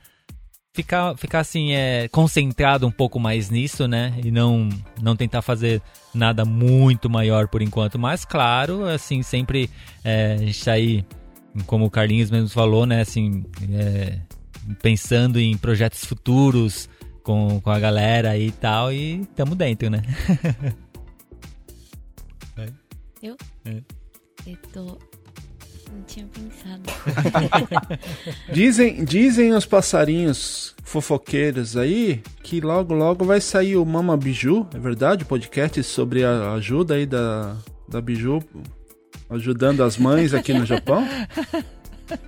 [0.73, 4.13] ficar, ficar assim, é, concentrado um pouco mais nisso, né?
[4.23, 4.69] E não,
[5.01, 5.81] não tentar fazer
[6.13, 7.99] nada muito maior por enquanto.
[7.99, 9.69] Mas, claro, assim, sempre
[10.03, 11.05] é, a gente tá aí,
[11.65, 13.01] como o Carlinhos mesmo falou, né?
[13.01, 14.19] Assim, é,
[14.81, 16.89] pensando em projetos futuros
[17.23, 20.01] com, com a galera e tal, e tamo dentro, né?
[23.21, 23.37] Eu?
[23.65, 23.75] É.
[24.47, 24.97] Eu tô.
[25.91, 26.81] Não tinha pensado.
[28.51, 34.79] dizem, dizem os passarinhos fofoqueiros aí que logo logo vai sair o Mama Biju, é
[34.79, 35.23] verdade?
[35.23, 37.55] O podcast sobre a ajuda aí da,
[37.87, 38.39] da Biju
[39.29, 41.07] ajudando as mães aqui no Japão.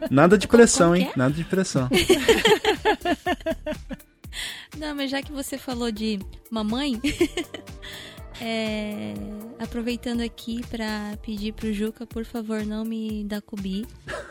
[0.10, 1.12] Nada de pressão, hein?
[1.16, 1.90] Nada de pressão.
[4.78, 6.20] Não, mas já que você falou de
[6.50, 7.00] mamãe,
[8.42, 9.14] é,
[9.60, 13.86] aproveitando aqui para pedir pro Juca, por favor, não me dá cubi,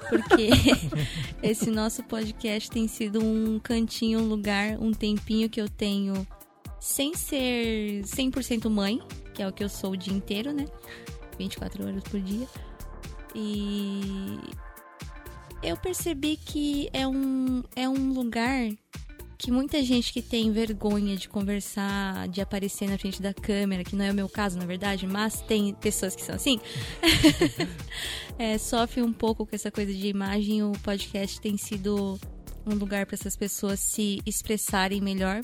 [0.09, 0.51] porque
[1.43, 6.27] esse nosso podcast tem sido um cantinho, um lugar, um tempinho que eu tenho
[6.81, 9.01] sem ser 100% mãe,
[9.33, 10.67] que é o que eu sou o dia inteiro, né?
[11.39, 12.47] 24 horas por dia.
[13.35, 14.39] E
[15.63, 18.69] eu percebi que é um, é um lugar
[19.43, 23.97] que muita gente que tem vergonha de conversar, de aparecer na frente da câmera, que
[23.97, 26.61] não é o meu caso, na verdade, mas tem pessoas que são assim,
[28.39, 30.63] é, sofre um pouco com essa coisa de imagem.
[30.63, 32.21] O podcast tem sido
[32.65, 35.43] um lugar para essas pessoas se expressarem melhor,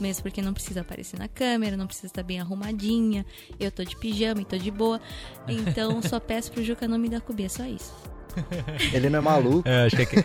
[0.00, 3.26] mesmo porque não precisa aparecer na câmera, não precisa estar bem arrumadinha.
[3.60, 4.98] Eu tô de pijama e tô de boa.
[5.46, 8.13] Então só peço pro Juca não me dar é só isso.
[8.92, 9.68] Ele não é maluco.
[9.68, 10.24] É, acho que é que...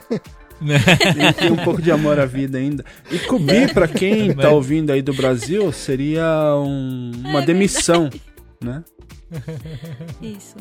[0.61, 2.84] Ele tem um pouco de amor à vida ainda.
[3.10, 6.26] E cobrir, para quem tá ouvindo aí do Brasil, seria
[6.56, 8.10] um, uma demissão,
[8.61, 8.84] né?
[10.22, 10.57] Isso.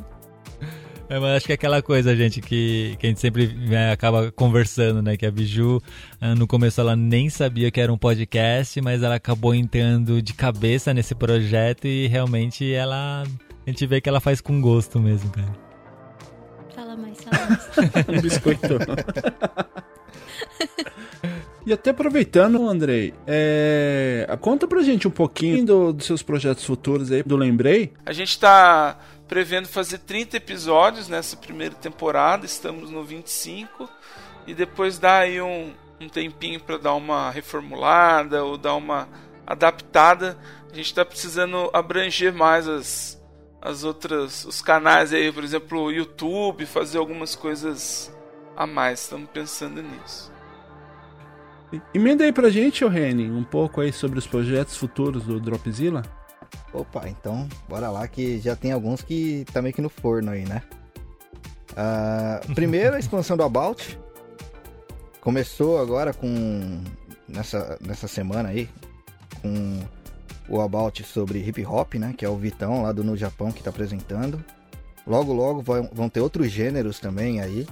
[1.08, 4.30] É, mas acho que é aquela coisa, gente, que, que a gente sempre né, acaba
[4.30, 5.16] conversando, né?
[5.16, 5.82] Que a Biju,
[6.20, 10.34] ah, no começo, ela nem sabia que era um podcast, mas ela acabou entrando de
[10.34, 13.24] cabeça nesse projeto e realmente ela.
[13.66, 15.67] A gente vê que ela faz com gosto mesmo, cara.
[18.08, 18.78] Um biscoito.
[21.66, 24.26] E até aproveitando, Andrei, é...
[24.40, 27.92] conta pra gente um pouquinho do- dos seus projetos futuros aí, do Lembrei.
[28.06, 33.86] A gente está prevendo fazer 30 episódios nessa primeira temporada, estamos no 25
[34.46, 39.06] e depois dá aí um, um tempinho para dar uma reformulada ou dar uma
[39.46, 40.38] adaptada.
[40.72, 43.17] A gente está precisando abranger mais as,
[43.60, 48.12] as outras os canais aí, por exemplo, o YouTube, fazer algumas coisas
[48.56, 49.00] a mais.
[49.02, 50.32] Estamos pensando nisso.
[51.92, 56.02] Emenda aí pra gente, ô Reni, um pouco aí sobre os projetos futuros do Dropzilla.
[56.72, 60.44] Opa, então bora lá que já tem alguns que tá meio que no forno aí,
[60.44, 60.62] né?
[61.76, 63.98] Ah, primeiro a expansão do About.
[65.20, 66.82] Começou agora com.
[67.28, 68.68] Nessa, nessa semana aí.
[69.42, 69.80] Com
[70.48, 72.14] o About sobre hip hop, né?
[72.16, 74.42] Que é o Vitão lá do No Japão que tá apresentando.
[75.06, 77.66] Logo, logo vão, ter outros gêneros também aí.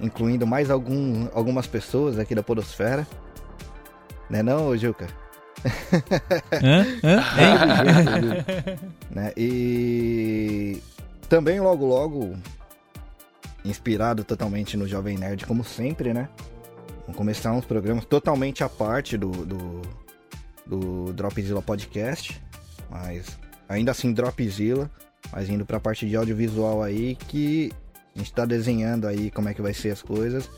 [0.00, 3.06] Incluindo mais algum, algumas pessoas aqui da Podosfera.
[4.30, 5.06] Né não, Juca?
[6.52, 6.86] Hã?
[7.02, 7.22] Hã?
[9.10, 9.32] Né?
[9.36, 10.82] E
[11.28, 12.36] também logo logo
[13.64, 16.28] inspirado totalmente no Jovem Nerd como sempre, né?
[17.06, 19.82] Vão começar uns programas totalmente à parte do do,
[20.68, 22.40] do Dropzilla Podcast,
[22.90, 23.38] mas
[23.68, 24.90] ainda assim Dropzilla,
[25.32, 27.72] mas indo pra parte de audiovisual aí que
[28.14, 30.50] a gente tá desenhando aí como é que vai ser as coisas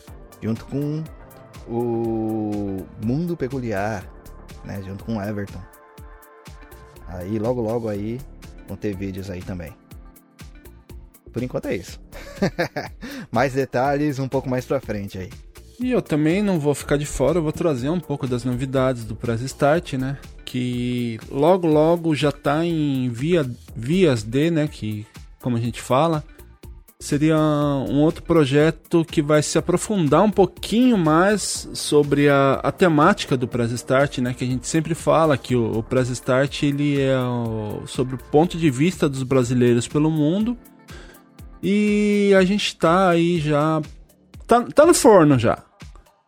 [0.43, 1.05] junto com
[1.69, 4.05] o Mundo Peculiar,
[4.65, 4.83] né?
[4.83, 5.61] Junto com o Everton.
[7.07, 8.21] Aí logo logo aí
[8.67, 9.75] vão ter vídeos aí também.
[11.33, 12.01] Por enquanto é isso.
[13.31, 15.31] mais detalhes um pouco mais pra frente aí.
[15.83, 19.05] E eu também não vou ficar de fora, eu vou trazer um pouco das novidades
[19.05, 20.19] do Press Start, né?
[20.45, 24.69] Que logo logo já tá em via, vias de, né?
[24.69, 25.07] Que,
[25.41, 26.23] como a gente fala,
[26.99, 33.35] seria um outro projeto que vai se aprofundar um pouquinho mais sobre a, a temática
[33.35, 34.35] do Press Start, né?
[34.35, 38.19] Que a gente sempre fala que o, o Press Start ele é o- sobre o
[38.19, 40.59] ponto de vista dos brasileiros pelo mundo.
[41.63, 43.81] E a gente tá aí já.
[44.47, 45.59] Tá, tá no forno já.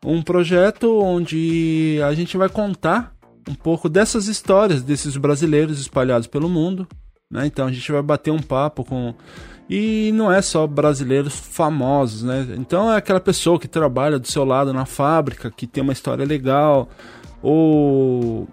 [0.05, 3.15] Um projeto onde a gente vai contar
[3.49, 6.87] um pouco dessas histórias desses brasileiros espalhados pelo mundo.
[7.31, 7.47] Né?
[7.47, 9.15] Então a gente vai bater um papo com.
[9.71, 12.47] E não é só brasileiros famosos, né?
[12.59, 16.27] Então é aquela pessoa que trabalha do seu lado na fábrica, que tem uma história
[16.27, 16.91] legal,
[17.41, 18.47] ou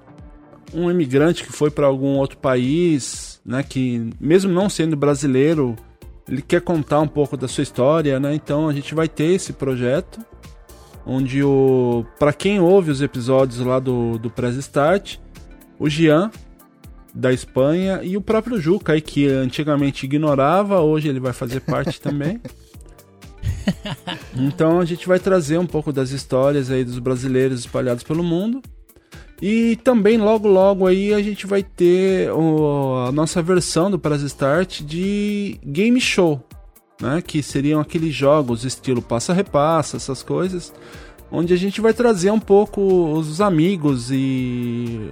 [0.73, 3.63] um imigrante que foi para algum outro país, né?
[3.63, 5.75] Que mesmo não sendo brasileiro,
[6.25, 8.33] ele quer contar um pouco da sua história, né?
[8.33, 10.21] Então a gente vai ter esse projeto
[11.05, 15.17] onde o para quem ouve os episódios lá do do Press Start,
[15.79, 16.31] o Jean
[17.13, 21.99] da Espanha e o próprio Juca aí que antigamente ignorava, hoje ele vai fazer parte
[22.01, 22.39] também.
[24.35, 28.61] Então a gente vai trazer um pouco das histórias aí dos brasileiros espalhados pelo mundo.
[29.41, 34.21] E também logo logo aí a gente vai ter o- a nossa versão do Press
[34.21, 36.43] Start de game show,
[36.99, 37.21] né?
[37.21, 40.73] Que seriam aqueles jogos estilo passa-repassa, essas coisas,
[41.31, 45.09] onde a gente vai trazer um pouco os amigos e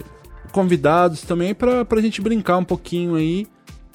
[0.52, 3.46] convidados também para a gente brincar um pouquinho aí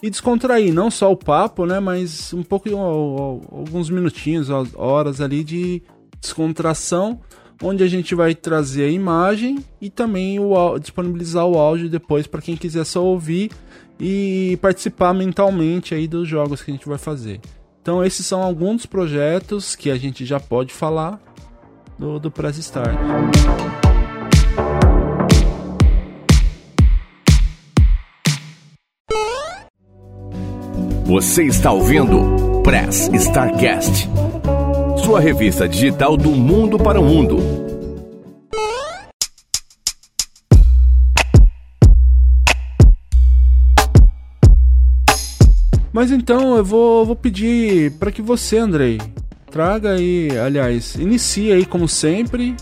[0.02, 1.78] e descontrair, não só o papo, né?
[1.78, 5.82] Mas um pouco, alguns minutinhos, horas ali de
[6.20, 7.20] descontração,
[7.62, 12.42] onde a gente vai trazer a imagem e também o, disponibilizar o áudio depois para
[12.42, 13.52] quem quiser só ouvir
[14.00, 17.40] e participar mentalmente aí dos jogos que a gente vai fazer.
[17.82, 21.20] Então esses são alguns dos projetos que a gente já pode falar
[21.98, 22.96] do, do Press Start.
[31.04, 34.08] Você está ouvindo Press Starcast,
[35.04, 37.61] sua revista digital do mundo para o mundo.
[46.02, 49.00] Mas então eu vou, vou pedir para que você, Andrei,
[49.52, 52.56] traga aí, aliás, inicie aí como sempre,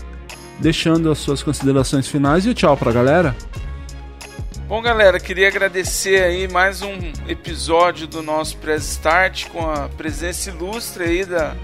[0.59, 3.35] deixando as suas considerações finais e o tchau pra galera.
[4.67, 6.95] Bom, galera, queria agradecer aí mais um
[7.27, 11.55] episódio do nosso Press Start com a presença ilustre aí da,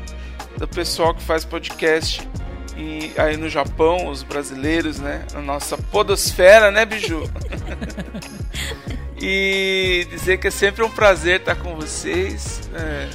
[0.57, 2.27] do pessoal que faz podcast
[2.75, 5.27] e aí no Japão, os brasileiros, né?
[5.31, 7.21] Na nossa podosfera, né, Biju?
[9.19, 12.69] e dizer que é sempre um prazer estar com vocês.
[12.73, 13.09] É,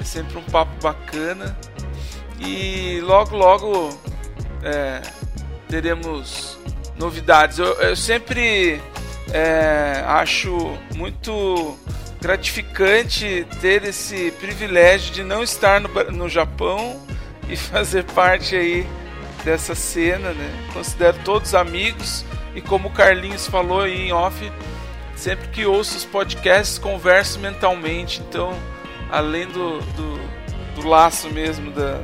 [0.00, 1.56] é sempre um papo bacana.
[2.38, 3.98] E logo, logo
[4.62, 5.00] é,
[5.68, 6.58] teremos
[6.98, 7.58] novidades.
[7.58, 8.80] Eu, eu sempre
[9.32, 11.78] é, acho muito
[12.20, 17.00] gratificante ter esse privilégio de não estar no, no Japão
[17.48, 18.86] e fazer parte aí
[19.44, 20.68] dessa cena, né?
[20.72, 22.24] Considero todos amigos
[22.54, 24.50] e como o Carlinhos falou aí em off,
[25.16, 28.54] sempre que ouço os podcasts converso mentalmente, então
[29.10, 32.00] além do, do, do laço mesmo da,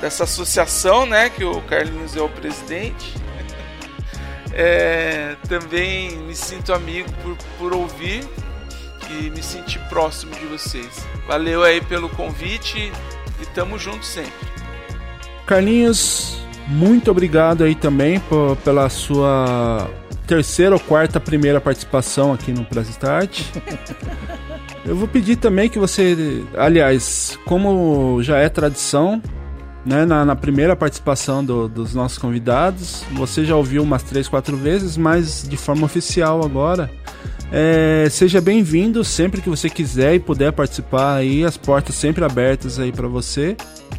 [0.00, 3.14] dessa associação, né, que o Carlinhos é o presidente,
[4.54, 8.24] é, também me sinto amigo por, por ouvir
[9.10, 11.06] e me sentir próximo de vocês.
[11.26, 12.92] Valeu aí pelo convite
[13.40, 14.32] e tamo junto sempre.
[15.44, 19.90] Carlinhos, muito obrigado aí também por, pela sua
[20.26, 23.42] terceira ou quarta primeira participação aqui no Press Start.
[24.84, 29.22] Eu vou pedir também que você, aliás, como já é tradição,
[29.84, 34.56] né, na, na primeira participação do, dos nossos convidados, você já ouviu umas três, quatro
[34.56, 36.90] vezes, mas de forma oficial agora.
[37.50, 42.78] É, seja bem-vindo sempre que você quiser e puder participar aí, as portas sempre abertas
[42.78, 43.56] aí para você.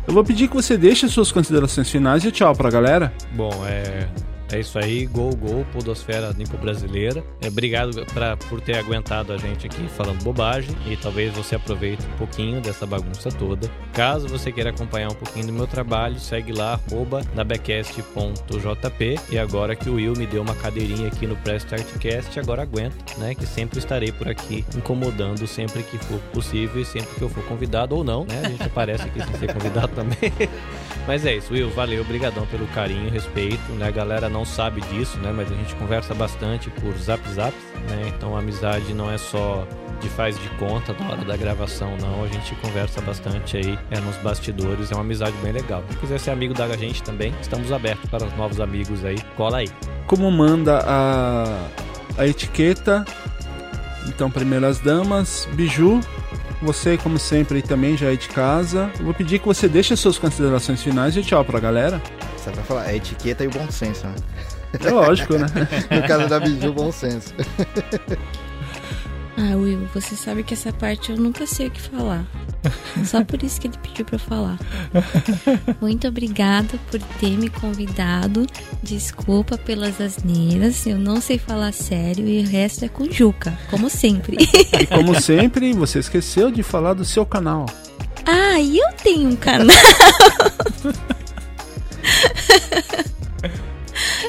[0.07, 3.13] Eu vou pedir que você deixe as suas considerações finais e tchau pra galera.
[3.33, 4.07] Bom, é
[4.53, 7.23] é isso aí, gol, gol, Podosfera Nipo Brasileira.
[7.41, 12.05] É, obrigado pra, por ter aguentado a gente aqui falando bobagem e talvez você aproveite
[12.05, 13.69] um pouquinho dessa bagunça toda.
[13.93, 19.75] Caso você queira acompanhar um pouquinho do meu trabalho, segue lá, arroba nabecast.jp e agora
[19.75, 23.33] que o Will me deu uma cadeirinha aqui no Press Startcast, agora aguenta, né?
[23.33, 27.43] Que sempre estarei por aqui incomodando sempre que for possível e sempre que eu for
[27.45, 28.41] convidado ou não, né?
[28.43, 30.31] A gente aparece aqui sem ser convidado também.
[31.07, 33.87] Mas é isso, Will, valeu, obrigadão pelo carinho, respeito, né?
[33.87, 35.31] A galera não sabe disso, né?
[35.35, 37.53] Mas a gente conversa bastante por zap zap,
[37.89, 38.11] né?
[38.15, 39.67] Então a amizade não é só
[40.01, 42.23] de faz de conta na hora da gravação, não.
[42.23, 45.83] A gente conversa bastante aí é, nos bastidores, é uma amizade bem legal.
[45.89, 49.17] Se quiser ser amigo da gente também, estamos abertos para os novos amigos aí.
[49.35, 49.69] Cola aí.
[50.07, 51.67] Como manda a,
[52.17, 53.05] a etiqueta,
[54.07, 56.01] então primeiro as damas, Biju,
[56.63, 58.89] você, como sempre, também já é de casa.
[58.97, 62.01] Eu vou pedir que você deixe as suas considerações finais e tchau pra galera.
[62.37, 64.15] Você vai falar, é etiqueta e o bom senso, né?
[64.79, 65.45] É lógico, né?
[65.91, 67.33] no caso da Biju, bom senso.
[69.35, 72.23] Ah, Will, você sabe que essa parte eu nunca sei o que falar.
[73.03, 74.59] Só por isso que ele pediu pra eu falar.
[75.81, 78.45] Muito obrigada por ter me convidado.
[78.83, 80.85] Desculpa pelas asneiras.
[80.85, 84.37] Eu não sei falar sério e o resto é com Juca, como sempre.
[84.79, 87.65] E como sempre, você esqueceu de falar do seu canal.
[88.25, 89.75] Ah, eu tenho um canal.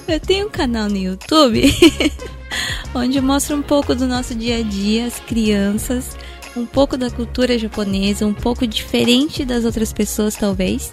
[0.06, 1.62] eu tenho um canal no YouTube
[2.94, 6.16] onde eu mostro um pouco do nosso dia a dia, as crianças,
[6.56, 10.93] um pouco da cultura japonesa, um pouco diferente das outras pessoas, talvez.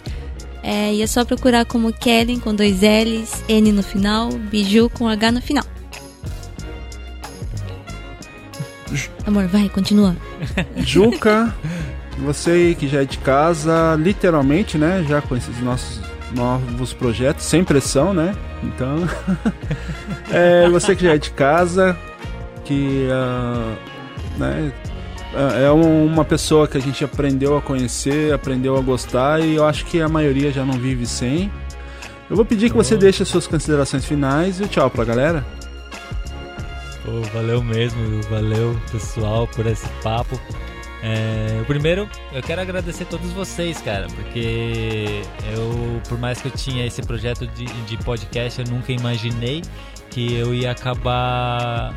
[0.63, 5.07] É, e é só procurar como Kellen com dois L's, N no final, Biju com
[5.07, 5.65] H no final.
[9.25, 10.15] Amor, vai, continua.
[10.77, 11.53] Juca,
[12.17, 15.05] você que já é de casa, literalmente, né?
[15.07, 16.01] Já com esses nossos
[16.35, 18.35] novos projetos, sem pressão, né?
[18.63, 19.07] Então,
[20.31, 21.97] é, você que já é de casa,
[22.63, 24.71] que uh, né,
[25.63, 29.85] é uma pessoa que a gente aprendeu a conhecer, aprendeu a gostar e eu acho
[29.85, 31.51] que a maioria já não vive sem.
[32.29, 35.45] Eu vou pedir que você deixe as suas considerações finais e tchau pra galera.
[37.03, 40.39] Pô, valeu mesmo, valeu pessoal por esse papo.
[41.03, 45.21] É, primeiro, eu quero agradecer a todos vocês, cara, porque
[45.55, 49.63] eu, por mais que eu tinha esse projeto de, de podcast, eu nunca imaginei
[50.11, 51.93] que eu ia acabar.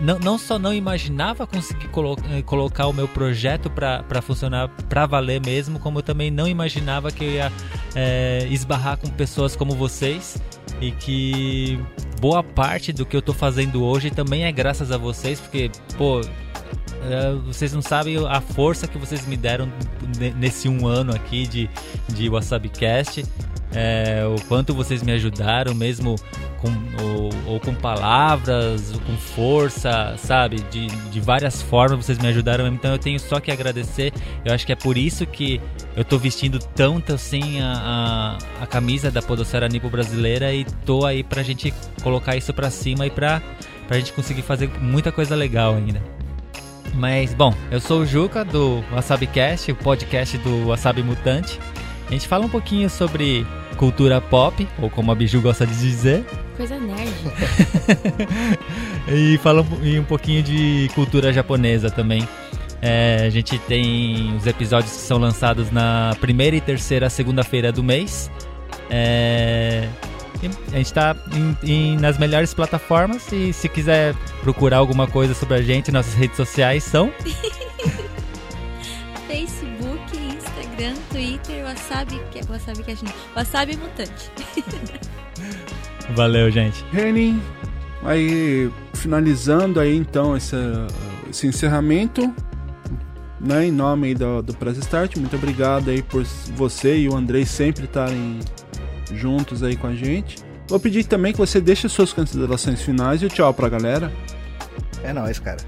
[0.00, 5.06] Não, não só não imaginava conseguir colo eh, colocar o meu projeto para funcionar para
[5.06, 7.52] valer mesmo, como eu também não imaginava que eu ia
[7.94, 10.42] é, esbarrar com pessoas como vocês
[10.80, 11.78] e que
[12.20, 16.20] boa parte do que eu tô fazendo hoje também é graças a vocês, porque, pô,
[17.04, 19.70] é, vocês não sabem a força que vocês me deram
[20.36, 21.70] nesse um ano aqui de,
[22.08, 23.24] de WasabiCast.
[23.72, 26.14] É, o quanto vocês me ajudaram, mesmo
[26.60, 26.68] com,
[27.02, 30.60] ou, ou, com palavras, ou com força, sabe?
[30.70, 32.68] De, de várias formas vocês me ajudaram.
[32.68, 34.12] Então eu tenho só que agradecer.
[34.44, 35.60] Eu acho que é por isso que
[35.96, 41.04] eu tô vestindo tanto assim a, a, a camisa da Podocera Nipo brasileira e tô
[41.04, 43.42] aí pra gente colocar isso pra cima e pra,
[43.88, 46.00] pra gente conseguir fazer muita coisa legal ainda.
[46.94, 51.58] Mas, bom, eu sou o Juca do WasabiCast, o podcast do Wasabi Mutante.
[52.08, 53.44] A gente fala um pouquinho sobre
[53.76, 56.24] cultura pop, ou como a Biju gosta de dizer.
[56.56, 57.10] Coisa nerd.
[59.12, 62.26] e fala um, e um pouquinho de cultura japonesa também.
[62.80, 67.82] É, a gente tem os episódios que são lançados na primeira e terceira segunda-feira do
[67.82, 68.30] mês.
[68.88, 69.88] É,
[70.72, 71.16] a gente está
[72.00, 76.84] nas melhores plataformas e se quiser procurar alguma coisa sobre a gente, nossas redes sociais
[76.84, 77.12] são
[79.26, 84.30] Facebook, Instagram, Twitter, Wasabi, que é Wasabi que a gente, Wasabi Mutante.
[86.14, 86.84] Valeu, gente.
[86.92, 87.40] Renin,
[88.02, 90.56] aí finalizando aí então esse,
[91.30, 92.34] esse encerramento,
[93.40, 96.22] né, em nome aí do, do Press Start, muito obrigado aí por
[96.54, 98.40] você e o Andrei sempre estarem
[99.12, 100.38] juntos aí com a gente.
[100.68, 104.10] Vou pedir também que você deixe suas considerações finais e o tchau pra galera.
[105.02, 105.58] É nóis, cara.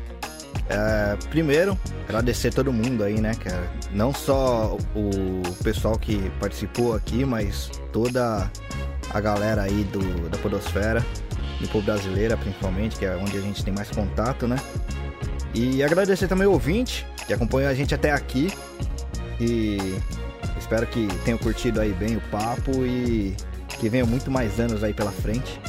[0.69, 3.71] É, primeiro, agradecer todo mundo aí, né, cara?
[3.93, 8.51] Não só o pessoal que participou aqui, mas toda
[9.11, 11.05] a galera aí do, da Podosfera,
[11.61, 14.57] do povo brasileira principalmente, que é onde a gente tem mais contato, né?
[15.55, 18.53] E agradecer também o ouvinte que acompanhou a gente até aqui.
[19.41, 19.99] E
[20.66, 23.36] espero que tenham curtido aí bem o papo e
[23.68, 25.60] que venham muito mais anos aí pela frente,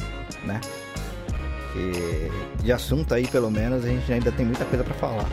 [0.44, 0.60] né?
[2.60, 5.28] de assunto aí, pelo menos, a gente ainda tem muita coisa para falar.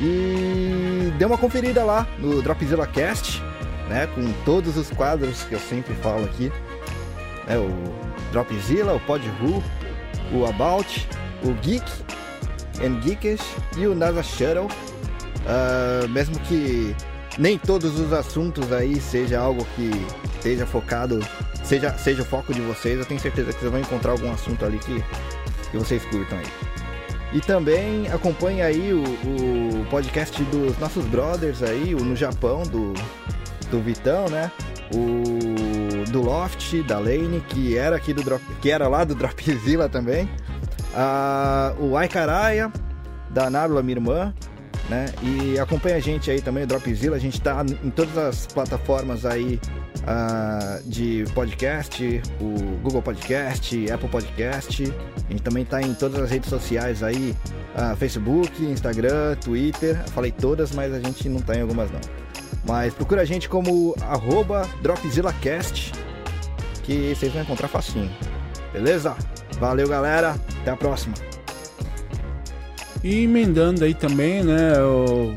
[0.00, 3.40] E dê uma conferida lá no Dropzilla Cast,
[3.88, 4.08] né?
[4.08, 6.50] Com todos os quadros que eu sempre falo aqui.
[7.46, 7.70] Né, o
[8.32, 9.62] Dropzilla, o Podru,
[10.32, 11.08] o About,
[11.44, 11.88] o Geek
[12.84, 13.44] and Geekish
[13.76, 14.66] e o NASA Shuttle.
[14.66, 16.96] Uh, mesmo que
[17.38, 19.90] nem todos os assuntos aí seja algo que
[20.34, 21.24] esteja focado,
[21.62, 24.64] seja, seja o foco de vocês, eu tenho certeza que vocês vão encontrar algum assunto
[24.64, 25.02] ali que,
[25.70, 26.46] que vocês curtam aí.
[27.32, 32.94] E também acompanhe aí o, o podcast dos nossos brothers aí, o No Japão, do,
[33.70, 34.50] do Vitão, né?
[34.94, 39.88] O do Loft, da Lane, que era aqui do Drop, que era lá do Dropzilla
[39.90, 40.28] também.
[40.94, 42.72] Ah, o Aikaraia,
[43.28, 44.34] da Nábila, minha irmã
[44.88, 45.06] né?
[45.22, 49.60] E acompanha a gente aí também, Dropzilla, a gente tá em todas as plataformas aí
[49.98, 56.30] uh, de podcast, o Google Podcast, Apple Podcast, a gente também tá em todas as
[56.30, 57.36] redes sociais aí,
[57.74, 62.00] uh, Facebook, Instagram, Twitter, Eu falei todas, mas a gente não tá em algumas não.
[62.66, 63.94] Mas procura a gente como
[64.82, 65.92] DropzillaCast,
[66.82, 68.10] que vocês vão encontrar facinho.
[68.72, 69.16] Beleza?
[69.58, 70.36] Valeu, galera.
[70.60, 71.14] Até a próxima.
[73.02, 75.32] E emendando aí também, né, o...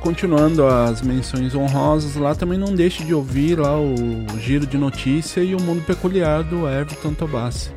[0.00, 3.94] continuando as menções honrosas lá, também não deixe de ouvir lá o
[4.40, 7.70] Giro de Notícia e o Mundo Peculiar do Everton Tobassi.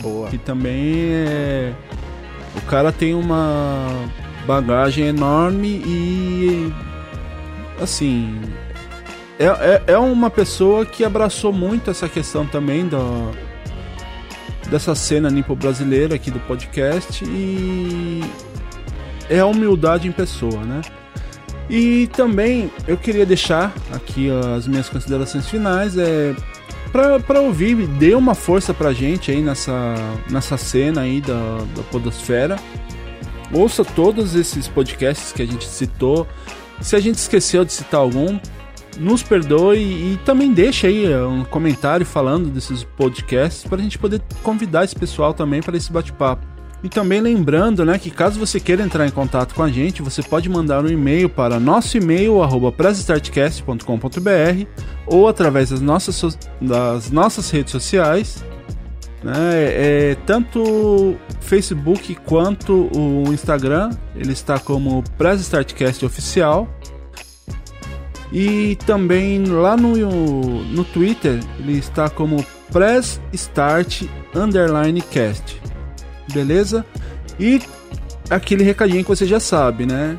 [0.00, 0.28] Boa.
[0.28, 1.72] Que também é...
[2.56, 3.86] O cara tem uma
[4.46, 6.72] bagagem enorme e...
[7.80, 8.40] Assim...
[9.38, 12.98] É, é, é uma pessoa que abraçou muito essa questão também do
[14.72, 18.22] dessa cena nipo brasileira aqui do podcast e
[19.28, 20.80] é a humildade em pessoa, né?
[21.68, 26.34] E também eu queria deixar aqui as minhas considerações finais é
[26.90, 29.94] para ouvir, dê uma força pra gente aí nessa,
[30.30, 32.56] nessa cena aí da, da podosfera.
[33.52, 36.26] Ouça todos esses podcasts que a gente citou.
[36.80, 38.38] Se a gente esqueceu de citar algum,
[38.98, 43.98] nos perdoe e também deixe aí eh, um comentário falando desses podcasts para a gente
[43.98, 46.52] poder convidar esse pessoal também para esse bate-papo.
[46.82, 50.20] E também lembrando, né, que caso você queira entrar em contato com a gente, você
[50.20, 52.74] pode mandar um e-mail para nosso e-mail arroba
[55.06, 58.44] ou através das nossas, das nossas redes sociais,
[59.22, 66.68] né, é, tanto Facebook quanto o Instagram, ele está como Press Startcast oficial.
[68.32, 69.94] E também lá no,
[70.64, 74.04] no Twitter ele está como Press Start
[74.34, 75.60] Underline Cast.
[76.32, 76.84] Beleza?
[77.38, 77.60] E
[78.30, 80.16] aquele recadinho que você já sabe, né?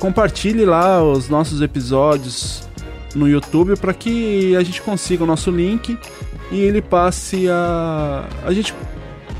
[0.00, 2.68] Compartilhe lá os nossos episódios
[3.14, 5.96] no YouTube para que a gente consiga o nosso link
[6.50, 8.26] e ele passe a.
[8.44, 8.74] A gente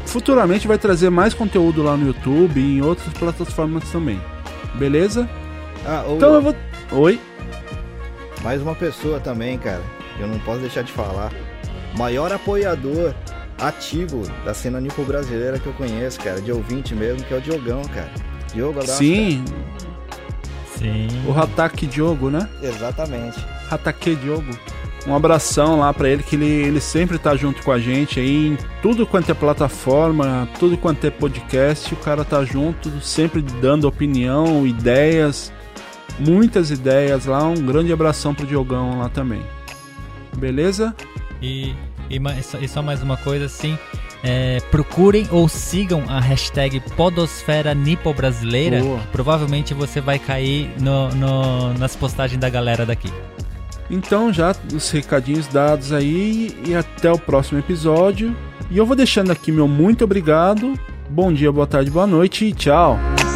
[0.06, 4.20] futuramente vai trazer mais conteúdo lá no YouTube e em outras plataformas também.
[4.74, 5.28] Beleza?
[5.84, 6.54] Ah, então eu vou.
[6.92, 7.18] Oi?
[8.42, 9.82] Mais uma pessoa também, cara,
[10.16, 11.32] que eu não posso deixar de falar.
[11.96, 13.14] Maior apoiador
[13.58, 17.40] ativo da cena nipo brasileira que eu conheço, cara, de ouvinte mesmo, que é o
[17.40, 18.10] Diogão, cara.
[18.52, 18.98] Diogo, abraço.
[18.98, 19.44] Sim.
[19.44, 20.18] Cara.
[20.76, 21.08] Sim.
[21.28, 22.48] O Hatake Diogo, né?
[22.60, 23.38] Exatamente.
[23.70, 24.50] Hatake Diogo.
[25.06, 28.48] Um abração lá para ele, que ele, ele sempre tá junto com a gente aí
[28.48, 33.86] em tudo quanto é plataforma, tudo quanto é podcast, o cara tá junto, sempre dando
[33.86, 35.52] opinião, ideias
[36.18, 37.42] muitas ideias lá.
[37.44, 39.42] Um grande abração pro Diogão lá também.
[40.36, 40.94] Beleza?
[41.40, 41.74] E,
[42.10, 42.20] e,
[42.60, 43.78] e só mais uma coisa assim.
[44.24, 48.80] é, procurem ou sigam a hashtag Podosfera Nipo Brasileira.
[49.10, 53.12] Provavelmente você vai cair no- no- nas postagens da galera daqui.
[53.90, 58.34] Então, já os recadinhos dados aí e até o próximo episódio.
[58.70, 60.78] E eu vou deixando aqui meu muito obrigado.
[61.10, 62.96] Bom dia, boa tarde, boa noite e tchau.